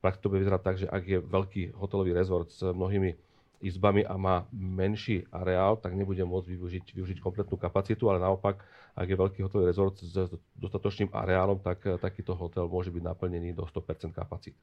prakticky 0.02 0.22
to 0.26 0.28
bude 0.28 0.42
vyzerať 0.44 0.60
tak, 0.60 0.76
že 0.76 0.86
ak 0.90 1.02
je 1.08 1.18
veľký 1.24 1.62
hotelový 1.72 2.12
rezort 2.12 2.52
s 2.52 2.60
mnohými 2.60 3.16
izbami 3.60 4.02
a 4.08 4.16
má 4.16 4.48
menší 4.52 5.28
areál, 5.28 5.76
tak 5.76 5.92
nebude 5.92 6.24
môcť 6.24 6.48
využiť, 6.48 6.84
využiť 6.96 7.18
kompletnú 7.20 7.60
kapacitu, 7.60 8.08
ale 8.08 8.18
naopak, 8.18 8.64
ak 8.96 9.06
je 9.06 9.16
veľký 9.16 9.38
hotelový 9.44 9.68
rezort 9.68 10.00
s 10.00 10.16
dostatočným 10.56 11.12
areálom, 11.12 11.60
tak 11.60 11.84
takýto 12.00 12.32
hotel 12.32 12.66
môže 12.66 12.88
byť 12.88 13.02
naplnený 13.04 13.52
do 13.52 13.68
100% 13.68 14.16
kapacít. 14.16 14.56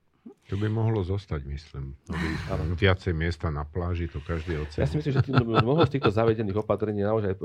To 0.48 0.56
by 0.56 0.68
mohlo 0.72 1.04
zostať, 1.04 1.44
myslím. 1.48 1.96
Aby 2.52 2.76
viacej 2.76 3.14
miesta 3.14 3.52
na 3.52 3.64
pláži, 3.68 4.08
to 4.08 4.24
každý 4.24 4.60
ocení. 4.60 4.82
Ja 4.84 4.88
si 4.88 4.96
myslím, 5.00 5.14
že 5.14 5.22
tým, 5.24 5.36
mnoho 5.44 5.84
z 5.84 5.92
týchto 6.00 6.12
zavedených 6.12 6.58
opatrení 6.64 7.04
naozaj 7.04 7.36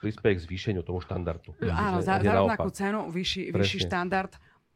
prispieje 0.00 0.40
k 0.40 0.40
zvýšeniu 0.44 0.80
tomu 0.84 1.00
štandardu. 1.00 1.56
Áno, 1.72 2.04
za, 2.04 2.20
za 2.20 2.32
rovnakú 2.32 2.68
cenu 2.72 3.08
vyšší, 3.08 3.52
vyšší 3.52 3.78
štandard 3.88 4.32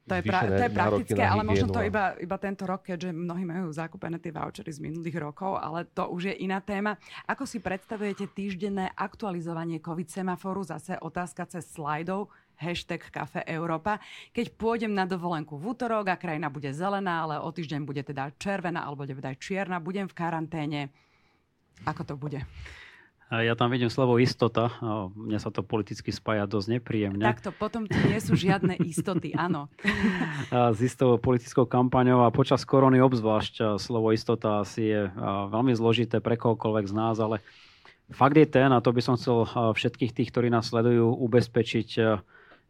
to 0.09 0.15
je, 0.17 0.23
pra, 0.25 0.41
to 0.49 0.65
je 0.65 0.73
praktické, 0.73 1.21
ale 1.21 1.45
možno 1.45 1.69
to 1.69 1.85
iba, 1.85 2.17
iba 2.17 2.37
tento 2.41 2.65
rok, 2.65 2.89
keďže 2.89 3.13
mnohí 3.13 3.45
majú 3.45 3.69
zakúpené 3.69 4.17
tie 4.17 4.33
vouchery 4.33 4.73
z 4.73 4.81
minulých 4.81 5.21
rokov, 5.21 5.61
ale 5.61 5.85
to 5.93 6.09
už 6.09 6.33
je 6.33 6.35
iná 6.41 6.65
téma. 6.65 6.97
Ako 7.29 7.45
si 7.45 7.61
predstavujete 7.61 8.33
týždenné 8.33 8.89
aktualizovanie 8.97 9.85
COVID 9.85 10.09
semaforu? 10.09 10.65
Zase 10.65 10.97
otázka 10.99 11.45
cez 11.47 11.69
slajdov 11.69 12.33
hashtag 12.59 13.07
Kafe 13.15 13.47
Európa. 13.47 14.03
Keď 14.35 14.59
pôjdem 14.59 14.91
na 14.91 15.07
dovolenku 15.07 15.55
v 15.55 15.79
útorok 15.79 16.11
a 16.11 16.19
krajina 16.19 16.51
bude 16.51 16.75
zelená, 16.75 17.23
ale 17.23 17.39
o 17.39 17.49
týždeň 17.49 17.87
bude 17.87 18.03
teda 18.03 18.35
červená 18.35 18.83
alebo 18.83 19.07
bude 19.07 19.23
aj 19.31 19.39
čierna, 19.39 19.79
budem 19.79 20.11
v 20.11 20.15
karanténe. 20.19 20.81
Ako 21.87 22.03
to 22.03 22.15
bude? 22.19 22.43
Ja 23.29 23.53
tam 23.53 23.69
vidím 23.69 23.93
slovo 23.93 24.17
istota. 24.17 24.73
Mne 25.13 25.37
sa 25.37 25.53
to 25.53 25.61
politicky 25.61 26.09
spája 26.09 26.49
dosť 26.49 26.81
nepríjemne. 26.81 27.21
Takto, 27.21 27.53
potom 27.53 27.85
tu 27.85 27.93
nie 28.09 28.17
sú 28.25 28.33
žiadne 28.33 28.81
istoty, 28.81 29.37
áno. 29.37 29.69
S 30.49 30.81
istou 30.81 31.21
politickou 31.21 31.69
kampaňou 31.69 32.25
a 32.25 32.33
počas 32.33 32.65
korony 32.65 33.05
obzvlášť 33.05 33.77
slovo 33.77 34.17
istota 34.17 34.65
asi 34.65 34.97
je 34.97 35.03
veľmi 35.53 35.77
zložité 35.77 36.25
pre 36.25 36.41
kohokoľvek 36.41 36.89
z 36.89 36.95
nás, 36.97 37.21
ale 37.21 37.45
fakt 38.09 38.41
je 38.41 38.49
ten, 38.49 38.73
a 38.73 38.81
to 38.81 38.97
by 38.97 39.05
som 39.05 39.21
chcel 39.21 39.45
všetkých 39.77 40.17
tých, 40.17 40.33
ktorí 40.33 40.49
nás 40.49 40.73
sledujú, 40.73 41.13
ubezpečiť, 41.13 41.89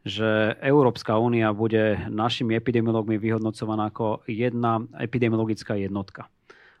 že 0.03 0.29
Európska 0.59 1.15
únia 1.15 1.55
bude 1.55 2.03
našimi 2.11 2.59
epidemiológmi 2.59 3.15
vyhodnocovaná 3.15 3.95
ako 3.95 4.27
jedna 4.27 4.83
epidemiologická 4.99 5.79
jednotka 5.79 6.27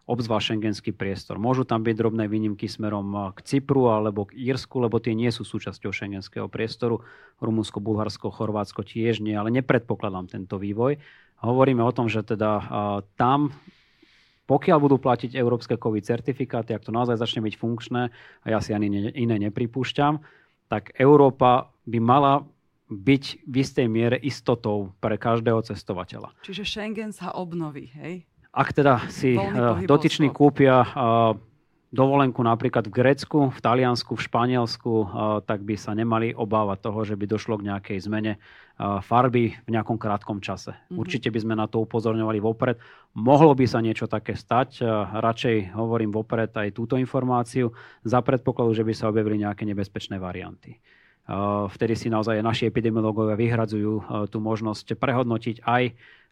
obzvlášť 0.09 0.57
šengenský 0.57 0.89
priestor. 0.89 1.37
Môžu 1.37 1.69
tam 1.69 1.85
byť 1.85 1.93
drobné 1.93 2.25
výnimky 2.25 2.65
smerom 2.65 3.29
k 3.37 3.45
Cypru 3.45 3.93
alebo 3.93 4.25
k 4.25 4.33
Írsku, 4.41 4.81
lebo 4.81 4.97
tie 4.97 5.13
nie 5.13 5.29
sú 5.29 5.45
súčasťou 5.45 5.93
šengenského 5.93 6.49
priestoru. 6.49 7.05
Rumunsko, 7.37 7.77
Bulharsko, 7.77 8.33
Chorvátsko 8.33 8.81
tiež 8.81 9.21
nie, 9.21 9.37
ale 9.37 9.53
nepredpokladám 9.53 10.25
tento 10.33 10.57
vývoj. 10.57 10.97
Hovoríme 11.45 11.85
o 11.85 11.93
tom, 11.93 12.09
že 12.09 12.25
teda 12.25 12.65
tam 13.13 13.53
pokiaľ 14.49 14.77
budú 14.81 14.97
platiť 14.97 15.37
európske 15.37 15.77
COVID 15.77 16.01
certifikáty, 16.01 16.73
ak 16.73 16.81
to 16.81 16.89
naozaj 16.89 17.21
začne 17.21 17.45
byť 17.45 17.53
funkčné, 17.53 18.09
a 18.41 18.47
ja 18.49 18.57
si 18.57 18.73
ani 18.73 19.13
iné 19.13 19.37
nepripúšťam, 19.45 20.17
tak 20.65 20.97
Európa 20.97 21.69
by 21.85 21.99
mala 22.01 22.49
byť 22.89 23.45
v 23.45 23.55
istej 23.61 23.85
miere 23.85 24.17
istotou 24.17 24.97
pre 24.97 25.21
každého 25.21 25.61
cestovateľa. 25.61 26.33
Čiže 26.41 26.65
Schengen 26.65 27.13
sa 27.13 27.29
obnoví, 27.37 27.93
hej? 27.93 28.25
Ak 28.49 28.73
teda 28.73 29.05
si 29.13 29.37
uh, 29.37 29.77
dotyční 29.85 30.33
kúpia 30.33 30.81
uh, 30.81 31.37
dovolenku 31.93 32.41
napríklad 32.41 32.89
v 32.89 32.95
Grécku, 32.97 33.53
v 33.53 33.59
Taliansku, 33.61 34.17
v 34.17 34.25
Španielsku, 34.25 34.93
uh, 34.93 35.07
tak 35.45 35.61
by 35.61 35.77
sa 35.77 35.93
nemali 35.93 36.33
obávať 36.33 36.77
toho, 36.89 36.99
že 37.05 37.13
by 37.13 37.25
došlo 37.29 37.61
k 37.61 37.69
nejakej 37.69 37.97
zmene 38.09 38.41
farby 38.79 39.59
v 39.67 39.69
nejakom 39.75 39.99
krátkom 39.99 40.39
čase. 40.39 40.71
Mm-hmm. 40.71 41.03
Určite 41.03 41.27
by 41.35 41.39
sme 41.43 41.51
na 41.59 41.67
to 41.67 41.83
upozorňovali 41.83 42.39
vopred. 42.39 42.79
Mohlo 43.11 43.51
by 43.51 43.67
sa 43.67 43.83
niečo 43.83 44.07
také 44.07 44.39
stať. 44.39 44.79
Radšej 45.19 45.75
hovorím 45.75 46.15
vopred 46.15 46.47
aj 46.55 46.71
túto 46.71 46.95
informáciu 46.95 47.75
za 48.07 48.23
predpokladu, 48.23 48.71
že 48.71 48.87
by 48.87 48.93
sa 48.95 49.11
objavili 49.11 49.43
nejaké 49.43 49.67
nebezpečné 49.67 50.15
varianty. 50.15 50.79
Vtedy 51.75 51.93
si 51.99 52.07
naozaj 52.07 52.39
naši 52.39 52.71
epidemiológovia 52.71 53.35
vyhradzujú 53.35 53.93
tú 54.31 54.39
možnosť 54.39 54.95
prehodnotiť 54.95 55.67
aj 55.67 55.83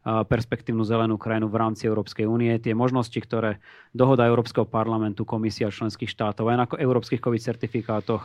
perspektívnu 0.05 0.87
zelenú 0.87 1.19
krajinu 1.19 1.51
v 1.51 1.59
rámci 1.59 1.83
Európskej 1.87 2.27
únie. 2.29 2.55
Tie 2.63 2.71
možnosti, 2.71 3.17
ktoré 3.17 3.59
dohoda 3.91 4.23
Európskeho 4.29 4.63
parlamentu, 4.63 5.27
komisia 5.27 5.67
členských 5.67 6.07
štátov 6.07 6.47
aj 6.47 6.57
na 6.57 6.65
európskych 6.67 7.19
COVID 7.19 7.41
certifikátoch 7.43 8.23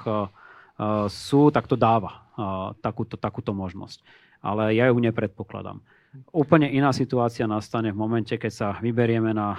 sú, 1.11 1.51
tak 1.51 1.67
to 1.67 1.75
dáva 1.75 2.29
takúto, 2.79 3.19
takúto 3.19 3.51
možnosť. 3.51 4.03
Ale 4.43 4.75
ja 4.75 4.91
ju 4.91 4.99
nepredpokladám. 4.99 5.83
Úplne 6.29 6.69
iná 6.69 6.93
situácia 6.93 7.49
nastane 7.49 7.89
v 7.89 7.97
momente, 7.97 8.37
keď 8.37 8.53
sa 8.53 8.69
vyberieme 8.77 9.33
na 9.33 9.57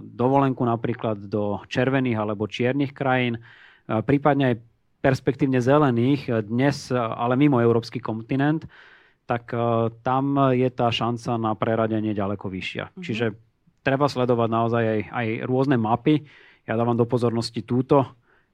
dovolenku 0.00 0.64
napríklad 0.64 1.20
do 1.28 1.60
červených 1.68 2.16
alebo 2.16 2.48
čiernych 2.48 2.96
krajín, 2.96 3.38
prípadne 3.86 4.56
aj 4.56 4.56
perspektívne 5.04 5.60
zelených, 5.60 6.48
dnes 6.48 6.88
ale 6.94 7.34
mimo 7.36 7.60
európsky 7.60 8.00
kontinent, 8.00 8.64
tak 9.32 9.48
uh, 9.56 9.88
tam 10.04 10.52
je 10.52 10.68
tá 10.68 10.92
šanca 10.92 11.40
na 11.40 11.56
preradenie 11.56 12.12
ďaleko 12.12 12.52
vyššia. 12.52 12.84
Mm-hmm. 12.92 13.00
Čiže 13.00 13.26
treba 13.80 14.04
sledovať 14.04 14.48
naozaj 14.52 14.84
aj, 14.84 15.00
aj 15.08 15.26
rôzne 15.48 15.80
mapy. 15.80 16.28
Ja 16.68 16.76
dávam 16.76 16.94
do 16.94 17.08
pozornosti 17.08 17.64
túto 17.64 18.04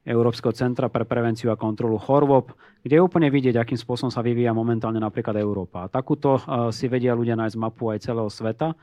Európskeho 0.07 0.55
centra 0.55 0.87
pre 0.87 1.03
prevenciu 1.03 1.51
a 1.51 1.59
kontrolu 1.59 1.99
chorôb, 1.99 2.55
kde 2.87 2.97
je 2.97 3.03
úplne 3.03 3.29
vidieť, 3.29 3.59
akým 3.59 3.77
spôsobom 3.77 4.09
sa 4.09 4.23
vyvíja 4.23 4.55
momentálne 4.55 5.03
napríklad 5.03 5.35
Európa. 5.37 5.85
A 5.85 5.91
takúto 5.91 6.39
uh, 6.39 6.71
si 6.71 6.87
vedia 6.87 7.19
ľudia 7.19 7.35
nájsť 7.35 7.59
mapu 7.59 7.91
aj 7.91 8.07
celého 8.07 8.31
sveta. 8.31 8.79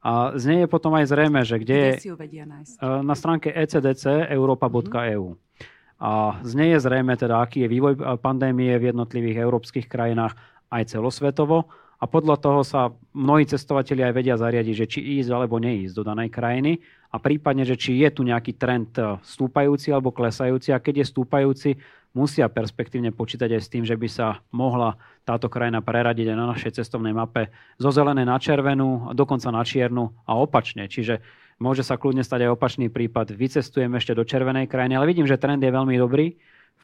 A 0.00 0.32
z 0.38 0.48
nej 0.48 0.58
je 0.64 0.68
potom 0.70 0.96
aj 0.96 1.12
zrejme, 1.12 1.44
že 1.44 1.60
kde, 1.60 1.76
kde 1.76 1.90
je 1.98 2.04
si 2.06 2.08
ju 2.08 2.16
vedia 2.16 2.46
nájsť? 2.46 2.78
Uh, 2.78 3.02
na 3.02 3.12
stránke 3.18 3.50
ecdc 3.50 4.30
europa.eu. 4.30 5.34
Mm-hmm. 5.34 5.68
A 6.00 6.40
z 6.40 6.52
nej 6.56 6.72
je 6.72 6.80
zrejme 6.80 7.12
teda, 7.12 7.44
aký 7.44 7.66
je 7.66 7.68
vývoj 7.68 8.00
pandémie 8.24 8.72
v 8.80 8.88
jednotlivých 8.88 9.44
európskych 9.44 9.84
krajinách 9.84 10.32
aj 10.70 10.96
celosvetovo 10.96 11.66
a 12.00 12.08
podľa 12.08 12.40
toho 12.40 12.60
sa 12.64 12.96
mnohí 13.12 13.44
cestovatelia 13.44 14.08
aj 14.08 14.16
vedia 14.16 14.40
zariadiť, 14.40 14.74
že 14.74 14.86
či 14.88 15.00
ísť 15.20 15.30
alebo 15.36 15.60
neísť 15.60 15.94
do 16.00 16.02
danej 16.02 16.32
krajiny 16.32 16.80
a 17.12 17.20
prípadne, 17.20 17.68
že 17.68 17.76
či 17.76 18.00
je 18.00 18.08
tu 18.08 18.24
nejaký 18.24 18.56
trend 18.56 18.96
eh, 18.96 19.20
stúpajúci 19.20 19.92
alebo 19.92 20.14
klesajúci 20.14 20.72
a 20.72 20.80
keď 20.80 21.04
je 21.04 21.10
stúpajúci, 21.12 21.70
musia 22.16 22.50
perspektívne 22.50 23.14
počítať 23.14 23.54
aj 23.54 23.62
s 23.62 23.70
tým, 23.70 23.84
že 23.86 23.94
by 23.94 24.08
sa 24.10 24.42
mohla 24.50 24.98
táto 25.22 25.46
krajina 25.46 25.78
preradiť 25.78 26.34
aj 26.34 26.38
na 26.38 26.46
našej 26.50 26.82
cestovnej 26.82 27.14
mape 27.14 27.54
zo 27.78 27.90
zelenej 27.94 28.26
na 28.26 28.38
červenú, 28.40 29.14
dokonca 29.14 29.52
na 29.54 29.62
čiernu 29.62 30.10
a 30.26 30.34
opačne. 30.34 30.90
Čiže 30.90 31.22
môže 31.62 31.86
sa 31.86 32.00
kľudne 32.00 32.26
stať 32.26 32.50
aj 32.50 32.54
opačný 32.58 32.90
prípad. 32.90 33.30
Vycestujem 33.30 33.92
ešte 33.94 34.16
do 34.16 34.26
červenej 34.26 34.66
krajiny, 34.66 34.98
ale 34.98 35.06
vidím, 35.06 35.28
že 35.28 35.38
trend 35.38 35.62
je 35.62 35.70
veľmi 35.70 35.94
dobrý 36.00 36.34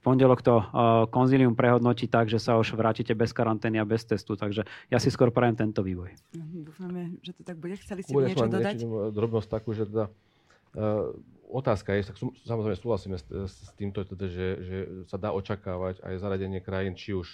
pondelok 0.03 0.41
to 0.43 0.61
uh, 0.61 0.67
konzílium 1.09 1.55
prehodnotí 1.55 2.07
tak, 2.07 2.29
že 2.31 2.41
sa 2.41 2.57
už 2.57 2.75
vrátite 2.77 3.13
bez 3.13 3.33
karantény 3.33 3.81
a 3.81 3.89
bez 3.89 4.05
testu. 4.05 4.35
Takže 4.35 4.65
ja 4.93 4.99
si 5.01 5.09
skôr 5.11 5.31
prajem 5.31 5.57
tento 5.57 5.81
vývoj. 5.85 6.15
Mhm, 6.35 6.59
dúfame, 6.67 7.01
že 7.23 7.33
to 7.37 7.43
tak 7.43 7.57
bude. 7.61 7.77
Chceli 7.81 8.03
ste 8.03 8.13
niečo 8.13 8.47
dodať? 8.47 8.77
drobnosť 9.13 9.49
takú, 9.49 9.73
že 9.73 9.89
teda 9.89 10.05
uh, 10.09 11.13
otázka 11.51 11.95
je, 11.95 12.11
tak 12.11 12.17
samozrejme 12.43 12.77
súhlasíme 12.79 13.17
s, 13.19 13.25
s 13.31 13.71
týmto, 13.79 14.03
teda, 14.03 14.27
že, 14.27 14.47
že 14.63 14.77
sa 15.07 15.17
dá 15.17 15.31
očakávať 15.31 16.03
aj 16.03 16.15
zaradenie 16.19 16.59
krajín, 16.59 16.99
či 16.99 17.15
už 17.15 17.29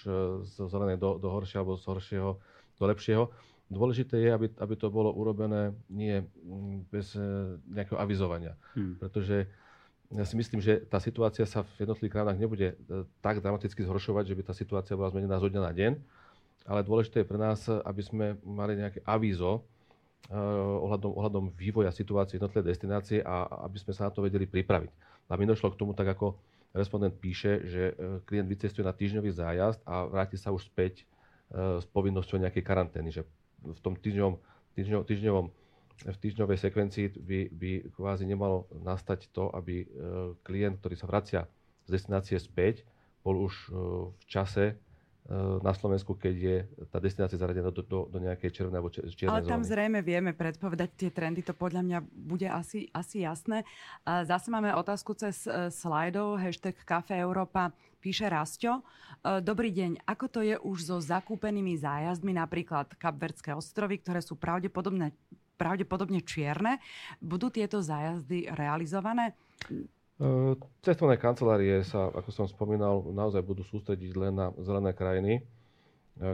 z 0.44 0.54
zelenej 0.68 1.00
do, 1.00 1.16
do 1.16 1.28
horšieho, 1.32 1.64
alebo 1.64 1.80
z 1.80 1.84
horšieho 1.88 2.30
do 2.76 2.84
lepšieho. 2.84 3.24
Dôležité 3.72 4.20
je, 4.20 4.28
aby, 4.28 4.46
aby 4.60 4.74
to 4.76 4.92
bolo 4.92 5.08
urobené 5.16 5.72
nie 5.88 6.20
mm, 6.20 6.92
bez 6.92 7.16
nejakého 7.72 7.96
avizovania. 7.96 8.52
Hmm. 8.76 9.00
Pretože 9.00 9.48
ja 10.12 10.24
si 10.28 10.36
myslím, 10.36 10.60
že 10.60 10.84
tá 10.84 11.00
situácia 11.00 11.48
sa 11.48 11.64
v 11.64 11.88
jednotlivých 11.88 12.12
krajinách 12.20 12.40
nebude 12.40 12.68
e, 12.72 12.74
tak 13.24 13.40
dramaticky 13.40 13.80
zhoršovať, 13.80 14.28
že 14.28 14.36
by 14.36 14.42
tá 14.44 14.52
situácia 14.52 14.92
bola 14.92 15.08
zmenená 15.08 15.40
zo 15.40 15.48
dňa 15.48 15.62
na 15.64 15.72
deň. 15.72 15.92
Ale 16.68 16.84
dôležité 16.84 17.24
je 17.24 17.30
pre 17.32 17.40
nás, 17.40 17.64
aby 17.66 18.02
sme 18.04 18.26
mali 18.46 18.78
nejaké 18.78 19.02
avízo 19.02 19.66
uh, 20.30 20.78
ohľadom, 20.86 21.10
ohľadom 21.10 21.44
vývoja 21.58 21.90
situácie 21.90 22.38
jednotlivé 22.38 22.70
destinácie 22.70 23.18
a 23.18 23.66
aby 23.66 23.82
sme 23.82 23.90
sa 23.90 24.06
na 24.06 24.14
to 24.14 24.22
vedeli 24.22 24.46
pripraviť. 24.46 24.86
Aby 25.26 25.50
došlo 25.50 25.74
k 25.74 25.82
tomu, 25.82 25.90
tak 25.90 26.14
ako 26.14 26.38
respondent 26.70 27.18
píše, 27.18 27.66
že 27.66 27.82
e, 27.90 28.22
klient 28.22 28.46
vycestuje 28.46 28.86
na 28.86 28.94
týždňový 28.94 29.34
zájazd 29.34 29.82
a 29.82 30.06
vráti 30.06 30.38
sa 30.38 30.54
už 30.54 30.70
späť 30.70 31.02
s 31.52 31.84
povinnosťou 31.92 32.40
nejakej 32.40 32.64
karantény. 32.64 33.12
Že 33.12 33.28
v 33.76 33.80
tom 33.84 33.92
týždňovom, 33.98 34.40
týždňovom, 34.72 35.04
týždňovom 35.04 35.46
v 36.02 36.18
týždňovej 36.18 36.58
sekvencii 36.58 37.06
by, 37.22 37.40
by 37.54 37.70
kvázi 37.94 38.26
nemalo 38.26 38.66
nastať 38.82 39.30
to, 39.30 39.52
aby 39.54 39.84
e, 39.84 39.86
klient, 40.42 40.82
ktorý 40.82 40.94
sa 40.98 41.06
vracia 41.06 41.40
z 41.86 41.88
destinácie 41.94 42.38
späť, 42.42 42.82
bol 43.22 43.38
už 43.38 43.54
e, 43.54 43.66
v 44.10 44.24
čase 44.26 44.64
e, 44.66 44.74
na 45.62 45.70
Slovensku, 45.70 46.18
keď 46.18 46.34
je 46.34 46.56
tá 46.90 46.98
destinácia 46.98 47.38
zaradená 47.38 47.70
do, 47.70 47.86
do, 47.86 48.10
do 48.10 48.18
nejakej 48.18 48.50
červenej 48.50 48.78
alebo 48.82 48.90
čiernej 48.90 49.30
Ale 49.30 49.46
tam 49.46 49.62
zóny. 49.62 49.70
zrejme 49.70 50.00
vieme 50.02 50.32
predpovedať 50.34 50.90
tie 50.98 51.10
trendy, 51.14 51.46
to 51.46 51.54
podľa 51.54 51.82
mňa 51.86 51.98
bude 52.10 52.50
asi, 52.50 52.90
asi 52.90 53.22
jasné. 53.22 53.62
Zase 54.02 54.50
máme 54.50 54.74
otázku 54.74 55.14
cez 55.14 55.46
slajdov, 55.70 56.42
hashtag 56.42 56.74
Kafe 56.82 57.14
Európa, 57.14 57.70
píše 58.02 58.26
Rastio. 58.26 58.82
Dobrý 59.22 59.70
deň, 59.70 60.02
ako 60.02 60.26
to 60.26 60.40
je 60.42 60.58
už 60.58 60.90
so 60.90 60.98
zakúpenými 60.98 61.78
zájazdmi, 61.78 62.34
napríklad 62.34 62.98
Kapverdské 62.98 63.54
ostrovy, 63.54 64.02
ktoré 64.02 64.18
sú 64.18 64.34
pravdepodobne 64.34 65.14
pravdepodobne 65.62 66.18
čierne. 66.26 66.82
Budú 67.22 67.54
tieto 67.54 67.78
zájazdy 67.78 68.50
realizované? 68.50 69.38
E, 69.70 70.58
cestovné 70.82 71.14
kancelárie 71.22 71.86
sa, 71.86 72.10
ako 72.10 72.34
som 72.34 72.46
spomínal, 72.50 73.06
naozaj 73.14 73.46
budú 73.46 73.62
sústrediť 73.62 74.10
len 74.18 74.34
na 74.34 74.50
zelené 74.58 74.90
krajiny, 74.90 75.38
e, 75.38 75.42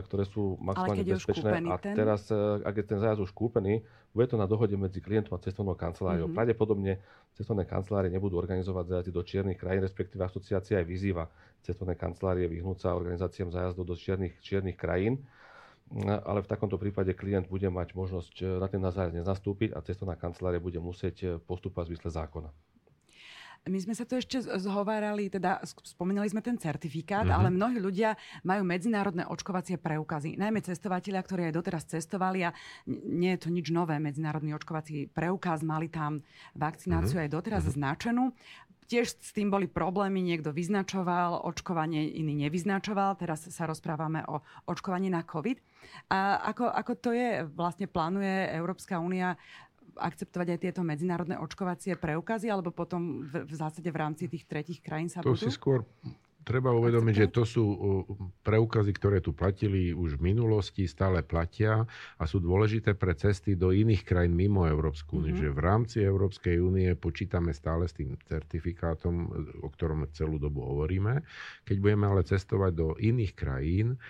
ktoré 0.09 0.25
sú 0.25 0.57
maximálne 0.57 1.05
bezpečné. 1.05 1.61
A 1.69 1.77
ten? 1.77 1.93
teraz, 1.93 2.25
e, 2.33 2.65
ak 2.65 2.73
je 2.73 2.85
ten 2.89 2.97
zájazd 2.97 3.29
už 3.29 3.31
kúpený, 3.37 3.85
bude 4.09 4.25
to 4.25 4.41
na 4.41 4.49
dohode 4.49 4.73
medzi 4.73 4.97
klientom 4.97 5.37
a 5.37 5.43
cestovnou 5.45 5.77
kanceláriou. 5.77 6.25
Mm-hmm. 6.25 6.37
Pravdepodobne 6.41 6.93
cestovné 7.37 7.69
kancelárie 7.69 8.09
nebudú 8.09 8.41
organizovať 8.41 8.97
zájazdy 8.97 9.11
do 9.13 9.21
čiernych 9.21 9.61
krajín, 9.61 9.85
respektíve 9.85 10.25
asociácia 10.25 10.81
aj 10.81 10.85
vyzýva 10.89 11.29
cestovné 11.61 11.93
kancelárie 11.93 12.49
vyhnúť 12.49 12.77
sa 12.81 12.97
organizáciám 12.97 13.53
zájazdov 13.53 13.93
do 13.93 13.95
čiernych, 13.95 14.33
čiernych 14.41 14.79
krajín 14.79 15.21
ale 16.05 16.45
v 16.45 16.51
takomto 16.51 16.77
prípade 16.77 17.17
klient 17.17 17.49
bude 17.49 17.65
mať 17.65 17.97
možnosť 17.97 18.35
e, 18.41 18.45
na 18.61 18.67
ten 18.69 18.77
zájazd 18.77 19.17
nezastúpiť 19.17 19.73
a 19.73 19.81
cestovná 19.81 20.13
kancelária 20.13 20.61
bude 20.61 20.77
musieť 20.77 21.15
e, 21.21 21.27
postupovať 21.41 21.89
v 21.89 21.91
zmysle 21.97 22.09
zákona. 22.13 22.49
My 23.67 23.75
sme 23.75 23.91
sa 23.91 24.07
tu 24.07 24.15
ešte 24.15 24.39
zhovárali, 24.39 25.27
teda 25.27 25.59
spomínali 25.83 26.31
sme 26.31 26.39
ten 26.39 26.55
certifikát, 26.55 27.27
mm-hmm. 27.27 27.37
ale 27.43 27.49
mnohí 27.51 27.77
ľudia 27.83 28.15
majú 28.47 28.63
medzinárodné 28.63 29.27
očkovacie 29.27 29.75
preukazy. 29.75 30.39
Najmä 30.39 30.63
cestovatelia, 30.63 31.19
ktorí 31.19 31.51
aj 31.51 31.53
doteraz 31.59 31.83
cestovali 31.83 32.47
a 32.47 32.55
nie 32.87 33.35
je 33.35 33.43
to 33.43 33.49
nič 33.51 33.67
nové, 33.75 33.99
medzinárodný 33.99 34.55
očkovací 34.55 35.11
preukaz, 35.11 35.59
mali 35.67 35.91
tam 35.91 36.23
vakcináciu 36.55 37.19
mm-hmm. 37.19 37.25
aj 37.27 37.35
doteraz 37.35 37.63
mm-hmm. 37.67 37.77
značenú 37.83 38.23
tiež 38.89 39.21
s 39.21 39.31
tým 39.31 39.53
boli 39.53 39.69
problémy, 39.69 40.19
niekto 40.25 40.49
vyznačoval 40.49 41.45
očkovanie, 41.45 42.09
iný 42.09 42.49
nevyznačoval. 42.49 43.21
Teraz 43.21 43.45
sa 43.45 43.69
rozprávame 43.69 44.25
o 44.25 44.41
očkovaní 44.65 45.13
na 45.13 45.21
COVID. 45.21 45.61
A 46.09 46.41
ako, 46.49 46.65
ako 46.73 46.93
to 46.97 47.09
je, 47.13 47.45
vlastne 47.53 47.85
plánuje 47.85 48.49
Európska 48.57 48.97
únia 48.97 49.37
akceptovať 49.99 50.57
aj 50.57 50.59
tieto 50.59 50.81
medzinárodné 50.81 51.37
očkovacie 51.37 51.93
preukazy, 51.99 52.49
alebo 52.49 52.73
potom 52.73 53.21
v, 53.29 53.45
v 53.45 53.53
zásade 53.53 53.89
v 53.91 53.99
rámci 53.99 54.25
tých 54.25 54.47
tretich 54.49 54.79
krajín 54.81 55.11
sa 55.11 55.21
to 55.21 55.35
budú? 55.35 55.45
si 55.45 55.53
skôr 55.53 55.85
treba 56.49 56.73
uvedomiť, 56.73 57.13
že 57.13 57.27
to 57.29 57.45
sú 57.45 57.63
preukazy, 58.41 58.89
ktoré 58.97 59.21
tu 59.21 59.37
platili 59.37 59.93
už 59.93 60.17
v 60.17 60.33
minulosti, 60.33 60.89
stále 60.89 61.21
platia 61.21 61.85
a 62.17 62.23
sú 62.25 62.41
dôležité 62.41 62.97
pre 62.97 63.13
cesty 63.13 63.53
do 63.53 63.69
iných 63.69 64.01
krajín 64.01 64.33
mimo 64.33 64.65
Európsku 64.65 65.21
úniu. 65.21 65.37
Mm-hmm. 65.37 65.45
Že 65.45 65.53
v 65.53 65.61
rámci 65.61 65.97
Európskej 66.01 66.57
únie 66.57 66.89
počítame 66.97 67.53
stále 67.53 67.85
s 67.85 67.93
tým 67.93 68.17
certifikátom, 68.25 69.29
o 69.61 69.69
ktorom 69.69 70.09
celú 70.09 70.41
dobu 70.41 70.65
hovoríme. 70.65 71.21
Keď 71.69 71.77
budeme 71.77 72.09
ale 72.09 72.25
cestovať 72.25 72.71
do 72.73 72.87
iných 72.97 73.37
krajín, 73.37 74.01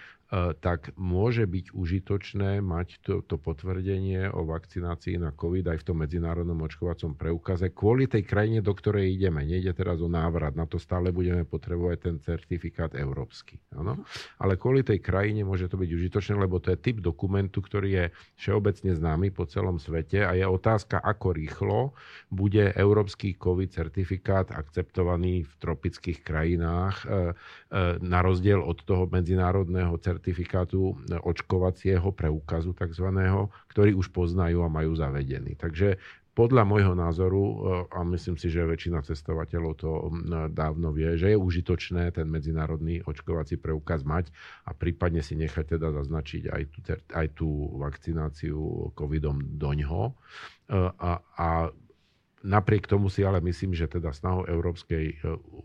tak 0.61 0.93
môže 0.93 1.49
byť 1.49 1.73
užitočné 1.73 2.61
mať 2.61 3.01
to, 3.01 3.25
to 3.25 3.41
potvrdenie 3.41 4.29
o 4.29 4.45
vakcinácii 4.45 5.17
na 5.17 5.33
COVID 5.33 5.73
aj 5.73 5.81
v 5.81 5.87
tom 5.89 5.97
medzinárodnom 6.05 6.61
očkovacom 6.61 7.17
preukaze 7.17 7.73
kvôli 7.73 8.05
tej 8.05 8.29
krajine, 8.29 8.61
do 8.61 8.69
ktorej 8.69 9.09
ideme. 9.09 9.41
Nejde 9.41 9.73
teraz 9.73 9.97
o 9.97 10.05
návrat, 10.05 10.53
na 10.53 10.69
to 10.69 10.77
stále 10.77 11.09
budeme 11.09 11.49
potrebovať 11.49 11.97
ten 11.97 12.15
certifikát 12.21 12.93
európsky. 12.93 13.57
Ano? 13.73 14.05
Ale 14.37 14.53
kvôli 14.61 14.85
tej 14.85 15.01
krajine 15.01 15.41
môže 15.41 15.65
to 15.65 15.81
byť 15.81 15.89
užitočné, 15.97 16.37
lebo 16.37 16.61
to 16.61 16.77
je 16.77 16.77
typ 16.77 17.01
dokumentu, 17.01 17.65
ktorý 17.65 17.89
je 17.89 18.05
všeobecne 18.37 18.93
známy 18.93 19.33
po 19.33 19.49
celom 19.49 19.81
svete 19.81 20.21
a 20.21 20.37
je 20.37 20.45
otázka, 20.45 21.01
ako 21.01 21.33
rýchlo 21.33 21.97
bude 22.29 22.69
európsky 22.77 23.33
COVID 23.33 23.73
certifikát 23.73 24.53
akceptovaný 24.53 25.41
v 25.41 25.53
tropických 25.57 26.21
krajinách 26.21 27.01
e, 27.01 27.05
e, 27.09 27.15
na 27.97 28.21
rozdiel 28.21 28.61
od 28.61 28.77
toho 28.85 29.09
medzinárodného 29.09 29.97
certifikátu 29.97 30.18
certifikátu 30.19 30.99
očkovacieho 31.23 32.11
preukazu 32.11 32.75
tzv., 32.75 33.07
ktorý 33.71 33.95
už 33.95 34.11
poznajú 34.11 34.59
a 34.59 34.67
majú 34.67 34.91
zavedený. 34.99 35.55
Takže 35.55 35.95
podľa 36.35 36.63
môjho 36.63 36.95
názoru, 36.95 37.43
e, 37.43 37.55
a 37.91 37.99
myslím 38.15 38.39
si, 38.39 38.47
že 38.47 38.63
väčšina 38.63 39.03
cestovateľov 39.03 39.73
to 39.75 39.91
dávno 40.51 40.95
vie, 40.95 41.19
že 41.19 41.35
je 41.35 41.37
užitočné 41.39 42.15
ten 42.15 42.27
medzinárodný 42.31 43.03
očkovací 43.03 43.59
preukaz 43.59 44.07
mať 44.07 44.31
a 44.63 44.71
prípadne 44.71 45.19
si 45.19 45.35
nechať 45.35 45.79
teda 45.79 45.91
zaznačiť 45.91 46.47
aj 46.47 46.63
tú, 46.71 46.79
aj 47.11 47.27
tú 47.35 47.49
vakcináciu 47.79 48.59
covidom 48.95 49.39
do 49.39 49.71
ňoho. 49.71 50.03
E, 50.07 50.13
a, 50.99 51.11
a 51.39 51.47
Napriek 52.39 52.87
tomu 52.87 53.11
si 53.11 53.19
ale 53.19 53.43
myslím, 53.43 53.75
že 53.75 53.91
teda 53.91 54.15
snahou 54.15 54.47
Európskej, 54.47 55.05
e, 55.11 55.15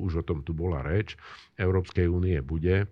už 0.02 0.22
o 0.22 0.26
tom 0.26 0.42
tu 0.42 0.50
bola 0.50 0.82
reč, 0.82 1.14
Európskej 1.54 2.10
únie 2.10 2.34
bude 2.42 2.90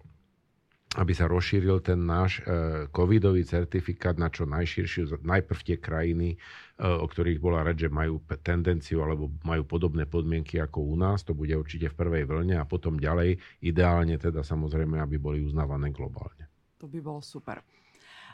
aby 0.92 1.12
sa 1.16 1.24
rozšíril 1.24 1.80
ten 1.80 2.04
náš 2.04 2.44
e, 2.44 2.84
covidový 2.92 3.48
certifikát 3.48 4.20
na 4.20 4.28
čo 4.28 4.44
najširšiu, 4.44 5.24
najprv 5.24 5.60
tie 5.64 5.76
krajiny, 5.80 6.36
e, 6.36 6.84
o 6.84 7.08
ktorých 7.08 7.40
bola 7.40 7.64
reč, 7.64 7.88
že 7.88 7.88
majú 7.88 8.20
tendenciu 8.44 9.00
alebo 9.00 9.32
majú 9.40 9.64
podobné 9.64 10.04
podmienky 10.04 10.60
ako 10.60 10.84
u 10.92 10.96
nás, 11.00 11.24
to 11.24 11.32
bude 11.32 11.56
určite 11.56 11.88
v 11.88 11.96
prvej 11.96 12.24
vlne 12.28 12.60
a 12.60 12.68
potom 12.68 13.00
ďalej, 13.00 13.40
ideálne 13.64 14.20
teda 14.20 14.44
samozrejme, 14.44 15.00
aby 15.00 15.16
boli 15.16 15.40
uznávané 15.40 15.88
globálne. 15.88 16.52
To 16.76 16.84
by 16.84 16.98
bolo 17.00 17.24
super. 17.24 17.64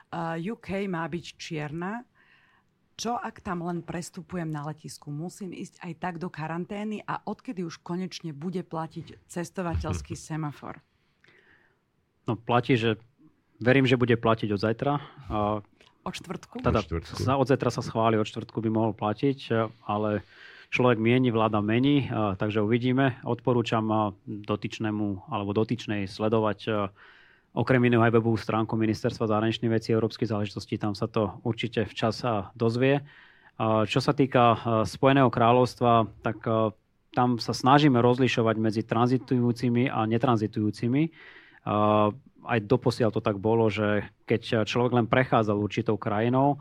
Uh, 0.09 0.41
UK 0.41 0.89
má 0.89 1.05
byť 1.05 1.25
čierna. 1.37 2.01
Čo 2.99 3.15
ak 3.15 3.45
tam 3.45 3.63
len 3.63 3.85
prestupujem 3.85 4.49
na 4.51 4.67
letisku? 4.67 5.13
Musím 5.13 5.55
ísť 5.55 5.85
aj 5.85 5.93
tak 6.01 6.15
do 6.19 6.33
karantény 6.33 7.05
a 7.07 7.23
odkedy 7.23 7.63
už 7.63 7.79
konečne 7.85 8.35
bude 8.35 8.65
platiť 8.67 9.31
cestovateľský 9.31 10.19
semafor? 10.33 10.83
No 12.29 12.37
platí, 12.37 12.77
že 12.77 13.01
verím, 13.57 13.89
že 13.89 13.97
bude 13.97 14.13
platiť 14.21 14.53
od 14.53 14.61
zajtra. 14.61 14.93
Od 16.05 16.15
štvrtku? 16.15 16.61
Teda, 16.61 16.79
od 16.79 16.87
štvrtku. 16.87 17.25
Od 17.25 17.49
zajtra 17.49 17.71
sa 17.73 17.81
schváli, 17.81 18.21
od 18.21 18.29
štvrtku 18.29 18.61
by 18.61 18.69
mohol 18.69 18.93
platiť, 18.93 19.73
ale 19.89 20.23
človek 20.69 21.01
mieni, 21.01 21.33
vláda 21.33 21.65
mení, 21.65 22.13
takže 22.13 22.61
uvidíme. 22.61 23.17
Odporúčam 23.25 24.13
dotyčnému 24.29 25.33
alebo 25.33 25.57
dotyčnej 25.57 26.05
sledovať 26.05 26.93
okrem 27.57 27.81
iného 27.89 28.05
aj 28.05 28.13
webovú 28.13 28.37
stránku 28.37 28.77
Ministerstva 28.77 29.25
zahraničných 29.25 29.73
vecí 29.73 29.91
a 29.91 29.97
európskych 29.97 30.29
záležitostí, 30.29 30.77
tam 30.77 30.93
sa 30.93 31.09
to 31.09 31.41
určite 31.43 31.89
včas 31.89 32.21
dozvie. 32.53 33.01
Čo 33.59 33.99
sa 33.99 34.13
týka 34.13 34.61
Spojeného 34.85 35.33
kráľovstva, 35.33 36.07
tak 36.21 36.45
tam 37.17 37.41
sa 37.41 37.57
snažíme 37.57 37.99
rozlišovať 37.99 38.57
medzi 38.61 38.85
tranzitujúcimi 38.85 39.89
a 39.89 40.05
netranzitujúcimi 40.05 41.03
aj 42.49 42.59
doposiaľ 42.65 43.13
to 43.13 43.21
tak 43.21 43.37
bolo, 43.37 43.69
že 43.69 44.09
keď 44.25 44.65
človek 44.65 44.93
len 44.97 45.07
prechádzal 45.07 45.61
určitou 45.61 46.01
krajinou, 46.01 46.57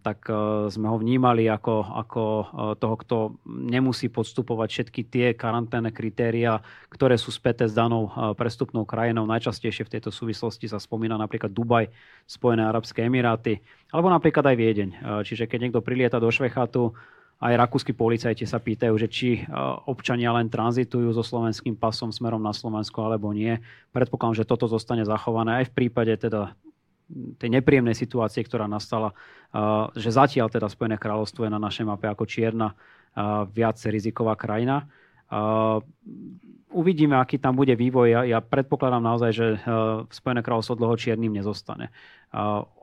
tak 0.00 0.24
sme 0.72 0.88
ho 0.88 0.96
vnímali 0.96 1.44
ako, 1.44 1.74
ako 1.92 2.22
toho, 2.80 2.96
kto 3.04 3.16
nemusí 3.44 4.08
podstupovať 4.08 4.68
všetky 4.72 5.00
tie 5.12 5.26
karanténne 5.36 5.92
kritéria, 5.92 6.56
ktoré 6.88 7.20
sú 7.20 7.28
späté 7.28 7.68
s 7.68 7.76
danou 7.76 8.08
prestupnou 8.32 8.88
krajinou. 8.88 9.28
Najčastejšie 9.28 9.84
v 9.84 9.92
tejto 9.92 10.08
súvislosti 10.08 10.72
sa 10.72 10.80
spomína 10.80 11.20
napríklad 11.20 11.52
Dubaj, 11.52 11.92
Spojené 12.24 12.64
arabské 12.64 13.04
emiráty, 13.04 13.60
alebo 13.92 14.08
napríklad 14.08 14.48
aj 14.48 14.56
Viedeň. 14.56 14.90
Čiže 15.28 15.44
keď 15.44 15.58
niekto 15.68 15.84
prilieta 15.84 16.16
do 16.16 16.32
Švechatu, 16.32 16.96
aj 17.38 17.54
rakúsky 17.54 17.94
policajti 17.94 18.42
sa 18.50 18.58
pýtajú, 18.58 18.94
že 18.98 19.06
či 19.06 19.28
e, 19.38 19.40
občania 19.86 20.34
len 20.34 20.50
tranzitujú 20.50 21.14
so 21.14 21.22
slovenským 21.22 21.78
pasom 21.78 22.10
smerom 22.10 22.42
na 22.42 22.50
Slovensko 22.50 23.06
alebo 23.06 23.30
nie. 23.30 23.62
Predpokladám, 23.94 24.42
že 24.42 24.48
toto 24.48 24.66
zostane 24.66 25.06
zachované 25.06 25.62
aj 25.62 25.70
v 25.70 25.74
prípade 25.74 26.18
teda 26.18 26.58
tej 27.40 27.48
nepríjemnej 27.48 27.96
situácie, 27.96 28.42
ktorá 28.42 28.66
nastala, 28.66 29.14
e, 29.54 29.64
že 29.94 30.10
zatiaľ 30.10 30.50
teda 30.50 30.66
Spojené 30.66 30.98
kráľovstvo 30.98 31.46
je 31.46 31.54
na 31.54 31.62
našej 31.62 31.86
mape 31.86 32.10
ako 32.10 32.26
čierna 32.26 32.74
e, 32.74 32.76
viac 33.54 33.78
riziková 33.86 34.34
krajina. 34.34 34.90
Uvidíme, 36.68 37.16
aký 37.16 37.40
tam 37.40 37.56
bude 37.56 37.72
vývoj. 37.72 38.06
Ja, 38.12 38.20
ja 38.28 38.38
predpokladám 38.44 39.00
naozaj, 39.00 39.30
že 39.32 39.46
Spojené 40.12 40.44
kráľovstvo 40.44 40.76
dlho 40.76 41.00
čiernym 41.00 41.32
nezostane. 41.32 41.88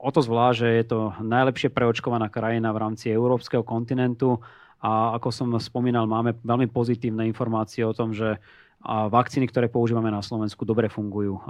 O 0.02 0.10
to 0.10 0.26
zvlášť, 0.26 0.58
že 0.58 0.70
je 0.74 0.86
to 0.90 1.00
najlepšie 1.22 1.70
preočkovaná 1.70 2.34
krajina 2.34 2.74
v 2.74 2.82
rámci 2.82 3.14
európskeho 3.14 3.62
kontinentu 3.62 4.42
a 4.82 5.14
ako 5.22 5.30
som 5.30 5.48
spomínal, 5.62 6.10
máme 6.10 6.34
veľmi 6.42 6.70
pozitívne 6.74 7.30
informácie 7.30 7.86
o 7.86 7.94
tom, 7.94 8.10
že 8.14 8.42
vakcíny, 8.86 9.50
ktoré 9.50 9.66
používame 9.66 10.14
na 10.14 10.22
Slovensku, 10.22 10.62
dobre 10.66 10.90
fungujú 10.90 11.42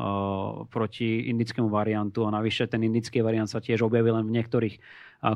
proti 0.71 1.27
indickému 1.31 1.67
variantu 1.67 2.23
a 2.27 2.31
navyše 2.31 2.67
ten 2.67 2.83
indický 2.83 3.19
variant 3.19 3.47
sa 3.47 3.59
tiež 3.59 3.83
objavil 3.83 4.15
len 4.15 4.27
v 4.27 4.35
niektorých 4.39 4.75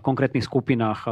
konkrétnych 0.04 0.44
skupinách 0.44 1.08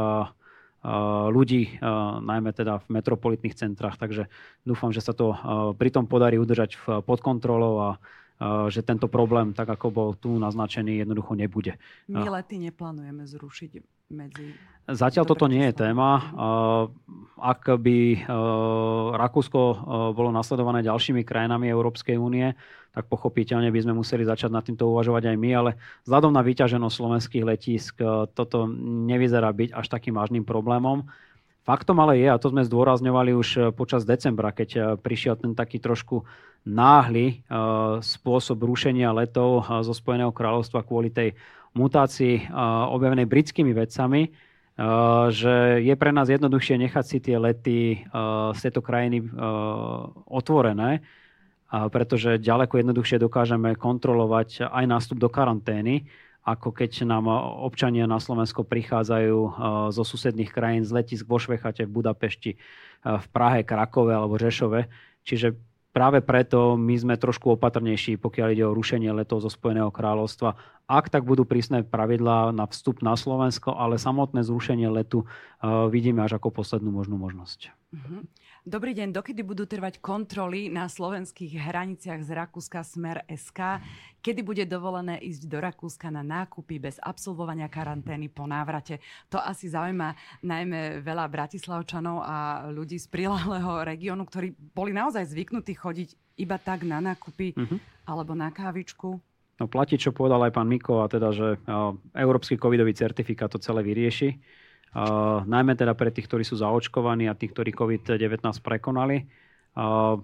ľudí, 1.34 1.82
najmä 2.22 2.54
teda 2.54 2.78
v 2.86 3.02
metropolitných 3.02 3.58
centrách. 3.58 3.98
Takže 3.98 4.30
dúfam, 4.62 4.94
že 4.94 5.02
sa 5.02 5.10
to 5.10 5.34
pritom 5.74 6.06
podarí 6.06 6.38
udržať 6.38 7.02
pod 7.02 7.18
kontrolou 7.18 7.74
a 7.82 7.90
že 8.70 8.86
tento 8.86 9.10
problém, 9.10 9.50
tak 9.50 9.66
ako 9.66 9.86
bol 9.90 10.08
tu 10.14 10.38
naznačený, 10.38 11.02
jednoducho 11.02 11.34
nebude. 11.34 11.74
My 12.06 12.22
lety 12.30 12.62
neplánujeme 12.62 13.26
zrušiť 13.26 13.97
medzi... 14.10 14.56
Zatiaľ 14.88 15.28
toto 15.28 15.52
nie 15.52 15.68
je 15.68 15.84
téma. 15.84 16.32
Ak 17.36 17.68
by 17.68 18.24
Rakúsko 19.20 19.60
bolo 20.16 20.32
nasledované 20.32 20.80
ďalšími 20.80 21.28
krajinami 21.28 21.68
Európskej 21.68 22.16
únie, 22.16 22.56
tak 22.96 23.04
pochopiteľne 23.04 23.68
by 23.68 23.84
sme 23.84 23.92
museli 23.92 24.24
začať 24.24 24.48
nad 24.48 24.64
týmto 24.64 24.88
uvažovať 24.88 25.28
aj 25.28 25.36
my, 25.36 25.50
ale 25.52 25.70
vzhľadom 26.08 26.32
na 26.32 26.40
vyťaženosť 26.40 26.96
slovenských 27.04 27.44
letísk 27.44 28.00
toto 28.32 28.64
nevyzerá 29.04 29.52
byť 29.52 29.76
až 29.76 29.86
takým 29.92 30.16
vážnym 30.16 30.48
problémom. 30.48 31.04
Faktom 31.68 32.00
ale 32.00 32.16
je, 32.24 32.32
a 32.32 32.40
to 32.40 32.48
sme 32.48 32.64
zdôrazňovali 32.64 33.36
už 33.36 33.76
počas 33.76 34.08
decembra, 34.08 34.56
keď 34.56 34.96
prišiel 35.04 35.36
ten 35.36 35.52
taký 35.52 35.84
trošku 35.84 36.24
náhly 36.68 37.26
eh, 37.26 37.34
spôsob 38.02 38.60
rušenia 38.60 39.14
letov 39.14 39.64
eh, 39.64 39.80
zo 39.84 39.96
Spojeného 39.96 40.34
kráľovstva 40.34 40.84
kvôli 40.84 41.08
tej 41.08 41.32
mutácii 41.76 42.34
eh, 42.40 42.48
objavenej 42.92 43.26
britskými 43.26 43.72
vedcami, 43.72 44.48
že 45.34 45.82
je 45.82 45.94
pre 45.98 46.14
nás 46.14 46.30
jednoduchšie 46.30 46.78
nechať 46.86 47.02
si 47.02 47.18
tie 47.18 47.34
lety 47.34 48.06
z 48.54 48.58
tejto 48.62 48.78
krajiny 48.78 49.26
otvorené, 50.30 51.02
pretože 51.66 52.38
ďaleko 52.38 52.86
jednoduchšie 52.86 53.18
dokážeme 53.18 53.74
kontrolovať 53.74 54.70
aj 54.70 54.84
nástup 54.86 55.18
do 55.18 55.26
karantény, 55.26 56.06
ako 56.46 56.70
keď 56.70 57.10
nám 57.10 57.26
občania 57.58 58.06
na 58.06 58.22
Slovensko 58.22 58.62
prichádzajú 58.62 59.38
zo 59.90 60.02
susedných 60.06 60.54
krajín 60.54 60.86
z 60.86 60.94
letisk 60.94 61.26
vo 61.26 61.42
Švechate, 61.42 61.82
v 61.82 61.98
Budapešti, 61.98 62.54
v 63.02 63.26
Prahe, 63.34 63.66
Krakove 63.66 64.14
alebo 64.14 64.38
Řešove. 64.38 64.86
Čiže 65.26 65.58
práve 65.98 66.22
preto 66.22 66.78
my 66.78 66.94
sme 66.94 67.14
trošku 67.18 67.58
opatrnejší, 67.58 68.22
pokiaľ 68.22 68.48
ide 68.54 68.64
o 68.70 68.76
rušenie 68.78 69.10
letov 69.10 69.42
zo 69.42 69.50
Spojeného 69.50 69.90
kráľovstva 69.90 70.78
ak 70.88 71.12
tak 71.12 71.28
budú 71.28 71.44
prísne 71.44 71.84
pravidlá 71.84 72.56
na 72.56 72.64
vstup 72.64 73.04
na 73.04 73.12
Slovensko, 73.12 73.76
ale 73.76 74.00
samotné 74.00 74.40
zrušenie 74.40 74.88
letu 74.88 75.28
uh, 75.28 75.84
vidíme 75.92 76.24
až 76.24 76.40
ako 76.40 76.48
poslednú 76.48 76.88
možnú 76.88 77.20
možnosť. 77.20 77.68
Uh-huh. 77.92 78.24
Dobrý 78.68 78.92
deň, 78.92 79.16
dokedy 79.16 79.40
budú 79.40 79.64
trvať 79.64 79.96
kontroly 79.96 80.68
na 80.68 80.92
slovenských 80.92 81.56
hraniciach 81.56 82.20
z 82.20 82.36
Rakúska 82.36 82.84
Smer 82.84 83.24
SK? 83.24 83.80
Kedy 84.20 84.44
bude 84.44 84.68
dovolené 84.68 85.16
ísť 85.24 85.48
do 85.48 85.56
Rakúska 85.56 86.12
na 86.12 86.20
nákupy 86.20 86.76
bez 86.76 87.00
absolvovania 87.00 87.72
karantény 87.72 88.28
po 88.28 88.44
návrate? 88.44 89.00
To 89.32 89.40
asi 89.40 89.72
zaujíma 89.72 90.12
najmä 90.44 91.00
veľa 91.00 91.24
Bratislavčanov 91.32 92.20
a 92.20 92.68
ľudí 92.68 93.00
z 93.00 93.08
prilahlého 93.08 93.88
regiónu, 93.88 94.28
ktorí 94.28 94.52
boli 94.76 94.92
naozaj 94.92 95.32
zvyknutí 95.32 95.72
chodiť 95.72 96.36
iba 96.36 96.60
tak 96.60 96.84
na 96.84 97.00
nákupy 97.00 97.56
uh-huh. 97.56 97.80
alebo 98.04 98.36
na 98.36 98.52
kávičku. 98.52 99.16
No 99.58 99.64
platí, 99.64 99.96
čo 99.96 100.12
povedal 100.12 100.44
aj 100.44 100.52
pán 100.52 100.68
Miko, 100.68 101.00
a 101.00 101.08
teda, 101.08 101.32
že 101.32 101.56
Európsky 102.12 102.60
covidový 102.60 102.92
certifikát 102.92 103.48
to 103.48 103.56
celé 103.56 103.80
vyrieši 103.80 104.36
Uh, 104.88 105.44
najmä 105.44 105.76
teda 105.76 105.92
pre 105.92 106.08
tých, 106.08 106.24
ktorí 106.24 106.48
sú 106.48 106.56
zaočkovaní 106.56 107.28
a 107.28 107.36
tých, 107.36 107.52
ktorí 107.52 107.76
COVID-19 107.76 108.40
prekonali. 108.64 109.28
Uh, 109.76 110.18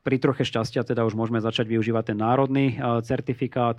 pri 0.00 0.16
troche 0.16 0.42
šťastia 0.42 0.82
teda 0.82 1.04
už 1.04 1.14
môžeme 1.14 1.38
začať 1.38 1.68
využívať 1.68 2.14
ten 2.14 2.18
národný 2.18 2.80
uh, 2.80 3.04
certifikát, 3.04 3.76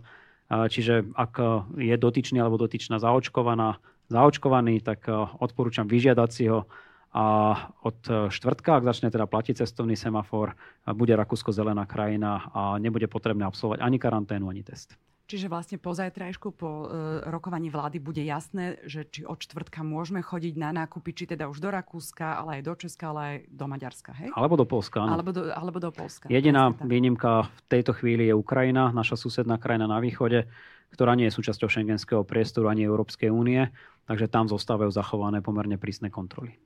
čiže 0.51 1.15
ak 1.15 1.39
je 1.79 1.95
dotyčný 1.95 2.43
alebo 2.43 2.59
dotyčná 2.59 2.99
zaočkovaná, 2.99 3.79
zaočkovaný, 4.11 4.83
tak 4.83 5.07
odporúčam 5.39 5.87
vyžiadať 5.87 6.27
si 6.27 6.51
ho 6.51 6.67
a 7.15 7.55
od 7.87 8.31
štvrtka, 8.31 8.79
ak 8.79 8.87
začne 8.87 9.11
teda 9.11 9.31
platiť 9.31 9.63
cestovný 9.63 9.95
semafor, 9.95 10.55
bude 10.91 11.15
Rakúsko 11.15 11.55
zelená 11.55 11.87
krajina 11.87 12.51
a 12.51 12.75
nebude 12.79 13.07
potrebné 13.07 13.47
absolvovať 13.47 13.79
ani 13.79 13.95
karanténu, 13.95 14.51
ani 14.51 14.63
test. 14.63 14.99
Čiže 15.31 15.47
vlastne 15.47 15.79
po 15.79 15.95
zajtrajšku, 15.95 16.59
po 16.59 16.91
e, 16.91 17.23
rokovaní 17.31 17.71
vlády 17.71 18.03
bude 18.03 18.19
jasné, 18.19 18.83
že 18.83 19.07
či 19.07 19.23
od 19.23 19.39
čtvrtka 19.39 19.79
môžeme 19.79 20.19
chodiť 20.19 20.59
na 20.59 20.75
nákupy, 20.75 21.15
či 21.15 21.23
teda 21.23 21.47
už 21.47 21.63
do 21.63 21.71
Rakúska, 21.71 22.35
ale 22.35 22.59
aj 22.59 22.61
do 22.67 22.73
Česka, 22.75 23.15
ale 23.15 23.19
aj 23.23 23.35
do 23.47 23.65
Maďarska, 23.71 24.11
hej? 24.11 24.27
Alebo 24.35 24.59
do 24.59 24.67
Polska, 24.67 25.07
áno. 25.07 25.15
Alebo 25.15 25.31
do, 25.31 25.47
alebo 25.47 25.79
do 25.79 25.87
Polska. 25.95 26.27
Jediná 26.27 26.75
výnimka 26.83 27.47
v 27.47 27.61
tejto 27.71 27.95
chvíli 27.95 28.27
je 28.27 28.35
Ukrajina, 28.35 28.91
naša 28.91 29.15
susedná 29.15 29.55
krajina 29.55 29.87
na 29.87 30.03
východe, 30.03 30.51
ktorá 30.91 31.15
nie 31.15 31.31
je 31.31 31.39
súčasťou 31.39 31.71
šengenského 31.71 32.27
priestoru 32.27 32.67
ani 32.67 32.83
Európskej 32.83 33.31
únie, 33.31 33.71
takže 34.11 34.27
tam 34.27 34.51
zostávajú 34.51 34.91
zachované 34.91 35.39
pomerne 35.39 35.79
prísne 35.79 36.11
kontroly. 36.11 36.59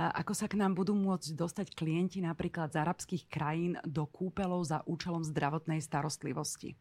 A 0.00 0.24
ako 0.24 0.32
sa 0.32 0.48
k 0.48 0.56
nám 0.56 0.78
budú 0.78 0.96
môcť 0.96 1.34
dostať 1.36 1.66
klienti 1.76 2.24
napríklad 2.24 2.72
z 2.72 2.80
arabských 2.80 3.28
krajín 3.28 3.76
do 3.84 4.08
kúpelov 4.08 4.64
za 4.64 4.80
účelom 4.88 5.26
zdravotnej 5.26 5.84
starostlivosti? 5.84 6.78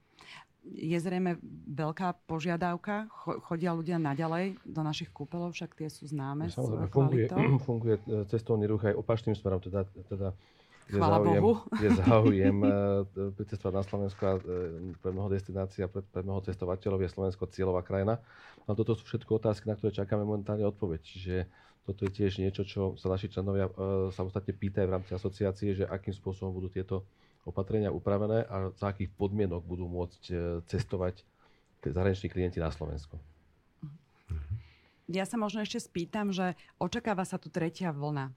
Je 0.74 0.98
zrejme 1.00 1.40
veľká 1.68 2.28
požiadavka. 2.28 3.08
Chodia 3.48 3.72
ľudia 3.72 3.96
naďalej 4.02 4.60
do 4.68 4.82
našich 4.84 5.10
kúpelov, 5.12 5.56
však 5.56 5.78
tie 5.78 5.88
sú 5.88 6.08
známe. 6.10 6.52
Samozrejme, 6.52 6.88
funguje, 6.92 7.26
funguje 7.68 7.96
e, 8.04 8.28
cestovný 8.28 8.68
ruch 8.68 8.84
aj 8.88 8.96
opačným 8.96 9.36
smerom, 9.38 9.64
teda, 9.64 9.88
teda 10.12 10.36
je 10.88 11.00
záujem, 11.00 11.44
Bohu. 11.44 11.68
je 11.84 11.90
záujem 12.00 12.58
e, 12.64 12.70
pricestovať 13.36 13.74
na 13.76 13.84
Slovensko 13.84 14.22
a 14.24 14.34
e, 14.36 14.42
pre 15.00 15.10
mnoho 15.12 15.30
destinácií 15.32 15.84
a 15.84 15.90
pre, 15.92 16.04
pre 16.04 16.22
mnoho 16.24 16.44
cestovateľov 16.44 17.00
je 17.04 17.14
Slovensko 17.14 17.44
cieľová 17.52 17.84
krajina. 17.84 18.20
A 18.68 18.76
toto 18.76 18.96
sú 18.96 19.08
všetko 19.08 19.40
otázky, 19.40 19.72
na 19.72 19.76
ktoré 19.80 19.96
čakáme 19.96 20.28
momentálne 20.28 20.68
odpoveď. 20.68 21.00
Čiže 21.00 21.36
toto 21.88 22.04
je 22.04 22.12
tiež 22.12 22.44
niečo, 22.44 22.68
čo 22.68 23.00
sa 23.00 23.08
naši 23.08 23.32
členovia 23.32 23.72
samostatne 24.12 24.52
pýtajú 24.52 24.92
v 24.92 24.96
rámci 25.00 25.16
asociácie, 25.16 25.72
že 25.72 25.88
akým 25.88 26.12
spôsobom 26.12 26.52
budú 26.52 26.68
tieto 26.68 27.08
opatrenia 27.48 27.96
upravené 27.96 28.44
a 28.44 28.76
za 28.76 28.92
akých 28.92 29.16
podmienok 29.16 29.64
budú 29.64 29.88
môcť 29.88 30.24
e, 30.28 30.34
cestovať 30.68 31.24
zahraniční 31.88 32.28
klienti 32.28 32.60
na 32.60 32.68
Slovensko. 32.68 33.16
Ja 35.08 35.24
sa 35.24 35.40
možno 35.40 35.64
ešte 35.64 35.80
spýtam, 35.80 36.36
že 36.36 36.60
očakáva 36.76 37.24
sa 37.24 37.40
tu 37.40 37.48
tretia 37.48 37.96
vlna 37.96 38.36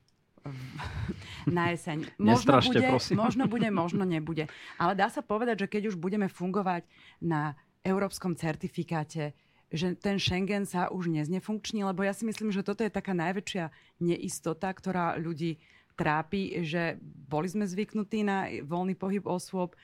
na 1.51 1.75
jeseň. 1.75 2.07
Možno 2.19 2.63
bude, 2.63 2.81
prosím. 2.81 3.17
možno 3.21 3.45
bude, 3.45 3.69
možno 3.69 4.03
nebude. 4.09 4.49
Ale 4.81 4.97
dá 4.97 5.13
sa 5.13 5.21
povedať, 5.21 5.67
že 5.67 5.71
keď 5.71 5.83
už 5.93 5.97
budeme 6.01 6.33
fungovať 6.33 6.89
na 7.21 7.59
európskom 7.85 8.33
certifikáte, 8.33 9.37
že 9.71 9.95
ten 9.95 10.19
Schengen 10.19 10.65
sa 10.65 10.89
už 10.91 11.13
neznefunkční, 11.13 11.85
lebo 11.87 12.03
ja 12.03 12.17
si 12.17 12.27
myslím, 12.27 12.51
že 12.51 12.67
toto 12.67 12.83
je 12.83 12.91
taká 12.91 13.15
najväčšia 13.15 13.71
neistota, 14.03 14.73
ktorá 14.73 15.15
ľudí 15.21 15.61
trápi, 16.01 16.65
že 16.65 16.97
boli 17.05 17.53
sme 17.53 17.69
zvyknutí 17.69 18.25
na 18.25 18.49
voľný 18.65 18.97
pohyb 18.97 19.21
osôb, 19.29 19.77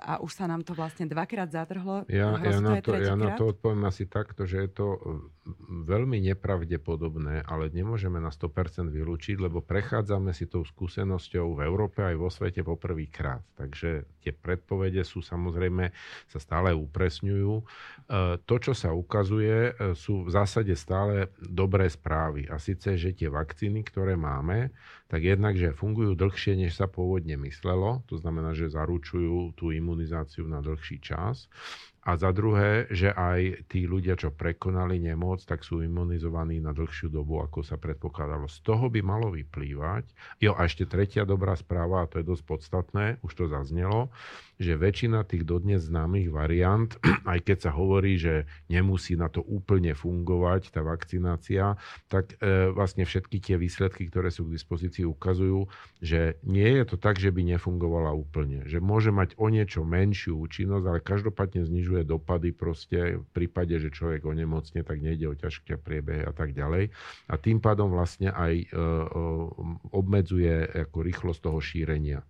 a 0.00 0.16
už 0.24 0.32
sa 0.32 0.48
nám 0.48 0.64
to 0.64 0.72
vlastne 0.72 1.04
dvakrát 1.04 1.52
zatrhlo. 1.52 2.08
Ja, 2.08 2.32
ja, 2.40 2.58
na 2.58 2.80
to, 2.80 2.96
ja 2.96 3.14
na 3.14 3.36
to 3.36 3.52
odpoviem 3.52 3.84
asi 3.84 4.08
takto, 4.08 4.48
že 4.48 4.64
je 4.64 4.70
to 4.72 4.86
veľmi 5.66 6.22
nepravdepodobné, 6.22 7.42
ale 7.50 7.66
nemôžeme 7.74 8.22
na 8.22 8.30
100% 8.30 8.86
vylúčiť, 8.94 9.42
lebo 9.42 9.58
prechádzame 9.58 10.30
si 10.30 10.46
tou 10.46 10.62
skúsenosťou 10.62 11.58
v 11.58 11.60
Európe 11.66 11.98
aj 11.98 12.14
vo 12.14 12.30
svete 12.30 12.62
poprvýkrát. 12.62 13.42
Takže 13.58 14.06
tie 14.22 14.30
predpovede 14.30 15.02
sú 15.02 15.18
samozrejme, 15.18 15.90
sa 16.30 16.38
stále 16.38 16.70
upresňujú. 16.70 17.52
E, 17.58 17.64
to, 18.46 18.54
čo 18.62 18.72
sa 18.72 18.94
ukazuje, 18.94 19.74
e, 19.74 19.98
sú 19.98 20.22
v 20.22 20.30
zásade 20.30 20.78
stále 20.78 21.34
dobré 21.42 21.90
správy. 21.90 22.46
A 22.46 22.62
síce, 22.62 22.94
že 22.94 23.10
tie 23.10 23.26
vakcíny, 23.26 23.82
ktoré 23.82 24.14
máme, 24.14 24.70
tak 25.10 25.26
jednak, 25.26 25.58
že 25.58 25.74
fungujú 25.74 26.14
dlhšie, 26.14 26.54
než 26.54 26.78
sa 26.78 26.86
pôvodne 26.86 27.34
myslelo. 27.42 28.06
To 28.06 28.16
znamená, 28.16 28.54
že 28.54 28.70
zaručujú 28.70 29.58
tú 29.58 29.74
imunizáciu 29.74 30.46
na 30.46 30.62
dlhší 30.62 31.02
čas. 31.02 31.50
A 32.02 32.18
za 32.18 32.34
druhé, 32.34 32.90
že 32.90 33.14
aj 33.14 33.70
tí 33.70 33.86
ľudia, 33.86 34.18
čo 34.18 34.34
prekonali 34.34 34.98
nemoc, 34.98 35.46
tak 35.46 35.62
sú 35.62 35.86
imunizovaní 35.86 36.58
na 36.58 36.74
dlhšiu 36.74 37.06
dobu, 37.06 37.38
ako 37.38 37.62
sa 37.62 37.78
predpokladalo. 37.78 38.50
Z 38.50 38.58
toho 38.66 38.90
by 38.90 38.98
malo 39.06 39.30
vyplývať. 39.30 40.10
Jo, 40.42 40.58
a 40.58 40.66
ešte 40.66 40.82
tretia 40.90 41.22
dobrá 41.22 41.54
správa, 41.54 42.02
a 42.02 42.10
to 42.10 42.18
je 42.18 42.26
dosť 42.26 42.42
podstatné, 42.42 43.04
už 43.22 43.32
to 43.38 43.44
zaznelo, 43.46 44.10
že 44.62 44.78
väčšina 44.78 45.26
tých 45.26 45.42
dodnes 45.42 45.90
známych 45.90 46.30
variant, 46.30 46.88
aj 47.32 47.38
keď 47.42 47.58
sa 47.68 47.70
hovorí, 47.74 48.16
že 48.16 48.46
nemusí 48.70 49.18
na 49.18 49.26
to 49.26 49.42
úplne 49.42 49.92
fungovať 49.92 50.72
tá 50.72 50.80
vakcinácia, 50.80 51.76
tak 52.06 52.38
e, 52.38 52.70
vlastne 52.70 53.02
všetky 53.02 53.42
tie 53.42 53.56
výsledky, 53.58 54.08
ktoré 54.08 54.30
sú 54.30 54.46
k 54.46 54.54
dispozícii, 54.54 55.04
ukazujú, 55.04 55.66
že 55.98 56.40
nie 56.46 56.80
je 56.80 56.84
to 56.88 56.96
tak, 56.96 57.18
že 57.18 57.34
by 57.34 57.42
nefungovala 57.42 58.14
úplne. 58.14 58.64
Že 58.64 58.78
môže 58.78 59.10
mať 59.10 59.36
o 59.36 59.50
niečo 59.50 59.82
menšiu 59.82 60.38
účinnosť, 60.38 60.84
ale 60.86 60.98
každopádne 61.02 61.66
znižuje 61.66 62.06
dopady 62.06 62.54
proste 62.54 63.18
v 63.20 63.26
prípade, 63.34 63.76
že 63.76 63.92
človek 63.92 64.24
onemocne, 64.24 64.86
tak 64.86 65.02
nejde 65.02 65.28
o 65.28 65.34
ťažké 65.36 65.76
priebehy 65.82 66.22
a 66.24 66.32
tak 66.32 66.54
ďalej. 66.54 66.94
A 67.28 67.34
tým 67.36 67.58
pádom 67.58 67.90
vlastne 67.90 68.30
aj 68.30 68.54
e, 68.54 68.66
e, 68.70 68.86
obmedzuje 69.90 70.86
ako 70.88 70.98
rýchlosť 71.02 71.40
toho 71.42 71.58
šírenia 71.58 72.22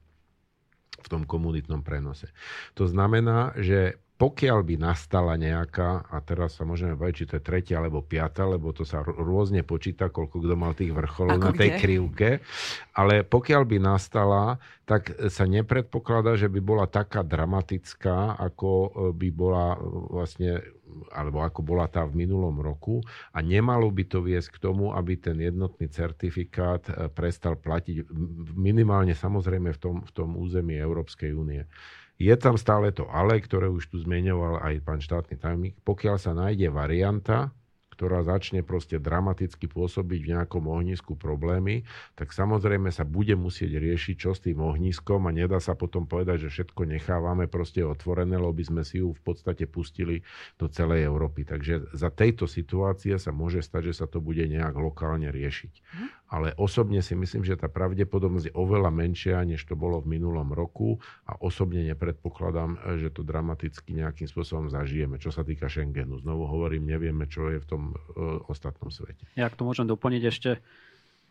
v 1.02 1.10
tom 1.10 1.22
komunitnom 1.26 1.82
prenose. 1.82 2.30
To 2.78 2.86
znamená, 2.86 3.52
že 3.58 3.98
pokiaľ 4.22 4.62
by 4.62 4.76
nastala 4.78 5.34
nejaká, 5.34 6.06
a 6.06 6.22
teraz 6.22 6.54
sa 6.54 6.62
môžeme 6.62 6.94
baviť, 6.94 7.14
či 7.18 7.26
to 7.26 7.34
je 7.38 7.42
tretia 7.42 7.82
alebo 7.82 8.06
piata, 8.06 8.46
lebo 8.46 8.70
to 8.70 8.86
sa 8.86 9.02
rôzne 9.02 9.66
počíta, 9.66 10.14
koľko 10.14 10.38
kto 10.38 10.54
mal 10.54 10.78
tých 10.78 10.94
vrcholov 10.94 11.42
Ako 11.42 11.50
na 11.50 11.58
tej 11.58 11.70
kde? 11.74 11.80
krivke, 11.82 12.30
ale 12.94 13.26
pokiaľ 13.26 13.62
by 13.66 13.76
nastala, 13.82 14.62
tak 14.86 15.10
sa 15.26 15.42
nepredpokladá, 15.42 16.38
že 16.38 16.46
by 16.46 16.60
bola 16.62 16.86
taká 16.86 17.26
dramatická, 17.26 18.38
ako 18.38 18.70
e, 18.70 18.88
by 19.10 19.28
bola 19.34 19.74
e, 19.74 19.78
vlastne 20.14 20.50
alebo 21.10 21.40
ako 21.40 21.60
bola 21.64 21.88
tá 21.88 22.04
v 22.04 22.22
minulom 22.22 22.60
roku 22.60 23.00
a 23.32 23.40
nemalo 23.40 23.88
by 23.88 24.04
to 24.06 24.20
viesť 24.20 24.60
k 24.60 24.62
tomu, 24.70 24.92
aby 24.92 25.18
ten 25.18 25.40
jednotný 25.40 25.90
certifikát 25.90 26.86
e, 26.86 27.10
prestal 27.10 27.58
platiť 27.58 28.06
minimálne 28.54 29.18
samozrejme 29.18 29.74
v 29.74 29.78
tom, 29.82 29.96
v 30.06 30.10
tom 30.14 30.38
území 30.38 30.78
Európskej 30.78 31.34
únie. 31.34 31.66
Je 32.22 32.34
tam 32.38 32.54
stále 32.54 32.94
to 32.94 33.10
ale, 33.10 33.42
ktoré 33.42 33.66
už 33.66 33.90
tu 33.90 33.98
zmeňoval 33.98 34.62
aj 34.62 34.74
pán 34.86 35.02
štátny 35.02 35.34
tajomník. 35.42 35.74
Pokiaľ 35.82 36.16
sa 36.22 36.30
nájde 36.30 36.70
varianta, 36.70 37.50
ktorá 38.02 38.26
začne 38.26 38.66
proste 38.66 38.98
dramaticky 38.98 39.70
pôsobiť 39.70 40.18
v 40.26 40.30
nejakom 40.34 40.66
ohnisku 40.66 41.14
problémy, 41.14 41.86
tak 42.18 42.34
samozrejme 42.34 42.90
sa 42.90 43.06
bude 43.06 43.38
musieť 43.38 43.78
riešiť, 43.78 44.16
čo 44.18 44.34
s 44.34 44.42
tým 44.42 44.58
ohniskom 44.58 45.22
a 45.22 45.30
nedá 45.30 45.62
sa 45.62 45.78
potom 45.78 46.10
povedať, 46.10 46.50
že 46.50 46.66
všetko 46.66 46.82
nechávame 46.98 47.46
proste 47.46 47.86
otvorené, 47.86 48.34
lebo 48.34 48.50
by 48.50 48.64
sme 48.66 48.82
si 48.82 48.98
ju 48.98 49.14
v 49.14 49.22
podstate 49.22 49.70
pustili 49.70 50.26
do 50.58 50.66
celej 50.66 51.06
Európy. 51.06 51.46
Takže 51.46 51.94
za 51.94 52.10
tejto 52.10 52.50
situácie 52.50 53.14
sa 53.22 53.30
môže 53.30 53.62
stať, 53.62 53.94
že 53.94 54.02
sa 54.02 54.10
to 54.10 54.18
bude 54.18 54.42
nejak 54.42 54.74
lokálne 54.74 55.30
riešiť. 55.30 55.72
Mhm. 55.78 56.06
Ale 56.32 56.56
osobne 56.56 57.04
si 57.04 57.12
myslím, 57.12 57.44
že 57.44 57.60
tá 57.60 57.68
pravdepodobnosť 57.68 58.50
je 58.50 58.54
oveľa 58.56 58.88
menšia, 58.88 59.44
než 59.44 59.68
to 59.68 59.76
bolo 59.76 60.00
v 60.00 60.16
minulom 60.16 60.48
roku 60.56 60.96
a 61.28 61.36
osobne 61.38 61.84
nepredpokladám, 61.84 62.98
že 62.98 63.12
to 63.12 63.20
dramaticky 63.20 63.92
nejakým 63.92 64.24
spôsobom 64.24 64.72
zažijeme. 64.72 65.20
Čo 65.20 65.28
sa 65.28 65.44
týka 65.44 65.68
Schengenu. 65.68 66.16
Znovu 66.24 66.48
hovorím, 66.48 66.88
nevieme, 66.88 67.28
čo 67.28 67.52
je 67.52 67.60
v 67.60 67.68
tom 67.68 67.91
tom 67.92 68.00
uh, 68.16 68.40
ostatnom 68.48 68.88
svete. 68.88 69.28
Ja 69.36 69.52
to 69.52 69.68
môžem 69.68 69.84
doplniť 69.84 70.22
ešte. 70.24 70.50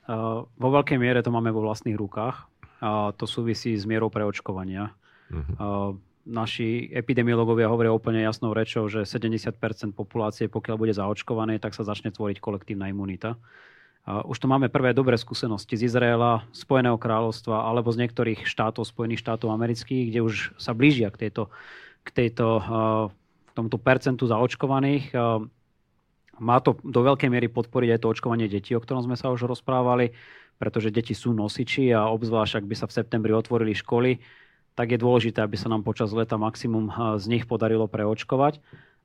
Uh, 0.05 0.45
vo 0.45 0.69
veľkej 0.69 1.01
miere 1.01 1.25
to 1.25 1.33
máme 1.33 1.49
vo 1.49 1.65
vlastných 1.65 1.97
rukách. 1.97 2.45
A 2.81 3.13
to 3.13 3.29
súvisí 3.29 3.77
s 3.77 3.85
mierou 3.85 4.09
preočkovania. 4.09 4.93
Uh-huh. 5.29 5.53
Uh, 5.57 5.91
naši 6.25 6.89
epidemiológovia 6.93 7.69
hovoria 7.69 7.93
úplne 7.93 8.21
jasnou 8.21 8.53
rečou, 8.53 8.85
že 8.89 9.05
70% 9.05 9.53
populácie, 9.93 10.49
pokiaľ 10.49 10.75
bude 10.77 10.93
zaočkované, 10.93 11.57
tak 11.57 11.73
sa 11.73 11.81
začne 11.81 12.13
tvoriť 12.13 12.37
kolektívna 12.37 12.89
imunita. 12.89 13.37
Už 14.05 14.41
to 14.41 14.49
máme 14.49 14.65
prvé 14.65 14.97
dobré 14.97 15.13
skúsenosti 15.13 15.77
z 15.77 15.93
Izraela, 15.93 16.41
Spojeného 16.57 16.97
kráľovstva 16.97 17.69
alebo 17.69 17.93
z 17.93 18.05
niektorých 18.05 18.49
štátov, 18.49 18.89
Spojených 18.89 19.21
štátov 19.21 19.53
amerických, 19.53 20.09
kde 20.09 20.19
už 20.25 20.57
sa 20.57 20.73
blížia 20.73 21.13
k, 21.13 21.29
tejto, 21.29 21.53
k, 22.01 22.09
tejto, 22.09 22.65
k 23.45 23.49
tomuto 23.53 23.77
percentu 23.77 24.25
zaočkovaných. 24.25 25.13
Má 26.41 26.57
to 26.57 26.81
do 26.81 27.05
veľkej 27.05 27.29
miery 27.29 27.47
podporiť 27.53 27.89
aj 27.93 27.99
to 28.01 28.11
očkovanie 28.11 28.49
detí, 28.49 28.73
o 28.73 28.81
ktorom 28.81 29.05
sme 29.05 29.13
sa 29.13 29.29
už 29.29 29.45
rozprávali, 29.45 30.17
pretože 30.57 30.89
deti 30.89 31.13
sú 31.13 31.37
nosiči 31.37 31.93
a 31.93 32.09
obzvlášť, 32.09 32.61
ak 32.61 32.65
by 32.65 32.75
sa 32.75 32.89
v 32.89 32.95
septembri 32.97 33.31
otvorili 33.37 33.77
školy, 33.77 34.17
tak 34.73 34.89
je 34.89 34.97
dôležité, 34.97 35.45
aby 35.45 35.53
sa 35.53 35.69
nám 35.69 35.85
počas 35.85 36.09
leta 36.09 36.41
maximum 36.41 36.89
z 37.21 37.25
nich 37.29 37.45
podarilo 37.45 37.85
preočkovať. 37.85 38.57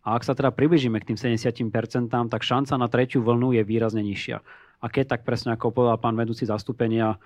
A 0.06 0.16
ak 0.16 0.24
sa 0.24 0.32
teda 0.32 0.54
približíme 0.54 0.96
k 1.02 1.12
tým 1.12 1.18
70%, 1.18 2.08
tak 2.08 2.40
šanca 2.40 2.72
na 2.80 2.88
tretiu 2.88 3.20
vlnu 3.20 3.52
je 3.58 3.62
výrazne 3.66 4.00
nižšia 4.00 4.40
a 4.76 4.86
keď 4.92 5.16
tak 5.16 5.20
presne 5.24 5.56
ako 5.56 5.72
povedal 5.72 5.96
pán 5.96 6.12
vedúci 6.14 6.44
zastúpenia, 6.44 7.16
e, 7.16 7.18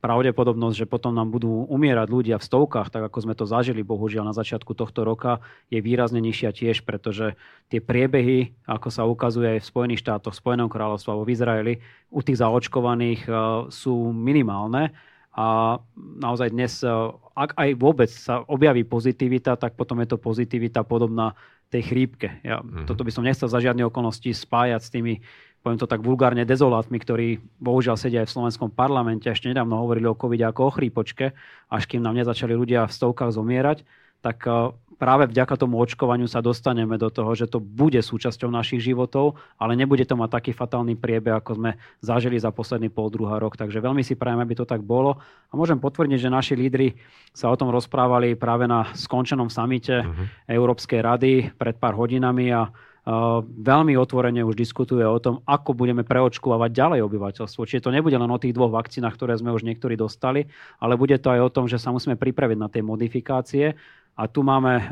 pravdepodobnosť, 0.00 0.76
že 0.84 0.86
potom 0.88 1.12
nám 1.12 1.28
budú 1.28 1.68
umierať 1.68 2.08
ľudia 2.08 2.36
v 2.40 2.48
stovkách, 2.48 2.88
tak 2.88 3.04
ako 3.12 3.18
sme 3.20 3.34
to 3.36 3.44
zažili 3.44 3.84
bohužiaľ 3.84 4.32
na 4.32 4.34
začiatku 4.34 4.72
tohto 4.72 5.04
roka, 5.04 5.44
je 5.68 5.84
výrazne 5.84 6.24
nižšia 6.24 6.50
tiež, 6.56 6.88
pretože 6.88 7.36
tie 7.68 7.84
priebehy, 7.84 8.56
ako 8.64 8.88
sa 8.88 9.04
ukazuje 9.04 9.60
aj 9.60 9.60
v 9.60 9.70
Spojených 9.70 10.02
štátoch, 10.02 10.32
v 10.32 10.40
Spojenom 10.40 10.72
kráľovstve 10.72 11.10
alebo 11.12 11.28
v 11.28 11.34
Izraeli, 11.36 11.74
u 12.08 12.20
tých 12.24 12.40
zaočkovaných 12.40 13.20
e, 13.28 13.32
sú 13.68 14.10
minimálne. 14.10 14.96
A 15.32 15.80
naozaj 15.96 16.52
dnes, 16.52 16.80
e, 16.80 16.88
ak 17.36 17.52
aj 17.56 17.68
vôbec 17.76 18.08
sa 18.08 18.48
objaví 18.48 18.88
pozitivita, 18.88 19.60
tak 19.60 19.76
potom 19.76 20.00
je 20.00 20.08
to 20.08 20.18
pozitivita 20.20 20.88
podobná 20.88 21.36
tej 21.72 21.88
chrípke. 21.88 22.28
Ja, 22.44 22.60
mm-hmm. 22.60 22.84
Toto 22.84 23.00
by 23.00 23.12
som 23.12 23.24
nechcel 23.24 23.48
za 23.48 23.56
žiadne 23.56 23.88
okolnosti 23.88 24.28
spájať 24.28 24.80
s 24.84 24.92
tými 24.92 25.24
poviem 25.62 25.78
to 25.78 25.86
tak 25.86 26.02
vulgárne, 26.02 26.42
dezolátmi, 26.42 26.98
ktorí 26.98 27.38
bohužiaľ 27.62 27.94
sedia 27.94 28.26
aj 28.26 28.28
v 28.28 28.34
slovenskom 28.34 28.70
parlamente. 28.74 29.30
Ešte 29.30 29.46
nedávno 29.46 29.78
hovorili 29.78 30.10
o 30.10 30.18
covid 30.18 30.50
ako 30.50 30.60
o 30.68 30.74
chrípočke, 30.74 31.32
až 31.70 31.82
kým 31.86 32.02
nám 32.02 32.18
nezačali 32.18 32.52
ľudia 32.58 32.90
v 32.90 32.92
stovkách 32.92 33.30
zomierať, 33.30 33.86
tak 34.22 34.42
eh, 34.46 34.74
práve 34.98 35.26
vďaka 35.26 35.58
tomu 35.58 35.82
očkovaniu 35.82 36.30
sa 36.30 36.38
dostaneme 36.38 36.94
do 36.94 37.10
toho, 37.10 37.34
že 37.34 37.50
to 37.50 37.58
bude 37.58 37.98
súčasťou 37.98 38.50
našich 38.50 38.86
životov, 38.86 39.34
ale 39.58 39.74
nebude 39.74 40.06
to 40.06 40.14
mať 40.14 40.30
taký 40.38 40.52
fatálny 40.54 40.94
priebeh, 40.94 41.42
ako 41.42 41.58
sme 41.58 41.70
zažili 41.98 42.38
za 42.38 42.54
posledný 42.54 42.86
pol 42.86 43.10
druhá 43.10 43.42
rok. 43.42 43.58
Takže 43.58 43.82
veľmi 43.82 44.06
si 44.06 44.14
prajem, 44.14 44.38
aby 44.38 44.54
to 44.54 44.66
tak 44.66 44.82
bolo. 44.86 45.18
A 45.50 45.58
môžem 45.58 45.78
potvrdiť, 45.78 46.22
že 46.22 46.30
naši 46.30 46.54
lídry 46.54 46.94
sa 47.34 47.50
o 47.50 47.58
tom 47.58 47.74
rozprávali 47.74 48.38
práve 48.38 48.70
na 48.70 48.86
skončenom 48.94 49.50
samite 49.50 50.06
uh-huh. 50.06 50.26
Európskej 50.46 51.02
rady 51.02 51.32
pred 51.58 51.74
pár 51.82 51.98
hodinami 51.98 52.54
a 52.54 52.70
veľmi 53.02 53.98
otvorene 53.98 54.46
už 54.46 54.54
diskutuje 54.54 55.02
o 55.02 55.18
tom, 55.18 55.42
ako 55.42 55.74
budeme 55.74 56.06
preočkovať 56.06 56.70
ďalej 56.70 57.00
obyvateľstvo. 57.02 57.66
Čiže 57.66 57.90
to 57.90 57.94
nebude 57.94 58.14
len 58.14 58.30
o 58.30 58.38
tých 58.38 58.54
dvoch 58.54 58.70
vakcínach, 58.70 59.18
ktoré 59.18 59.34
sme 59.34 59.50
už 59.50 59.66
niektorí 59.66 59.98
dostali, 59.98 60.46
ale 60.78 60.94
bude 60.94 61.18
to 61.18 61.34
aj 61.34 61.40
o 61.42 61.50
tom, 61.50 61.66
že 61.66 61.82
sa 61.82 61.90
musíme 61.90 62.14
pripraviť 62.14 62.58
na 62.58 62.70
tie 62.70 62.82
modifikácie. 62.84 63.74
A 64.14 64.22
tu 64.30 64.46
máme 64.46 64.86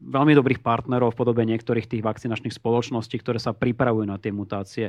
veľmi 0.00 0.32
dobrých 0.32 0.64
partnerov 0.64 1.12
v 1.12 1.18
podobe 1.20 1.42
niektorých 1.44 1.88
tých 1.88 2.04
vakcinačných 2.04 2.56
spoločností, 2.56 3.20
ktoré 3.20 3.36
sa 3.36 3.52
pripravujú 3.52 4.08
na 4.08 4.16
tie 4.16 4.32
mutácie. 4.32 4.88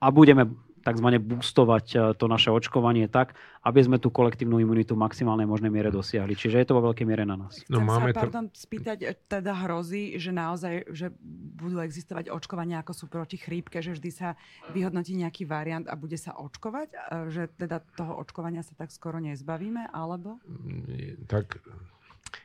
A 0.00 0.12
budeme 0.12 0.50
tzv. 0.84 1.08
boostovať 1.16 1.86
e, 1.90 1.96
to 2.14 2.28
naše 2.28 2.52
očkovanie 2.52 3.08
tak, 3.08 3.32
aby 3.64 3.80
sme 3.80 3.96
tú 3.96 4.12
kolektívnu 4.12 4.60
imunitu 4.60 4.92
v 4.92 5.00
maximálnej 5.00 5.48
možnej 5.48 5.72
miere 5.72 5.88
dosiahli. 5.88 6.36
Čiže 6.36 6.60
je 6.60 6.66
to 6.68 6.76
vo 6.76 6.92
veľkej 6.92 7.06
miere 7.08 7.24
na 7.24 7.40
nás. 7.40 7.64
No, 7.72 7.80
Chcem 7.80 7.88
máme 7.88 8.10
sa, 8.12 8.20
pardon, 8.20 8.44
spýtať, 8.52 8.98
e, 9.00 9.16
teda 9.16 9.56
hrozí, 9.64 10.20
že 10.20 10.30
naozaj 10.30 10.92
že 10.92 11.08
budú 11.56 11.80
existovať 11.80 12.28
očkovania, 12.28 12.84
ako 12.84 12.92
sú 12.92 13.04
proti 13.08 13.40
chrípke, 13.40 13.80
že 13.80 13.96
vždy 13.96 14.10
sa 14.12 14.28
vyhodnotí 14.76 15.16
nejaký 15.16 15.48
variant 15.48 15.88
a 15.88 15.96
bude 15.96 16.20
sa 16.20 16.36
očkovať? 16.36 16.88
E, 16.92 16.96
že 17.32 17.42
teda 17.56 17.80
toho 17.96 18.20
očkovania 18.20 18.60
sa 18.60 18.76
tak 18.76 18.92
skoro 18.92 19.16
nezbavíme, 19.24 19.88
alebo? 19.88 20.36
Mm, 20.44 21.24
tak 21.24 21.56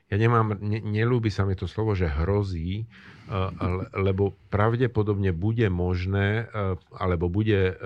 ja 0.10 0.18
nemám, 0.18 0.58
ne, 0.58 0.80
nelúbi 0.82 1.30
sa 1.30 1.46
mi 1.46 1.54
to 1.54 1.70
slovo, 1.70 1.94
že 1.94 2.10
hrozí, 2.10 2.90
lebo 3.94 4.34
pravdepodobne 4.50 5.30
bude 5.34 5.70
možné, 5.70 6.50
alebo 6.98 7.30
bude 7.30 7.78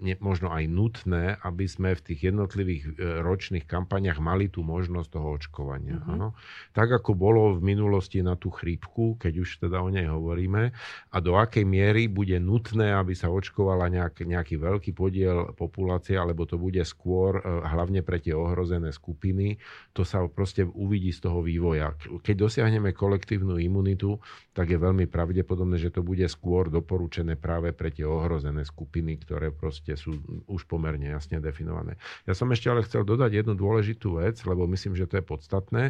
ne, 0.00 0.16
možno 0.18 0.48
aj 0.50 0.64
nutné, 0.66 1.36
aby 1.44 1.68
sme 1.68 1.92
v 1.94 2.02
tých 2.12 2.32
jednotlivých 2.32 2.82
e, 2.96 3.22
ročných 3.22 3.68
kampaniach 3.68 4.18
mali 4.18 4.48
tú 4.48 4.64
možnosť 4.64 5.08
toho 5.12 5.28
očkovania. 5.36 6.00
Mm-hmm. 6.00 6.12
Ano? 6.16 6.32
Tak 6.72 7.00
ako 7.00 7.12
bolo 7.14 7.56
v 7.56 7.76
minulosti 7.76 8.24
na 8.24 8.34
tú 8.34 8.48
chrípku, 8.48 9.20
keď 9.20 9.32
už 9.44 9.48
teda 9.68 9.84
o 9.84 9.88
nej 9.92 10.08
hovoríme, 10.08 10.72
a 11.12 11.16
do 11.20 11.36
akej 11.36 11.62
miery 11.68 12.08
bude 12.08 12.34
nutné, 12.40 12.96
aby 12.96 13.12
sa 13.12 13.28
očkovala 13.30 13.92
nejak, 13.92 14.24
nejaký 14.24 14.56
veľký 14.56 14.90
podiel 14.96 15.52
populácie, 15.54 16.16
alebo 16.16 16.48
to 16.48 16.56
bude 16.56 16.80
skôr 16.82 17.38
e, 17.38 17.42
hlavne 17.44 18.00
pre 18.00 18.18
tie 18.18 18.32
ohrozené 18.32 18.90
skupiny, 18.90 19.60
to 19.92 20.02
sa 20.02 20.24
proste 20.26 20.64
uvidí 20.64 21.12
z 21.12 21.28
toho 21.28 21.44
vývoja. 21.44 21.92
Keď 22.24 22.34
dosiahneme 22.34 22.96
kolektívnu 22.96 23.60
imunitu, 23.60 24.18
tak 24.50 24.72
je 24.72 24.78
veľmi 24.80 25.06
pravdepodobné, 25.06 25.78
že 25.78 25.94
to 25.94 26.02
bude 26.02 26.24
skôr 26.26 26.66
doporučené 26.72 27.38
práve 27.38 27.70
pre 27.70 27.94
tie 27.94 28.04
ohrozené 28.04 28.66
skupiny, 28.66 29.20
ktoré 29.22 29.54
proste 29.54 29.89
proste 29.90 29.98
sú 29.98 30.22
už 30.46 30.62
pomerne 30.70 31.10
jasne 31.10 31.42
definované. 31.42 31.98
Ja 32.26 32.34
som 32.34 32.50
ešte 32.50 32.70
ale 32.70 32.86
chcel 32.86 33.02
dodať 33.02 33.42
jednu 33.42 33.54
dôležitú 33.58 34.22
vec, 34.22 34.38
lebo 34.46 34.66
myslím, 34.70 34.94
že 34.94 35.08
to 35.10 35.18
je 35.18 35.24
podstatné 35.24 35.82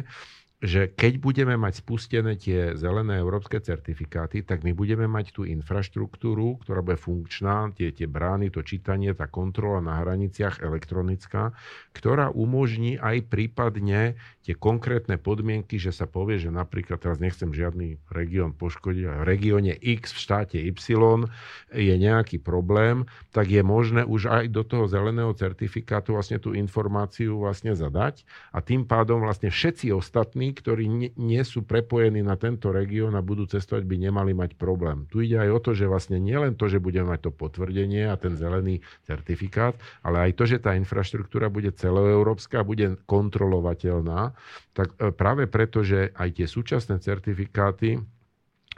že 0.61 0.93
keď 0.93 1.17
budeme 1.17 1.57
mať 1.57 1.81
spustené 1.81 2.37
tie 2.37 2.77
zelené 2.77 3.17
európske 3.17 3.57
certifikáty, 3.57 4.45
tak 4.45 4.61
my 4.61 4.77
budeme 4.77 5.09
mať 5.09 5.33
tú 5.33 5.41
infraštruktúru, 5.41 6.61
ktorá 6.61 6.85
bude 6.85 7.01
funkčná, 7.01 7.73
tie, 7.73 7.89
tie 7.89 8.05
brány, 8.05 8.53
to 8.53 8.61
čítanie, 8.61 9.09
tá 9.17 9.25
kontrola 9.25 9.81
na 9.81 9.97
hraniciach 9.97 10.61
elektronická, 10.61 11.57
ktorá 11.97 12.29
umožní 12.29 13.01
aj 13.01 13.25
prípadne 13.25 14.21
tie 14.45 14.53
konkrétne 14.53 15.17
podmienky, 15.17 15.81
že 15.81 15.89
sa 15.89 16.05
povie, 16.05 16.37
že 16.37 16.53
napríklad, 16.53 17.01
teraz 17.01 17.17
nechcem 17.17 17.49
žiadny 17.49 17.97
región 18.13 18.53
poškodiť, 18.53 19.03
ale 19.09 19.17
v 19.25 19.29
regióne 19.33 19.73
X 19.73 20.13
v 20.13 20.19
štáte 20.21 20.57
Y 20.61 20.77
je 21.73 21.95
nejaký 21.97 22.37
problém, 22.37 23.09
tak 23.33 23.49
je 23.49 23.65
možné 23.65 24.05
už 24.05 24.29
aj 24.29 24.53
do 24.53 24.61
toho 24.61 24.85
zeleného 24.85 25.33
certifikátu 25.33 26.13
vlastne 26.13 26.37
tú 26.37 26.53
informáciu 26.53 27.41
vlastne 27.41 27.73
zadať 27.73 28.29
a 28.53 28.61
tým 28.61 28.85
pádom 28.85 29.25
vlastne 29.25 29.49
všetci 29.49 29.89
ostatní 29.89 30.50
ktorí 30.53 30.85
nie, 30.87 31.09
nie 31.17 31.43
sú 31.43 31.63
prepojení 31.65 32.21
na 32.21 32.37
tento 32.37 32.69
región 32.69 33.15
a 33.17 33.25
budú 33.25 33.49
cestovať, 33.49 33.83
by 33.83 33.95
nemali 33.97 34.31
mať 34.35 34.55
problém. 34.55 35.09
Tu 35.09 35.27
ide 35.27 35.41
aj 35.41 35.49
o 35.51 35.59
to, 35.59 35.71
že 35.73 35.89
vlastne 35.89 36.21
nielen 36.21 36.55
to, 36.55 36.69
že 36.71 36.83
budeme 36.83 37.11
mať 37.11 37.27
to 37.27 37.31
potvrdenie 37.33 38.07
a 38.07 38.15
ten 38.15 38.37
zelený 38.37 38.83
certifikát, 39.03 39.75
ale 40.05 40.29
aj 40.29 40.31
to, 40.37 40.43
že 40.45 40.63
tá 40.63 40.77
infraštruktúra 40.77 41.49
bude 41.49 41.73
celoeurópska 41.73 42.61
a 42.61 42.67
bude 42.67 42.99
kontrolovateľná, 43.09 44.37
tak 44.71 44.93
e, 44.99 45.11
práve 45.11 45.49
preto, 45.49 45.81
že 45.81 46.13
aj 46.15 46.39
tie 46.39 46.47
súčasné 46.47 47.01
certifikáty 47.01 47.99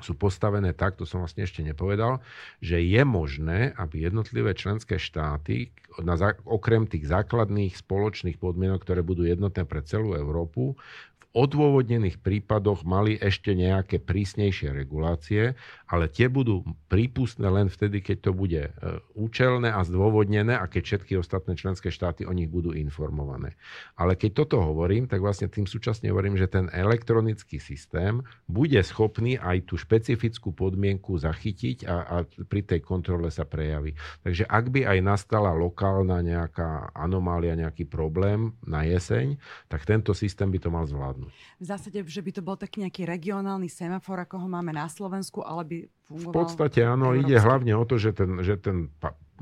sú 0.02 0.18
postavené 0.18 0.74
tak, 0.74 0.98
to 0.98 1.06
som 1.06 1.22
vlastne 1.22 1.46
ešte 1.46 1.62
nepovedal, 1.62 2.20
že 2.58 2.82
je 2.82 3.02
možné, 3.06 3.78
aby 3.78 4.10
jednotlivé 4.10 4.58
členské 4.58 4.98
štáty, 4.98 5.70
na, 6.02 6.18
okrem 6.50 6.90
tých 6.90 7.06
základných 7.06 7.78
spoločných 7.78 8.42
podmienok, 8.42 8.82
ktoré 8.82 9.06
budú 9.06 9.24
jednotné 9.30 9.70
pre 9.70 9.86
celú 9.86 10.18
Európu, 10.18 10.74
odôvodnených 11.34 12.22
prípadoch 12.22 12.86
mali 12.86 13.18
ešte 13.18 13.58
nejaké 13.58 13.98
prísnejšie 13.98 14.70
regulácie, 14.70 15.58
ale 15.94 16.10
tie 16.10 16.26
budú 16.26 16.66
prípustné 16.90 17.46
len 17.54 17.70
vtedy, 17.70 18.02
keď 18.02 18.18
to 18.26 18.32
bude 18.34 18.58
e, 18.66 18.72
účelné 19.14 19.70
a 19.70 19.86
zdôvodnené 19.86 20.58
a 20.58 20.66
keď 20.66 20.82
všetky 20.90 21.14
ostatné 21.22 21.54
členské 21.54 21.94
štáty 21.94 22.26
o 22.26 22.34
nich 22.34 22.50
budú 22.50 22.74
informované. 22.74 23.54
Ale 23.94 24.18
keď 24.18 24.42
toto 24.42 24.58
hovorím, 24.58 25.06
tak 25.06 25.22
vlastne 25.22 25.46
tým 25.54 25.70
súčasne 25.70 26.10
hovorím, 26.10 26.34
že 26.34 26.50
ten 26.50 26.66
elektronický 26.74 27.62
systém 27.62 28.26
bude 28.50 28.82
schopný 28.82 29.38
aj 29.38 29.70
tú 29.70 29.78
špecifickú 29.78 30.50
podmienku 30.58 31.14
zachytiť 31.22 31.86
a, 31.86 31.96
a 32.02 32.16
pri 32.26 32.66
tej 32.66 32.82
kontrole 32.82 33.30
sa 33.30 33.46
prejaví. 33.46 33.94
Takže 34.26 34.50
ak 34.50 34.74
by 34.74 34.90
aj 34.90 35.00
nastala 35.06 35.54
lokálna 35.54 36.26
nejaká 36.26 36.90
anomália, 36.98 37.54
nejaký 37.54 37.86
problém 37.86 38.58
na 38.66 38.82
jeseň, 38.82 39.38
tak 39.70 39.86
tento 39.86 40.18
systém 40.18 40.50
by 40.50 40.58
to 40.58 40.74
mal 40.74 40.90
zvládnuť. 40.90 41.30
V 41.62 41.66
zásade, 41.70 42.02
že 42.02 42.26
by 42.26 42.32
to 42.34 42.42
bol 42.42 42.58
taký 42.58 42.82
nejaký 42.82 43.06
regionálny 43.06 43.70
semafor, 43.70 44.18
ako 44.26 44.42
ho 44.42 44.48
máme 44.50 44.74
na 44.74 44.90
Slovensku, 44.90 45.46
ale 45.46 45.62
by 45.70 45.83
fungoval... 46.08 46.32
V 46.32 46.36
podstate 46.36 46.80
áno, 46.84 47.12
európsky. 47.12 47.26
ide 47.28 47.38
hlavne 47.42 47.74
o 47.76 47.84
to, 47.88 47.96
že 47.98 48.12
ten, 48.16 48.32
že 48.44 48.56
ten 48.60 48.90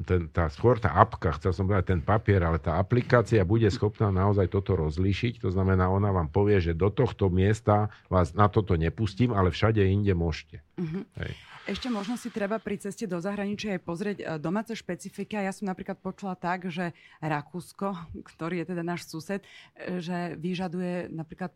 ten, 0.01 0.31
tá, 0.31 0.47
skôr 0.47 0.79
tá 0.79 0.95
apka, 0.97 1.35
chcel 1.37 1.51
som 1.51 1.67
povedať 1.67 1.93
ten 1.93 2.01
papier, 2.01 2.41
ale 2.41 2.57
tá 2.57 2.79
aplikácia 2.79 3.43
bude 3.43 3.67
schopná 3.69 4.09
naozaj 4.09 4.49
toto 4.49 4.79
rozlíšiť. 4.79 5.43
To 5.43 5.49
znamená, 5.51 5.91
ona 5.91 6.09
vám 6.09 6.31
povie, 6.31 6.63
že 6.63 6.71
do 6.71 6.89
tohto 6.89 7.27
miesta 7.27 7.91
vás 8.07 8.31
na 8.31 8.47
toto 8.47 8.79
nepustím, 8.79 9.35
ale 9.35 9.51
všade 9.51 9.83
inde 9.83 10.15
môžete. 10.15 10.63
Uh-huh. 10.79 11.03
Hej. 11.19 11.35
Ešte 11.69 11.93
možno 11.93 12.17
si 12.17 12.33
treba 12.33 12.57
pri 12.57 12.81
ceste 12.81 13.05
do 13.05 13.21
zahraničia 13.21 13.77
aj 13.77 13.81
pozrieť 13.85 14.17
e, 14.17 14.25
domáce 14.41 14.73
špecifika. 14.73 15.45
Ja 15.45 15.53
som 15.53 15.69
napríklad 15.69 16.01
počula 16.01 16.33
tak, 16.33 16.73
že 16.73 16.89
Rakúsko, 17.21 17.93
ktorý 18.33 18.65
je 18.65 18.73
teda 18.73 18.81
náš 18.81 19.05
sused, 19.05 19.45
e, 19.77 20.01
že 20.01 20.33
vyžaduje 20.41 21.13
napríklad 21.13 21.53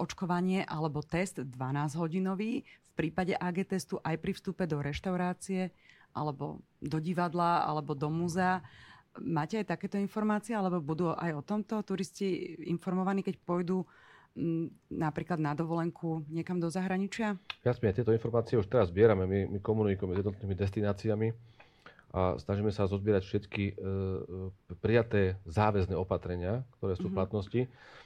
očkovanie 0.00 0.66
alebo 0.66 1.04
test 1.04 1.38
12-hodinový 1.38 2.64
v 2.64 2.81
prípade 2.94 3.32
AG 3.36 3.64
testu 3.66 3.98
aj 4.04 4.16
pri 4.20 4.32
vstupe 4.36 4.64
do 4.68 4.80
reštaurácie 4.80 5.72
alebo 6.12 6.60
do 6.78 6.98
divadla 7.00 7.64
alebo 7.64 7.96
do 7.96 8.12
múzea. 8.12 8.60
Máte 9.20 9.60
aj 9.60 9.76
takéto 9.76 10.00
informácie, 10.00 10.56
alebo 10.56 10.80
budú 10.80 11.12
aj 11.12 11.36
o 11.36 11.42
tomto 11.44 11.76
turisti 11.84 12.56
informovaní, 12.64 13.20
keď 13.20 13.36
pôjdu 13.44 13.84
napríklad 14.88 15.36
na 15.36 15.52
dovolenku 15.52 16.24
niekam 16.32 16.56
do 16.56 16.72
zahraničia? 16.72 17.36
Jasne, 17.60 17.92
tieto 17.92 18.16
informácie 18.16 18.56
už 18.56 18.64
teraz 18.64 18.88
zbierame. 18.88 19.28
My, 19.28 19.44
my 19.52 19.58
komunikujeme 19.60 20.16
s 20.16 20.20
jednotnými 20.24 20.54
destináciami 20.56 21.28
a 22.12 22.36
snažíme 22.36 22.68
sa 22.68 22.84
zozbierať 22.84 23.24
všetky 23.24 23.64
e, 23.64 23.72
e 23.72 24.74
prijaté 24.84 25.40
záväzné 25.48 25.96
opatrenia, 25.96 26.60
ktoré 26.76 26.92
sú 26.92 27.08
v 27.08 27.16
mm-hmm. 27.16 27.16
platnosti. 27.16 27.60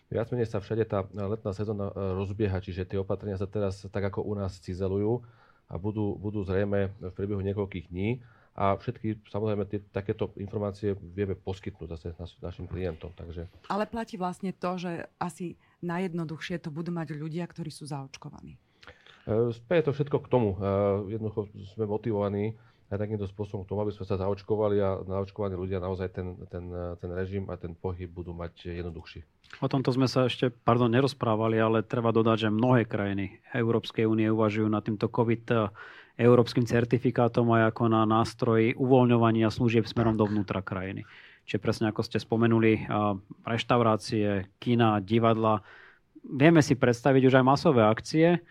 Viac 0.07 0.31
menej 0.31 0.47
sa 0.47 0.63
všade 0.63 0.87
tá 0.87 1.03
letná 1.11 1.51
sezóna 1.51 1.91
e, 1.91 1.95
rozbieha, 2.15 2.63
čiže 2.63 2.87
tie 2.87 3.03
opatrenia 3.03 3.35
sa 3.35 3.51
teraz 3.51 3.83
tak 3.91 4.07
ako 4.07 4.23
u 4.23 4.39
nás 4.39 4.63
cizelujú 4.63 5.27
a 5.67 5.75
budú, 5.75 6.15
budú 6.15 6.47
zrejme 6.47 6.95
v 7.03 7.15
priebehu 7.19 7.43
niekoľkých 7.43 7.91
dní 7.91 8.23
a 8.55 8.79
všetky, 8.79 9.27
samozrejme, 9.27 9.67
tie, 9.67 9.83
takéto 9.91 10.31
informácie 10.39 10.95
vieme 10.95 11.35
poskytnúť 11.35 11.89
zase 11.99 12.07
naš, 12.17 12.39
našim 12.39 12.71
klientom. 12.71 13.11
Takže... 13.13 13.51
Ale 13.67 13.85
platí 13.91 14.15
vlastne 14.15 14.55
to, 14.55 14.79
že 14.79 15.11
asi 15.19 15.59
najjednoduchšie 15.83 16.63
to 16.63 16.71
budú 16.71 16.95
mať 16.95 17.19
ľudia, 17.19 17.43
ktorí 17.45 17.75
sú 17.75 17.91
zaočkovaní. 17.91 18.55
E, 18.55 19.51
Speje 19.51 19.83
to 19.83 19.91
všetko 19.91 20.23
k 20.23 20.31
tomu. 20.31 20.55
Jednoducho 21.11 21.51
sme 21.75 21.91
motivovaní 21.91 22.55
aj 22.87 22.99
takýmto 23.03 23.27
spôsobom 23.27 23.67
k 23.67 23.71
tomu, 23.75 23.83
aby 23.83 23.93
sme 23.95 24.07
sa 24.07 24.15
zaočkovali 24.15 24.77
a 24.79 25.03
naočkovaní 25.03 25.59
ľudia 25.59 25.83
naozaj 25.83 26.09
ten, 26.15 26.39
ten, 26.47 26.71
ten 27.03 27.11
režim 27.11 27.51
a 27.51 27.59
ten 27.59 27.75
pohyb 27.75 28.07
budú 28.07 28.31
mať 28.31 28.71
jednoduchší. 28.79 29.27
O 29.63 29.67
tomto 29.67 29.91
sme 29.91 30.07
sa 30.07 30.27
ešte, 30.31 30.51
pardon, 30.51 30.91
nerozprávali, 30.91 31.59
ale 31.59 31.87
treba 31.87 32.15
dodať, 32.15 32.47
že 32.47 32.55
mnohé 32.55 32.87
krajiny 32.87 33.43
Európskej 33.55 34.07
únie 34.07 34.31
uvažujú 34.31 34.71
na 34.71 34.79
týmto 34.83 35.11
COVID 35.11 35.71
európskym 36.17 36.65
certifikátom 36.65 37.45
aj 37.53 37.77
ako 37.77 37.83
na 37.93 38.03
nástroj 38.09 38.73
uvoľňovania 38.81 39.53
služieb 39.53 39.85
smerom 39.85 40.17
dovnútra 40.17 40.65
krajiny. 40.65 41.05
Čiže 41.47 41.63
presne 41.63 41.87
ako 41.93 42.03
ste 42.03 42.19
spomenuli, 42.19 42.91
reštaurácie, 43.47 44.51
kina, 44.59 44.99
divadla. 44.99 45.63
Vieme 46.27 46.59
si 46.59 46.75
predstaviť 46.75 47.23
už 47.31 47.35
aj 47.39 47.45
masové 47.47 47.87
akcie, 47.87 48.43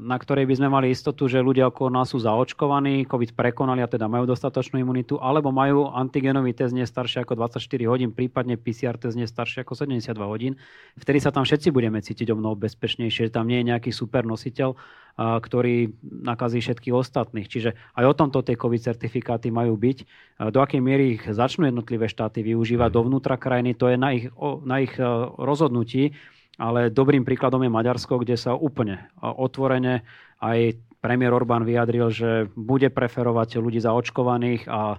na 0.00 0.16
ktorej 0.16 0.48
by 0.48 0.54
sme 0.56 0.68
mali 0.72 0.88
istotu, 0.88 1.28
že 1.28 1.44
ľudia 1.44 1.68
okolo 1.68 2.00
nás 2.00 2.16
sú 2.16 2.22
zaočkovaní, 2.22 3.04
COVID 3.04 3.36
prekonali 3.36 3.84
a 3.84 3.90
teda 3.90 4.08
majú 4.08 4.24
dostatočnú 4.24 4.80
imunitu, 4.80 5.20
alebo 5.20 5.52
majú 5.52 5.92
antigenový 5.92 6.56
test 6.56 6.72
nie 6.72 6.88
staršie 6.88 7.26
ako 7.26 7.36
24 7.36 7.60
hodín, 7.84 8.16
prípadne 8.16 8.56
PCR 8.56 8.96
test 8.96 9.20
nie 9.20 9.28
staršie 9.28 9.68
ako 9.68 9.76
72 9.76 10.16
hodín. 10.24 10.56
Vtedy 10.96 11.20
sa 11.20 11.28
tam 11.28 11.44
všetci 11.44 11.68
budeme 11.68 12.00
cítiť 12.00 12.32
o 12.32 12.38
mnoho 12.40 12.56
bezpečnejšie, 12.56 13.28
že 13.28 13.34
tam 13.34 13.44
nie 13.44 13.60
je 13.60 13.68
nejaký 13.68 13.90
super 13.92 14.24
nositeľ, 14.24 14.72
ktorý 15.18 15.92
nakazí 16.00 16.64
všetkých 16.64 16.94
ostatných. 16.94 17.50
Čiže 17.50 17.76
aj 17.98 18.04
o 18.08 18.14
tomto 18.16 18.40
tie 18.40 18.56
COVID 18.56 18.80
certifikáty 18.80 19.52
majú 19.52 19.76
byť. 19.76 19.98
Do 20.48 20.64
akej 20.64 20.80
miery 20.80 21.20
ich 21.20 21.28
začnú 21.28 21.68
jednotlivé 21.68 22.08
štáty 22.08 22.40
využívať 22.40 22.88
dovnútra 22.88 23.36
krajiny, 23.36 23.76
to 23.76 23.90
je 23.92 24.00
na 24.00 24.16
ich, 24.16 24.32
na 24.64 24.80
ich 24.80 24.96
rozhodnutí 25.36 26.16
ale 26.58 26.90
dobrým 26.90 27.22
príkladom 27.22 27.62
je 27.62 27.70
Maďarsko, 27.70 28.18
kde 28.20 28.34
sa 28.34 28.58
úplne 28.58 29.06
otvorene 29.22 30.02
aj 30.42 30.74
premiér 30.98 31.30
Orbán 31.30 31.62
vyjadril, 31.62 32.10
že 32.10 32.30
bude 32.58 32.90
preferovať 32.90 33.62
ľudí 33.62 33.78
zaočkovaných 33.78 34.66
a 34.66 34.98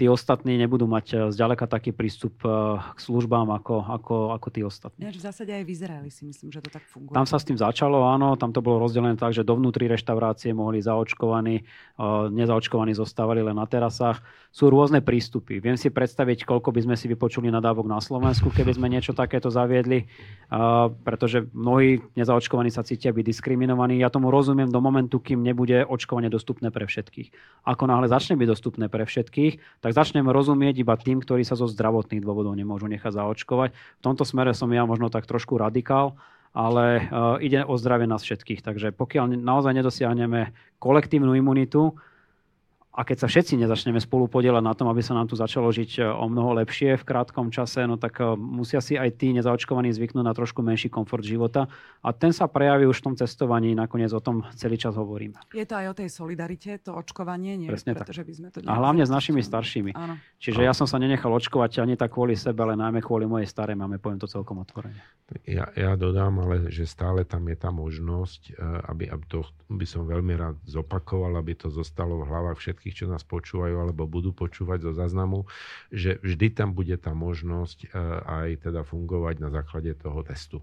tí 0.00 0.08
ostatní 0.08 0.56
nebudú 0.56 0.88
mať 0.88 1.06
eh, 1.12 1.18
zďaleka 1.28 1.68
taký 1.68 1.92
prístup 1.92 2.40
eh, 2.48 2.80
k 2.80 2.98
službám 3.04 3.52
ako, 3.60 3.84
ako, 3.84 4.16
ako 4.32 4.48
tí 4.48 4.64
ostatní. 4.64 5.04
Ja, 5.04 5.12
v 5.12 5.20
zásade 5.20 5.52
aj 5.52 5.68
v 5.68 5.70
Izraeli 5.76 6.08
si 6.08 6.24
myslím, 6.24 6.48
že 6.48 6.64
to 6.64 6.72
tak 6.72 6.88
funguje. 6.88 7.12
Tam 7.12 7.28
sa 7.28 7.36
s 7.36 7.44
tým 7.44 7.60
začalo, 7.60 8.08
áno, 8.08 8.32
tam 8.40 8.56
to 8.56 8.64
bolo 8.64 8.80
rozdelené 8.80 9.20
tak, 9.20 9.36
že 9.36 9.44
dovnútri 9.44 9.92
reštaurácie 9.92 10.56
mohli 10.56 10.80
zaočkovaní, 10.80 11.60
eh, 11.60 12.24
nezaočkovaní 12.32 12.96
zostávali 12.96 13.44
len 13.44 13.60
na 13.60 13.68
terasách. 13.68 14.24
Sú 14.48 14.72
rôzne 14.72 15.04
prístupy. 15.04 15.60
Viem 15.60 15.76
si 15.76 15.92
predstaviť, 15.92 16.48
koľko 16.48 16.72
by 16.72 16.80
sme 16.88 16.96
si 16.96 17.06
vypočuli 17.06 17.52
nadávok 17.52 17.86
na 17.86 18.00
Slovensku, 18.02 18.50
keby 18.50 18.74
sme 18.74 18.90
niečo 18.90 19.14
takéto 19.14 19.46
zaviedli, 19.46 20.10
pretože 21.06 21.46
mnohí 21.54 22.02
nezaočkovaní 22.18 22.66
sa 22.74 22.82
cítia 22.82 23.14
byť 23.14 23.30
diskriminovaní. 23.30 24.02
Ja 24.02 24.10
tomu 24.10 24.34
rozumiem 24.34 24.66
do 24.66 24.82
momentu, 24.82 25.22
kým 25.22 25.46
nebude 25.46 25.86
očkovanie 25.86 26.26
dostupné 26.26 26.74
pre 26.74 26.82
všetkých. 26.82 27.30
Ako 27.62 27.86
náhle 27.86 28.10
začne 28.10 28.34
byť 28.34 28.48
dostupné 28.50 28.90
pre 28.90 29.06
všetkých, 29.06 29.78
tak 29.78 29.89
tak 29.90 30.06
začneme 30.06 30.30
rozumieť 30.30 30.86
iba 30.86 30.94
tým, 30.94 31.18
ktorí 31.18 31.42
sa 31.42 31.58
zo 31.58 31.66
zdravotných 31.66 32.22
dôvodov 32.22 32.54
nemôžu 32.54 32.86
nechať 32.86 33.10
zaočkovať. 33.10 33.74
V 33.74 34.02
tomto 34.06 34.22
smere 34.22 34.54
som 34.54 34.70
ja 34.70 34.86
možno 34.86 35.10
tak 35.10 35.26
trošku 35.26 35.58
radikál, 35.58 36.14
ale 36.54 37.10
uh, 37.10 37.42
ide 37.42 37.66
o 37.66 37.74
zdravie 37.74 38.06
nás 38.06 38.22
všetkých. 38.22 38.62
Takže 38.62 38.94
pokiaľ 38.94 39.34
naozaj 39.34 39.74
nedosiahneme 39.74 40.54
kolektívnu 40.78 41.34
imunitu, 41.34 41.98
a 43.00 43.02
keď 43.08 43.24
sa 43.24 43.32
všetci 43.32 43.56
nezačneme 43.56 43.96
spolu 43.96 44.28
podielať 44.28 44.60
na 44.60 44.76
tom, 44.76 44.92
aby 44.92 45.00
sa 45.00 45.16
nám 45.16 45.24
tu 45.24 45.32
začalo 45.32 45.72
žiť 45.72 45.90
e, 45.96 46.00
o 46.04 46.28
mnoho 46.28 46.52
lepšie 46.60 47.00
v 47.00 47.04
krátkom 47.08 47.48
čase, 47.48 47.88
no 47.88 47.96
tak 47.96 48.20
e, 48.20 48.36
musia 48.36 48.84
si 48.84 49.00
aj 49.00 49.16
tí 49.16 49.32
nezaočkovaní 49.32 49.88
zvyknúť 49.88 50.20
na 50.20 50.36
trošku 50.36 50.60
menší 50.60 50.92
komfort 50.92 51.24
života. 51.24 51.64
A 52.04 52.12
ten 52.12 52.36
sa 52.36 52.44
prejaví 52.44 52.84
už 52.84 53.00
v 53.00 53.04
tom 53.08 53.14
cestovaní, 53.16 53.72
nakoniec 53.72 54.12
o 54.12 54.20
tom 54.20 54.44
celý 54.52 54.76
čas 54.76 55.00
hovoríme. 55.00 55.40
Je 55.56 55.64
to 55.64 55.80
aj 55.80 55.86
o 55.88 55.94
tej 55.96 56.12
solidarite, 56.12 56.76
to 56.84 56.92
očkovanie, 56.92 57.56
nie? 57.56 57.72
Presne 57.72 57.96
pretože 57.96 58.20
tak. 58.20 58.28
by 58.28 58.34
sme 58.36 58.48
to 58.52 58.58
A 58.68 58.74
hlavne 58.76 59.08
s 59.08 59.12
našimi 59.12 59.40
staršími. 59.40 59.96
Áno. 59.96 60.20
Čiže 60.36 60.60
ja 60.60 60.76
som 60.76 60.84
sa 60.84 61.00
nenechal 61.00 61.32
očkovať 61.32 61.80
ani 61.80 61.96
tak 61.96 62.12
kvôli 62.12 62.36
sebe, 62.36 62.68
ale 62.68 62.76
najmä 62.76 63.00
kvôli 63.00 63.24
mojej 63.24 63.48
starej 63.48 63.80
máme, 63.80 63.96
poviem 63.96 64.20
to 64.20 64.28
celkom 64.28 64.60
otvorene. 64.60 65.00
Ja, 65.46 65.70
ja 65.78 65.94
dodám, 65.94 66.42
ale 66.42 66.68
že 66.74 66.84
stále 66.84 67.22
tam 67.22 67.46
je 67.46 67.56
tá 67.56 67.70
možnosť, 67.70 68.50
e, 68.50 68.52
aby, 68.90 69.04
aby 69.08 69.24
to 69.30 69.46
by 69.70 69.86
som 69.86 70.02
veľmi 70.02 70.34
rád 70.34 70.58
zopakoval, 70.66 71.38
aby 71.38 71.54
to 71.54 71.70
zostalo 71.70 72.26
v 72.26 72.28
hlavách 72.28 72.58
všetkých 72.58 72.89
všetkých, 72.90 73.06
čo 73.06 73.06
nás 73.06 73.22
počúvajú 73.22 73.78
alebo 73.78 74.10
budú 74.10 74.34
počúvať 74.34 74.90
zo 74.90 74.92
záznamu, 74.98 75.46
že 75.94 76.18
vždy 76.26 76.50
tam 76.50 76.74
bude 76.74 76.98
tá 76.98 77.14
možnosť 77.14 77.78
e, 77.86 77.88
aj 78.26 78.48
teda 78.66 78.82
fungovať 78.82 79.38
na 79.38 79.48
základe 79.54 79.94
toho 79.94 80.26
testu. 80.26 80.58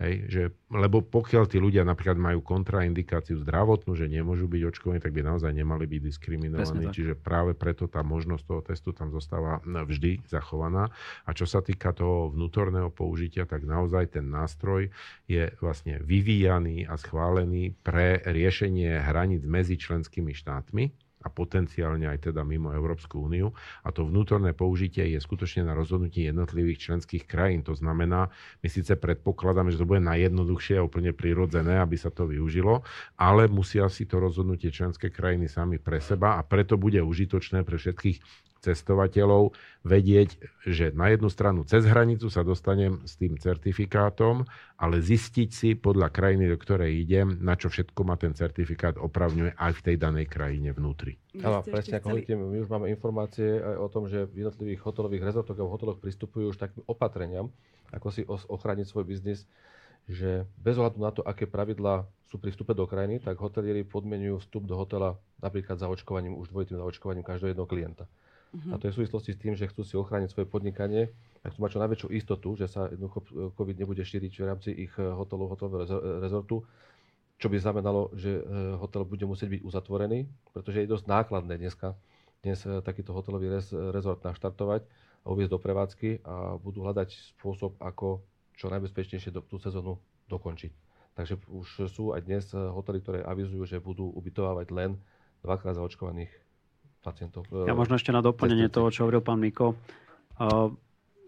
Hej, 0.00 0.14
že, 0.32 0.42
lebo 0.72 1.04
pokiaľ 1.04 1.44
tí 1.44 1.60
ľudia 1.60 1.84
napríklad 1.84 2.16
majú 2.16 2.40
kontraindikáciu 2.40 3.36
zdravotnú, 3.44 3.92
že 3.92 4.08
nemôžu 4.08 4.48
byť 4.48 4.62
očkovaní, 4.72 4.96
tak 4.96 5.12
by 5.12 5.20
naozaj 5.20 5.52
nemali 5.52 5.84
byť 5.84 6.00
diskriminovaní. 6.00 6.88
Čiže 6.88 7.20
práve 7.20 7.52
preto 7.52 7.84
tá 7.84 8.00
možnosť 8.00 8.42
toho 8.48 8.62
testu 8.64 8.96
tam 8.96 9.12
zostáva 9.12 9.60
vždy 9.60 10.24
zachovaná. 10.24 10.88
A 11.28 11.36
čo 11.36 11.44
sa 11.44 11.60
týka 11.60 11.92
toho 11.92 12.32
vnútorného 12.32 12.88
použitia, 12.88 13.44
tak 13.44 13.68
naozaj 13.68 14.16
ten 14.16 14.24
nástroj 14.24 14.88
je 15.28 15.52
vlastne 15.60 16.00
vyvíjaný 16.00 16.88
a 16.88 16.96
schválený 16.96 17.76
pre 17.84 18.24
riešenie 18.24 19.04
hraníc 19.04 19.44
medzi 19.44 19.76
členskými 19.76 20.32
štátmi 20.32 20.96
a 21.20 21.28
potenciálne 21.28 22.08
aj 22.08 22.32
teda 22.32 22.40
mimo 22.42 22.72
Európsku 22.72 23.20
úniu. 23.28 23.52
A 23.84 23.92
to 23.92 24.08
vnútorné 24.08 24.56
použitie 24.56 25.04
je 25.12 25.20
skutočne 25.20 25.68
na 25.68 25.76
rozhodnutí 25.76 26.24
jednotlivých 26.24 26.90
členských 26.90 27.28
krajín. 27.28 27.60
To 27.68 27.76
znamená, 27.76 28.32
my 28.64 28.68
síce 28.68 28.96
predpokladáme, 28.96 29.68
že 29.68 29.80
to 29.80 29.88
bude 29.88 30.00
najjednoduchšie 30.00 30.80
a 30.80 30.86
úplne 30.86 31.12
prirodzené, 31.12 31.76
aby 31.76 32.00
sa 32.00 32.08
to 32.08 32.24
využilo, 32.24 32.80
ale 33.20 33.52
musia 33.52 33.84
si 33.92 34.08
to 34.08 34.16
rozhodnutie 34.16 34.72
členské 34.72 35.12
krajiny 35.12 35.46
sami 35.46 35.76
pre 35.76 36.00
seba 36.00 36.40
a 36.40 36.44
preto 36.44 36.80
bude 36.80 37.04
užitočné 37.04 37.62
pre 37.68 37.76
všetkých 37.76 38.49
cestovateľov 38.60 39.56
vedieť, 39.82 40.36
že 40.68 40.92
na 40.92 41.08
jednu 41.08 41.32
stranu 41.32 41.64
cez 41.64 41.88
hranicu 41.88 42.28
sa 42.28 42.44
dostanem 42.44 43.00
s 43.08 43.16
tým 43.16 43.40
certifikátom, 43.40 44.44
ale 44.76 45.00
zistiť 45.00 45.48
si 45.48 45.68
podľa 45.72 46.12
krajiny, 46.12 46.48
do 46.48 46.60
ktorej 46.60 47.00
idem, 47.00 47.40
na 47.40 47.56
čo 47.56 47.72
všetko 47.72 48.00
ma 48.04 48.20
ten 48.20 48.36
certifikát 48.36 49.00
opravňuje 49.00 49.56
aj 49.56 49.72
v 49.80 49.84
tej 49.84 49.96
danej 49.96 50.26
krajine 50.28 50.76
vnútri. 50.76 51.16
Áno, 51.40 51.64
presne 51.64 51.98
ako 51.98 52.12
hovoríte, 52.12 52.36
my 52.36 52.60
už 52.60 52.68
máme 52.68 52.92
informácie 52.92 53.60
aj 53.60 53.76
o 53.80 53.88
tom, 53.88 54.04
že 54.06 54.28
v 54.28 54.44
jednotlivých 54.44 54.84
hotelových 54.84 55.24
rezortoch 55.24 55.56
a 55.56 55.64
v 55.64 55.72
hoteloch 55.72 55.98
pristupujú 55.98 56.52
už 56.52 56.60
takým 56.60 56.84
opatreniam, 56.84 57.48
ako 57.90 58.08
si 58.12 58.22
ochrániť 58.28 58.86
svoj 58.86 59.08
biznis, 59.08 59.48
že 60.10 60.44
bez 60.58 60.74
ohľadu 60.74 60.98
na 60.98 61.10
to, 61.14 61.20
aké 61.22 61.46
pravidlá 61.46 62.08
sú 62.30 62.38
pri 62.38 62.54
vstupe 62.54 62.74
do 62.74 62.86
krajiny, 62.86 63.18
tak 63.18 63.38
hotelieri 63.42 63.82
podmenujú 63.82 64.42
vstup 64.42 64.62
do 64.66 64.78
hotela 64.78 65.18
napríklad 65.42 65.82
zaočkovaním, 65.82 66.38
už 66.38 66.54
dvojitým 66.54 66.78
zaočkovaním 66.78 67.26
každého 67.26 67.54
jedného 67.54 67.68
klienta. 67.68 68.04
Uh-huh. 68.50 68.74
A 68.74 68.82
to 68.82 68.90
je 68.90 68.92
v 68.92 68.98
súvislosti 69.02 69.30
s 69.30 69.38
tým, 69.38 69.54
že 69.54 69.70
chcú 69.70 69.86
si 69.86 69.94
ochrániť 69.94 70.34
svoje 70.34 70.50
podnikanie 70.50 71.14
a 71.46 71.54
chcú 71.54 71.62
mať 71.62 71.70
čo 71.78 71.82
najväčšiu 71.86 72.08
istotu, 72.10 72.48
že 72.58 72.66
sa 72.66 72.90
jednoducho 72.90 73.22
COVID 73.54 73.76
nebude 73.78 74.02
šíriť 74.02 74.32
v 74.34 74.48
rámci 74.50 74.70
ich 74.74 74.94
eh, 74.98 75.06
hotelov, 75.06 75.54
hotelového 75.54 75.86
rezortu, 76.18 76.66
čo 77.38 77.46
by 77.46 77.56
znamenalo, 77.62 78.10
že 78.18 78.42
eh, 78.42 78.74
hotel 78.74 79.06
bude 79.06 79.22
musieť 79.22 79.54
byť 79.54 79.62
uzatvorený, 79.62 80.26
pretože 80.50 80.82
je 80.82 80.90
dosť 80.90 81.06
nákladné 81.06 81.62
dneska 81.62 81.94
dnes 82.40 82.56
takýto 82.64 83.12
hotelový 83.12 83.52
rezort 83.92 84.24
naštartovať 84.24 84.88
a 85.22 85.26
uviezť 85.28 85.52
do 85.52 85.60
prevádzky 85.60 86.24
a 86.24 86.56
budú 86.56 86.88
hľadať 86.88 87.36
spôsob, 87.36 87.76
ako 87.76 88.24
čo 88.56 88.72
najbezpečnejšie 88.72 89.36
tú 89.44 89.56
sezónu 89.60 90.00
dokončiť. 90.32 90.72
Takže 91.20 91.36
už 91.52 91.68
sú 91.92 92.16
aj 92.16 92.24
dnes 92.24 92.48
hotely, 92.56 93.04
ktoré 93.04 93.20
avizujú, 93.20 93.68
že 93.68 93.76
budú 93.76 94.08
ubytovávať 94.16 94.72
len 94.72 94.96
dvakrát 95.44 95.76
zaočkovaných 95.76 96.32
pacientov. 97.00 97.48
Ja 97.50 97.72
možno 97.72 97.96
ešte 97.96 98.12
na 98.12 98.20
doplnenie 98.20 98.68
toho, 98.68 98.92
čo 98.92 99.08
hovoril 99.08 99.24
pán 99.24 99.40
Miko 99.40 99.76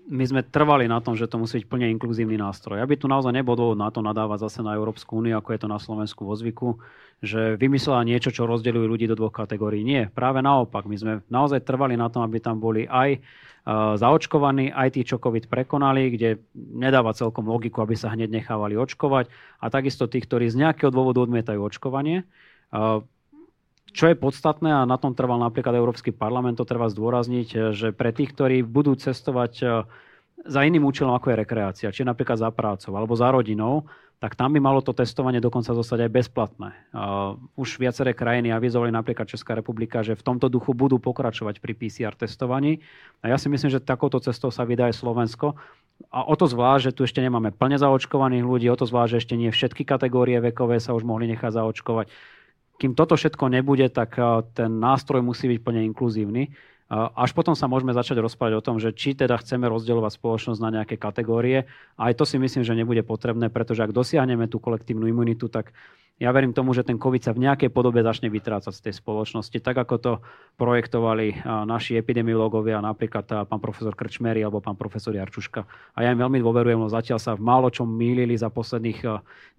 my 0.09 0.25
sme 0.27 0.43
trvali 0.43 0.91
na 0.91 0.99
tom, 0.99 1.15
že 1.15 1.31
to 1.31 1.39
musí 1.39 1.63
byť 1.63 1.67
plne 1.71 1.87
inkluzívny 1.95 2.35
nástroj. 2.35 2.83
Aby 2.83 2.99
tu 2.99 3.07
naozaj 3.07 3.31
nebol 3.31 3.55
dôvod 3.55 3.79
na 3.79 3.87
to 3.95 4.03
nadávať 4.03 4.51
zase 4.51 4.61
na 4.65 4.75
Európsku 4.75 5.23
úniu, 5.23 5.39
ako 5.39 5.55
je 5.55 5.61
to 5.63 5.69
na 5.71 5.79
Slovensku 5.79 6.27
vo 6.27 6.35
zvyku, 6.35 6.83
že 7.23 7.55
vymyslela 7.55 8.03
niečo, 8.03 8.35
čo 8.35 8.51
rozdeľuje 8.51 8.87
ľudí 8.89 9.07
do 9.07 9.15
dvoch 9.15 9.35
kategórií. 9.35 9.87
Nie, 9.87 10.11
práve 10.11 10.43
naopak. 10.43 10.91
My 10.91 10.97
sme 10.99 11.13
naozaj 11.31 11.63
trvali 11.63 11.95
na 11.95 12.11
tom, 12.11 12.27
aby 12.27 12.43
tam 12.43 12.59
boli 12.59 12.91
aj 12.91 13.23
uh, 13.23 13.95
zaočkovaní, 13.95 14.75
aj 14.75 14.89
tí, 14.99 15.07
čo 15.07 15.23
COVID 15.23 15.47
prekonali, 15.47 16.11
kde 16.19 16.43
nedáva 16.57 17.15
celkom 17.15 17.47
logiku, 17.47 17.87
aby 17.87 17.95
sa 17.95 18.11
hneď 18.11 18.43
nechávali 18.43 18.75
očkovať. 18.75 19.31
A 19.63 19.71
takisto 19.71 20.11
tí, 20.11 20.19
ktorí 20.19 20.51
z 20.51 20.67
nejakého 20.67 20.91
dôvodu 20.91 21.23
odmietajú 21.23 21.63
očkovanie. 21.63 22.27
Čo 23.93 24.09
je 24.09 24.17
podstatné, 24.17 24.73
a 24.73 24.89
na 24.89 24.97
tom 24.97 25.13
trval 25.13 25.37
napríklad 25.37 25.77
Európsky 25.77 26.17
parlament, 26.17 26.57
to 26.57 26.65
treba 26.65 26.89
zdôrazniť, 26.89 27.49
e, 27.53 27.59
že 27.77 27.89
pre 27.93 28.11
tých, 28.13 28.33
ktorí 28.33 28.65
budú 28.65 28.97
cestovať 28.97 29.53
e, 29.61 29.67
za 30.49 30.61
iným 30.65 30.89
účelom, 30.89 31.13
ako 31.13 31.33
je 31.33 31.41
rekreácia, 31.41 31.89
či 31.95 32.03
napríklad 32.03 32.41
za 32.41 32.51
prácou 32.51 32.97
alebo 32.97 33.15
za 33.15 33.31
rodinou, 33.31 33.87
tak 34.23 34.39
tam 34.39 34.55
by 34.55 34.63
malo 34.63 34.79
to 34.79 34.95
testovanie 34.95 35.43
dokonca 35.43 35.75
zostať 35.75 36.07
aj 36.07 36.11
bezplatné. 36.15 36.71
Uh, 36.95 37.35
už 37.59 37.83
viaceré 37.83 38.15
krajiny 38.15 38.55
avizovali, 38.55 38.95
napríklad 38.95 39.27
Česká 39.27 39.59
republika, 39.59 39.99
že 40.07 40.15
v 40.15 40.23
tomto 40.23 40.47
duchu 40.47 40.79
budú 40.79 41.03
pokračovať 41.03 41.59
pri 41.59 41.75
PCR 41.75 42.15
testovaní. 42.15 42.79
A 43.19 43.35
ja 43.35 43.37
si 43.39 43.51
myslím, 43.51 43.75
že 43.75 43.83
takouto 43.83 44.23
cestou 44.23 44.55
sa 44.55 44.63
vydá 44.63 44.87
aj 44.87 45.03
Slovensko. 45.03 45.59
A 46.15 46.23
o 46.23 46.39
to 46.39 46.47
zvlášť, 46.47 46.95
že 46.95 46.95
tu 46.95 47.01
ešte 47.03 47.19
nemáme 47.19 47.51
plne 47.51 47.83
zaočkovaných 47.83 48.47
ľudí, 48.47 48.71
o 48.71 48.79
to 48.79 48.87
zvlášť, 48.87 49.11
že 49.11 49.21
ešte 49.27 49.35
nie 49.35 49.51
všetky 49.51 49.83
kategórie 49.83 50.39
vekové 50.39 50.79
sa 50.79 50.95
už 50.95 51.03
mohli 51.03 51.27
nechať 51.27 51.59
zaočkovať 51.59 52.07
kým 52.81 52.99
toto 52.99 53.15
všetko 53.15 53.53
nebude, 53.53 53.89
tak 53.93 54.17
eh, 54.17 54.25
ten 54.57 54.81
nástroj 54.81 55.21
musí 55.21 55.49
byť 55.49 55.61
plne 55.61 55.83
inkluzívny. 55.93 56.53
Eh, 56.93 57.09
až 57.17 57.33
potom 57.33 57.57
sa 57.57 57.65
môžeme 57.73 57.97
začať 57.97 58.21
rozprávať 58.21 58.61
o 58.61 58.65
tom, 58.65 58.77
že 58.77 58.93
či 58.93 59.17
teda 59.17 59.41
chceme 59.41 59.65
rozdielovať 59.65 60.13
spoločnosť 60.21 60.61
na 60.61 60.71
nejaké 60.81 61.01
kategórie. 61.01 61.65
A 61.97 62.13
aj 62.13 62.21
to 62.21 62.25
si 62.29 62.37
myslím, 62.37 62.69
že 62.69 62.77
nebude 62.77 63.01
potrebné, 63.01 63.49
pretože 63.49 63.81
ak 63.81 63.97
dosiahneme 63.97 64.45
tú 64.45 64.61
kolektívnu 64.61 65.09
imunitu, 65.09 65.49
tak 65.49 65.73
ja 66.21 66.29
verím 66.29 66.53
tomu, 66.53 66.77
že 66.77 66.85
ten 66.85 67.01
COVID 67.01 67.25
sa 67.25 67.33
v 67.33 67.49
nejakej 67.49 67.73
podobe 67.73 68.05
začne 68.05 68.29
vytrácať 68.29 68.77
z 68.77 68.85
tej 68.85 68.95
spoločnosti, 69.01 69.59
tak 69.65 69.75
ako 69.75 69.95
to 69.97 70.13
projektovali 70.61 71.33
eh, 71.33 71.39
naši 71.65 71.97
epidemiológovia, 71.97 72.85
napríklad 72.85 73.49
pán 73.49 73.61
profesor 73.65 73.97
Krčmery 73.97 74.45
alebo 74.45 74.61
pán 74.61 74.77
profesor 74.77 75.17
Jarčuška. 75.17 75.65
A 75.97 76.05
ja 76.05 76.13
im 76.13 76.21
veľmi 76.21 76.45
dôverujem, 76.45 76.77
lebo 76.77 76.93
zatiaľ 76.93 77.17
sa 77.17 77.33
v 77.33 77.41
málo 77.41 77.73
čom 77.73 77.89
mýlili 77.89 78.37
za 78.37 78.53
posledných 78.53 79.01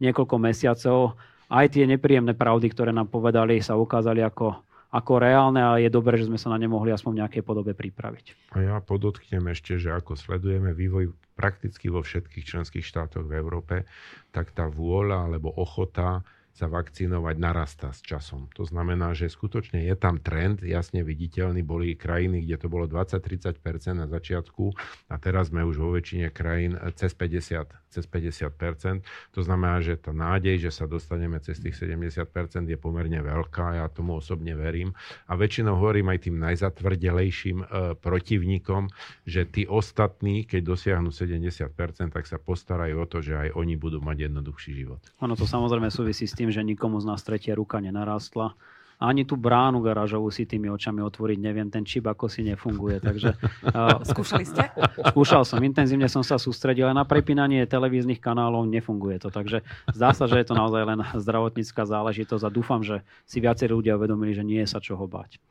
niekoľko 0.06 0.36
mesiacov 0.38 1.18
aj 1.54 1.78
tie 1.78 1.86
nepríjemné 1.86 2.34
pravdy, 2.34 2.74
ktoré 2.74 2.90
nám 2.90 3.14
povedali, 3.14 3.62
sa 3.62 3.78
ukázali 3.78 4.26
ako, 4.26 4.58
ako 4.90 5.12
reálne 5.22 5.62
a 5.62 5.78
je 5.78 5.94
dobré, 5.94 6.18
že 6.18 6.26
sme 6.26 6.42
sa 6.42 6.50
na 6.50 6.58
ne 6.58 6.66
mohli 6.66 6.90
aspoň 6.90 7.12
v 7.14 7.20
nejakej 7.22 7.44
podobe 7.46 7.78
pripraviť. 7.78 8.50
A 8.58 8.66
ja 8.66 8.76
podotknem 8.82 9.46
ešte, 9.54 9.78
že 9.78 9.94
ako 9.94 10.18
sledujeme 10.18 10.74
vývoj 10.74 11.14
prakticky 11.38 11.94
vo 11.94 12.02
všetkých 12.02 12.46
členských 12.46 12.86
štátoch 12.86 13.30
v 13.30 13.38
Európe, 13.38 13.86
tak 14.34 14.50
tá 14.54 14.66
vôľa 14.66 15.30
alebo 15.30 15.54
ochota 15.54 16.26
sa 16.54 16.70
vakcinovať 16.70 17.36
narastá 17.42 17.90
s 17.90 18.06
časom. 18.06 18.46
To 18.54 18.62
znamená, 18.62 19.18
že 19.18 19.26
skutočne 19.26 19.90
je 19.90 19.96
tam 19.98 20.22
trend, 20.22 20.62
jasne 20.62 21.02
viditeľný. 21.02 21.66
Boli 21.66 21.98
krajiny, 21.98 22.46
kde 22.46 22.62
to 22.62 22.68
bolo 22.70 22.86
20-30% 22.86 23.58
na 23.98 24.06
začiatku 24.06 24.70
a 25.10 25.18
teraz 25.18 25.50
sme 25.50 25.66
už 25.66 25.82
vo 25.82 25.98
väčšine 25.98 26.30
krajín 26.30 26.78
cez 26.94 27.18
50, 27.18 27.83
cez 27.94 28.10
50%. 28.10 29.06
To 29.38 29.42
znamená, 29.46 29.80
že 29.86 29.94
tá 30.02 30.10
nádej, 30.10 30.70
že 30.70 30.72
sa 30.74 30.90
dostaneme 30.90 31.38
cez 31.38 31.62
tých 31.62 31.78
70% 31.78 32.26
je 32.66 32.78
pomerne 32.78 33.22
veľká, 33.22 33.78
ja 33.78 33.86
tomu 33.94 34.18
osobne 34.18 34.58
verím. 34.58 34.98
A 35.30 35.38
väčšinou 35.38 35.78
hovorím 35.78 36.10
aj 36.10 36.20
tým 36.26 36.42
najzatvrdelejším 36.42 37.58
e, 37.62 37.66
protivníkom, 38.02 38.90
že 39.30 39.46
tí 39.46 39.70
ostatní, 39.70 40.50
keď 40.50 40.62
dosiahnu 40.74 41.14
70%, 41.14 41.70
tak 42.10 42.26
sa 42.26 42.42
postarajú 42.42 42.96
o 42.98 43.06
to, 43.06 43.22
že 43.22 43.38
aj 43.38 43.50
oni 43.54 43.78
budú 43.78 44.02
mať 44.02 44.28
jednoduchší 44.28 44.72
život. 44.74 45.02
Ono 45.22 45.38
to 45.38 45.46
samozrejme 45.46 45.94
súvisí 45.94 46.26
s 46.26 46.34
tým, 46.34 46.50
že 46.50 46.66
nikomu 46.66 46.98
z 46.98 47.06
nás 47.08 47.22
tretia 47.22 47.54
ruka 47.54 47.78
nenarastla. 47.78 48.58
Ani 49.04 49.28
tú 49.28 49.36
bránu 49.36 49.84
garážovú 49.84 50.32
si 50.32 50.48
tými 50.48 50.72
očami 50.72 51.04
otvoriť 51.04 51.38
neviem, 51.44 51.68
ten 51.68 51.84
čip 51.84 52.08
ako 52.08 52.32
si 52.32 52.48
nefunguje. 52.48 53.04
Takže, 53.04 53.36
uh, 53.76 54.00
Skúšali 54.10 54.48
ste? 54.48 54.72
Skúšal 55.12 55.44
som, 55.44 55.60
intenzívne 55.60 56.08
som 56.08 56.24
sa 56.24 56.40
sústredil, 56.40 56.88
ale 56.88 56.96
na 56.96 57.04
prepínanie 57.04 57.68
televíznych 57.68 58.24
kanálov 58.24 58.64
nefunguje 58.72 59.20
to. 59.20 59.28
Takže 59.28 59.60
zdá 59.92 60.16
sa, 60.16 60.24
že 60.32 60.40
je 60.40 60.48
to 60.48 60.56
naozaj 60.56 60.88
len 60.88 61.04
zdravotnícká 61.20 61.84
záležitosť 61.84 62.44
a 62.48 62.54
dúfam, 62.54 62.80
že 62.80 63.04
si 63.28 63.44
viacerí 63.44 63.76
ľudia 63.76 64.00
uvedomili, 64.00 64.32
že 64.32 64.48
nie 64.48 64.64
je 64.64 64.72
sa 64.72 64.80
čoho 64.80 65.04
bať 65.04 65.44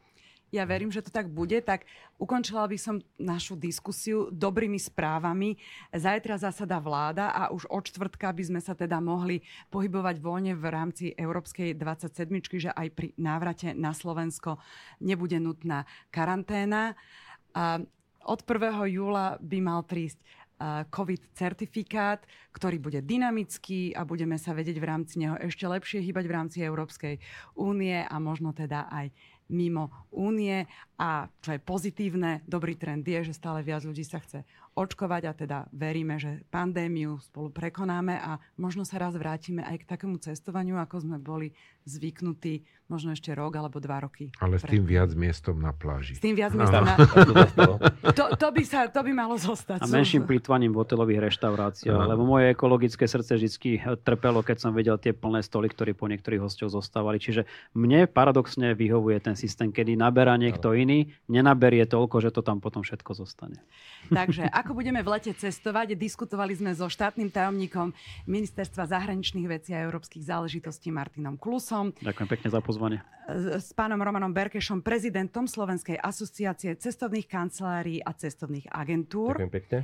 ja 0.53 0.68
verím, 0.68 0.92
že 0.92 1.00
to 1.00 1.09
tak 1.09 1.32
bude, 1.32 1.57
tak 1.64 1.88
ukončila 2.20 2.68
by 2.68 2.76
som 2.76 3.00
našu 3.16 3.57
diskusiu 3.57 4.28
dobrými 4.28 4.76
správami. 4.76 5.57
Zajtra 5.96 6.36
zasada 6.36 6.76
vláda 6.76 7.32
a 7.32 7.48
už 7.48 7.64
od 7.72 7.88
čtvrtka 7.88 8.28
by 8.36 8.42
sme 8.53 8.61
sa 8.61 8.76
teda 8.76 9.00
mohli 9.00 9.40
pohybovať 9.72 10.20
voľne 10.20 10.53
v 10.53 10.64
rámci 10.68 11.05
Európskej 11.16 11.72
27, 11.72 12.68
že 12.68 12.68
aj 12.68 12.88
pri 12.92 13.16
návrate 13.16 13.72
na 13.72 13.96
Slovensko 13.96 14.61
nebude 15.00 15.40
nutná 15.40 15.88
karanténa. 16.12 17.00
A 17.57 17.80
od 18.28 18.40
1. 18.44 18.92
júla 18.92 19.40
by 19.40 19.59
mal 19.64 19.80
prísť 19.88 20.20
COVID 20.94 21.34
certifikát, 21.34 22.22
ktorý 22.55 22.78
bude 22.78 23.03
dynamický 23.03 23.98
a 23.98 24.07
budeme 24.07 24.38
sa 24.38 24.55
vedieť 24.55 24.78
v 24.78 24.86
rámci 24.86 25.14
neho 25.18 25.34
ešte 25.42 25.66
lepšie 25.66 25.98
hýbať 26.07 26.24
v 26.30 26.34
rámci 26.38 26.59
Európskej 26.62 27.18
únie 27.59 27.98
a 27.98 28.16
možno 28.22 28.55
teda 28.55 28.86
aj 28.86 29.11
mimo 29.53 30.09
únie. 30.11 30.64
A 30.98 31.28
čo 31.44 31.55
je 31.55 31.61
pozitívne, 31.61 32.42
dobrý 32.48 32.74
trend 32.74 33.05
je, 33.05 33.30
že 33.30 33.36
stále 33.36 33.61
viac 33.61 33.84
ľudí 33.84 34.03
sa 34.03 34.18
chce 34.18 34.42
očkovať 34.73 35.23
a 35.29 35.33
teda 35.37 35.59
veríme, 35.68 36.16
že 36.16 36.41
pandémiu 36.49 37.20
spolu 37.20 37.53
prekonáme 37.53 38.16
a 38.16 38.41
možno 38.57 38.89
sa 38.89 38.97
raz 38.97 39.12
vrátime 39.12 39.61
aj 39.61 39.85
k 39.85 39.89
takému 39.89 40.16
cestovaniu, 40.16 40.81
ako 40.81 41.05
sme 41.05 41.20
boli 41.20 41.53
zvyknutí 41.85 42.64
možno 42.87 43.16
ešte 43.16 43.33
rok 43.33 43.57
alebo 43.57 43.81
dva 43.81 44.05
roky. 44.05 44.29
Ale 44.39 44.61
s 44.61 44.68
tým 44.68 44.85
viac 44.85 45.16
miestom 45.16 45.57
na 45.57 45.73
pláži. 45.73 46.16
S 46.16 46.20
tým 46.20 46.37
viac 46.37 46.53
miestom 46.53 46.85
na... 46.85 46.95
to, 48.18 48.25
to, 48.37 48.49
by 48.53 48.62
sa, 48.68 48.89
to 48.93 49.01
by 49.01 49.12
malo 49.16 49.35
zostať. 49.41 49.81
A 49.81 49.89
menším 49.89 50.29
plýtvaním 50.29 50.77
v 50.77 50.79
hotelových 50.85 51.33
reštauráciách, 51.33 52.05
no. 52.05 52.09
lebo 52.12 52.23
moje 52.29 52.53
ekologické 52.53 53.09
srdce 53.09 53.41
vždy 53.41 53.81
trpelo, 54.05 54.45
keď 54.45 54.57
som 54.61 54.77
videl 54.77 55.01
tie 55.01 55.16
plné 55.16 55.41
stoly, 55.41 55.73
ktoré 55.73 55.97
po 55.97 56.05
niektorých 56.07 56.45
hosťov 56.45 56.68
zostávali. 56.68 57.16
Čiže 57.16 57.49
mne 57.73 58.05
paradoxne 58.09 58.77
vyhovuje 58.77 59.18
ten 59.25 59.35
systém, 59.41 59.73
kedy 59.73 59.97
naberá 59.97 60.37
niekto 60.37 60.77
iný, 60.77 61.09
nenaberie 61.33 61.89
toľko, 61.89 62.20
že 62.20 62.31
to 62.31 62.45
tam 62.45 62.61
potom 62.61 62.85
všetko 62.85 63.16
zostane. 63.16 63.59
Takže 64.12 64.47
ako 64.62 64.78
budeme 64.78 65.02
v 65.02 65.10
lete 65.10 65.34
cestovať, 65.34 65.98
diskutovali 65.98 66.54
sme 66.54 66.70
so 66.70 66.86
štátnym 66.86 67.34
tajomníkom 67.34 67.90
Ministerstva 68.30 68.86
zahraničných 68.86 69.50
vecí 69.50 69.74
a 69.74 69.82
európskych 69.82 70.22
záležitostí 70.22 70.94
Martinom 70.94 71.34
Klusom. 71.34 71.90
Ďakujem 71.98 72.28
pekne 72.30 72.48
za 72.54 72.62
pozvanie. 72.62 73.02
S 73.58 73.74
pánom 73.74 73.98
Romanom 73.98 74.30
Berkešom, 74.30 74.86
prezidentom 74.86 75.50
Slovenskej 75.50 75.98
asociácie 75.98 76.78
cestovných 76.78 77.26
kancelárií 77.26 77.98
a 78.06 78.14
cestovných 78.14 78.70
agentúr. 78.70 79.34
Ďakujem 79.34 79.50
pekne. 79.50 79.78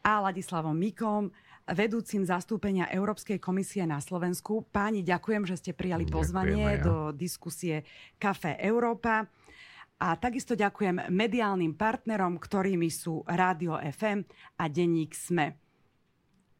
A 0.00 0.24
Ladislavom 0.24 0.72
Mikom, 0.72 1.28
vedúcim 1.68 2.24
zastúpenia 2.24 2.88
Európskej 2.88 3.36
komisie 3.36 3.84
na 3.84 4.00
Slovensku. 4.00 4.64
Páni, 4.72 5.04
ďakujem, 5.04 5.44
že 5.44 5.60
ste 5.60 5.72
prijali 5.76 6.08
pozvanie 6.08 6.80
ja. 6.80 6.88
do 6.88 6.96
diskusie 7.12 7.84
Café 8.16 8.56
Európa. 8.64 9.28
A 10.00 10.16
takisto 10.16 10.56
ďakujem 10.56 11.12
mediálnym 11.12 11.76
partnerom, 11.76 12.40
ktorými 12.40 12.88
sú 12.88 13.20
Rádio 13.28 13.76
FM 13.76 14.24
a 14.56 14.64
Denník 14.72 15.12
SME. 15.12 15.60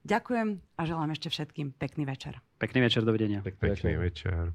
Ďakujem 0.05 0.49
a 0.76 0.82
želám 0.84 1.12
ešte 1.16 1.28
všetkým 1.32 1.76
pekný 1.76 2.05
večer. 2.05 2.41
Pekný 2.61 2.84
večer, 2.84 3.01
dovidenia. 3.05 3.41
Pekný, 3.41 3.72
pekný 3.72 3.95
večer. 3.97 4.53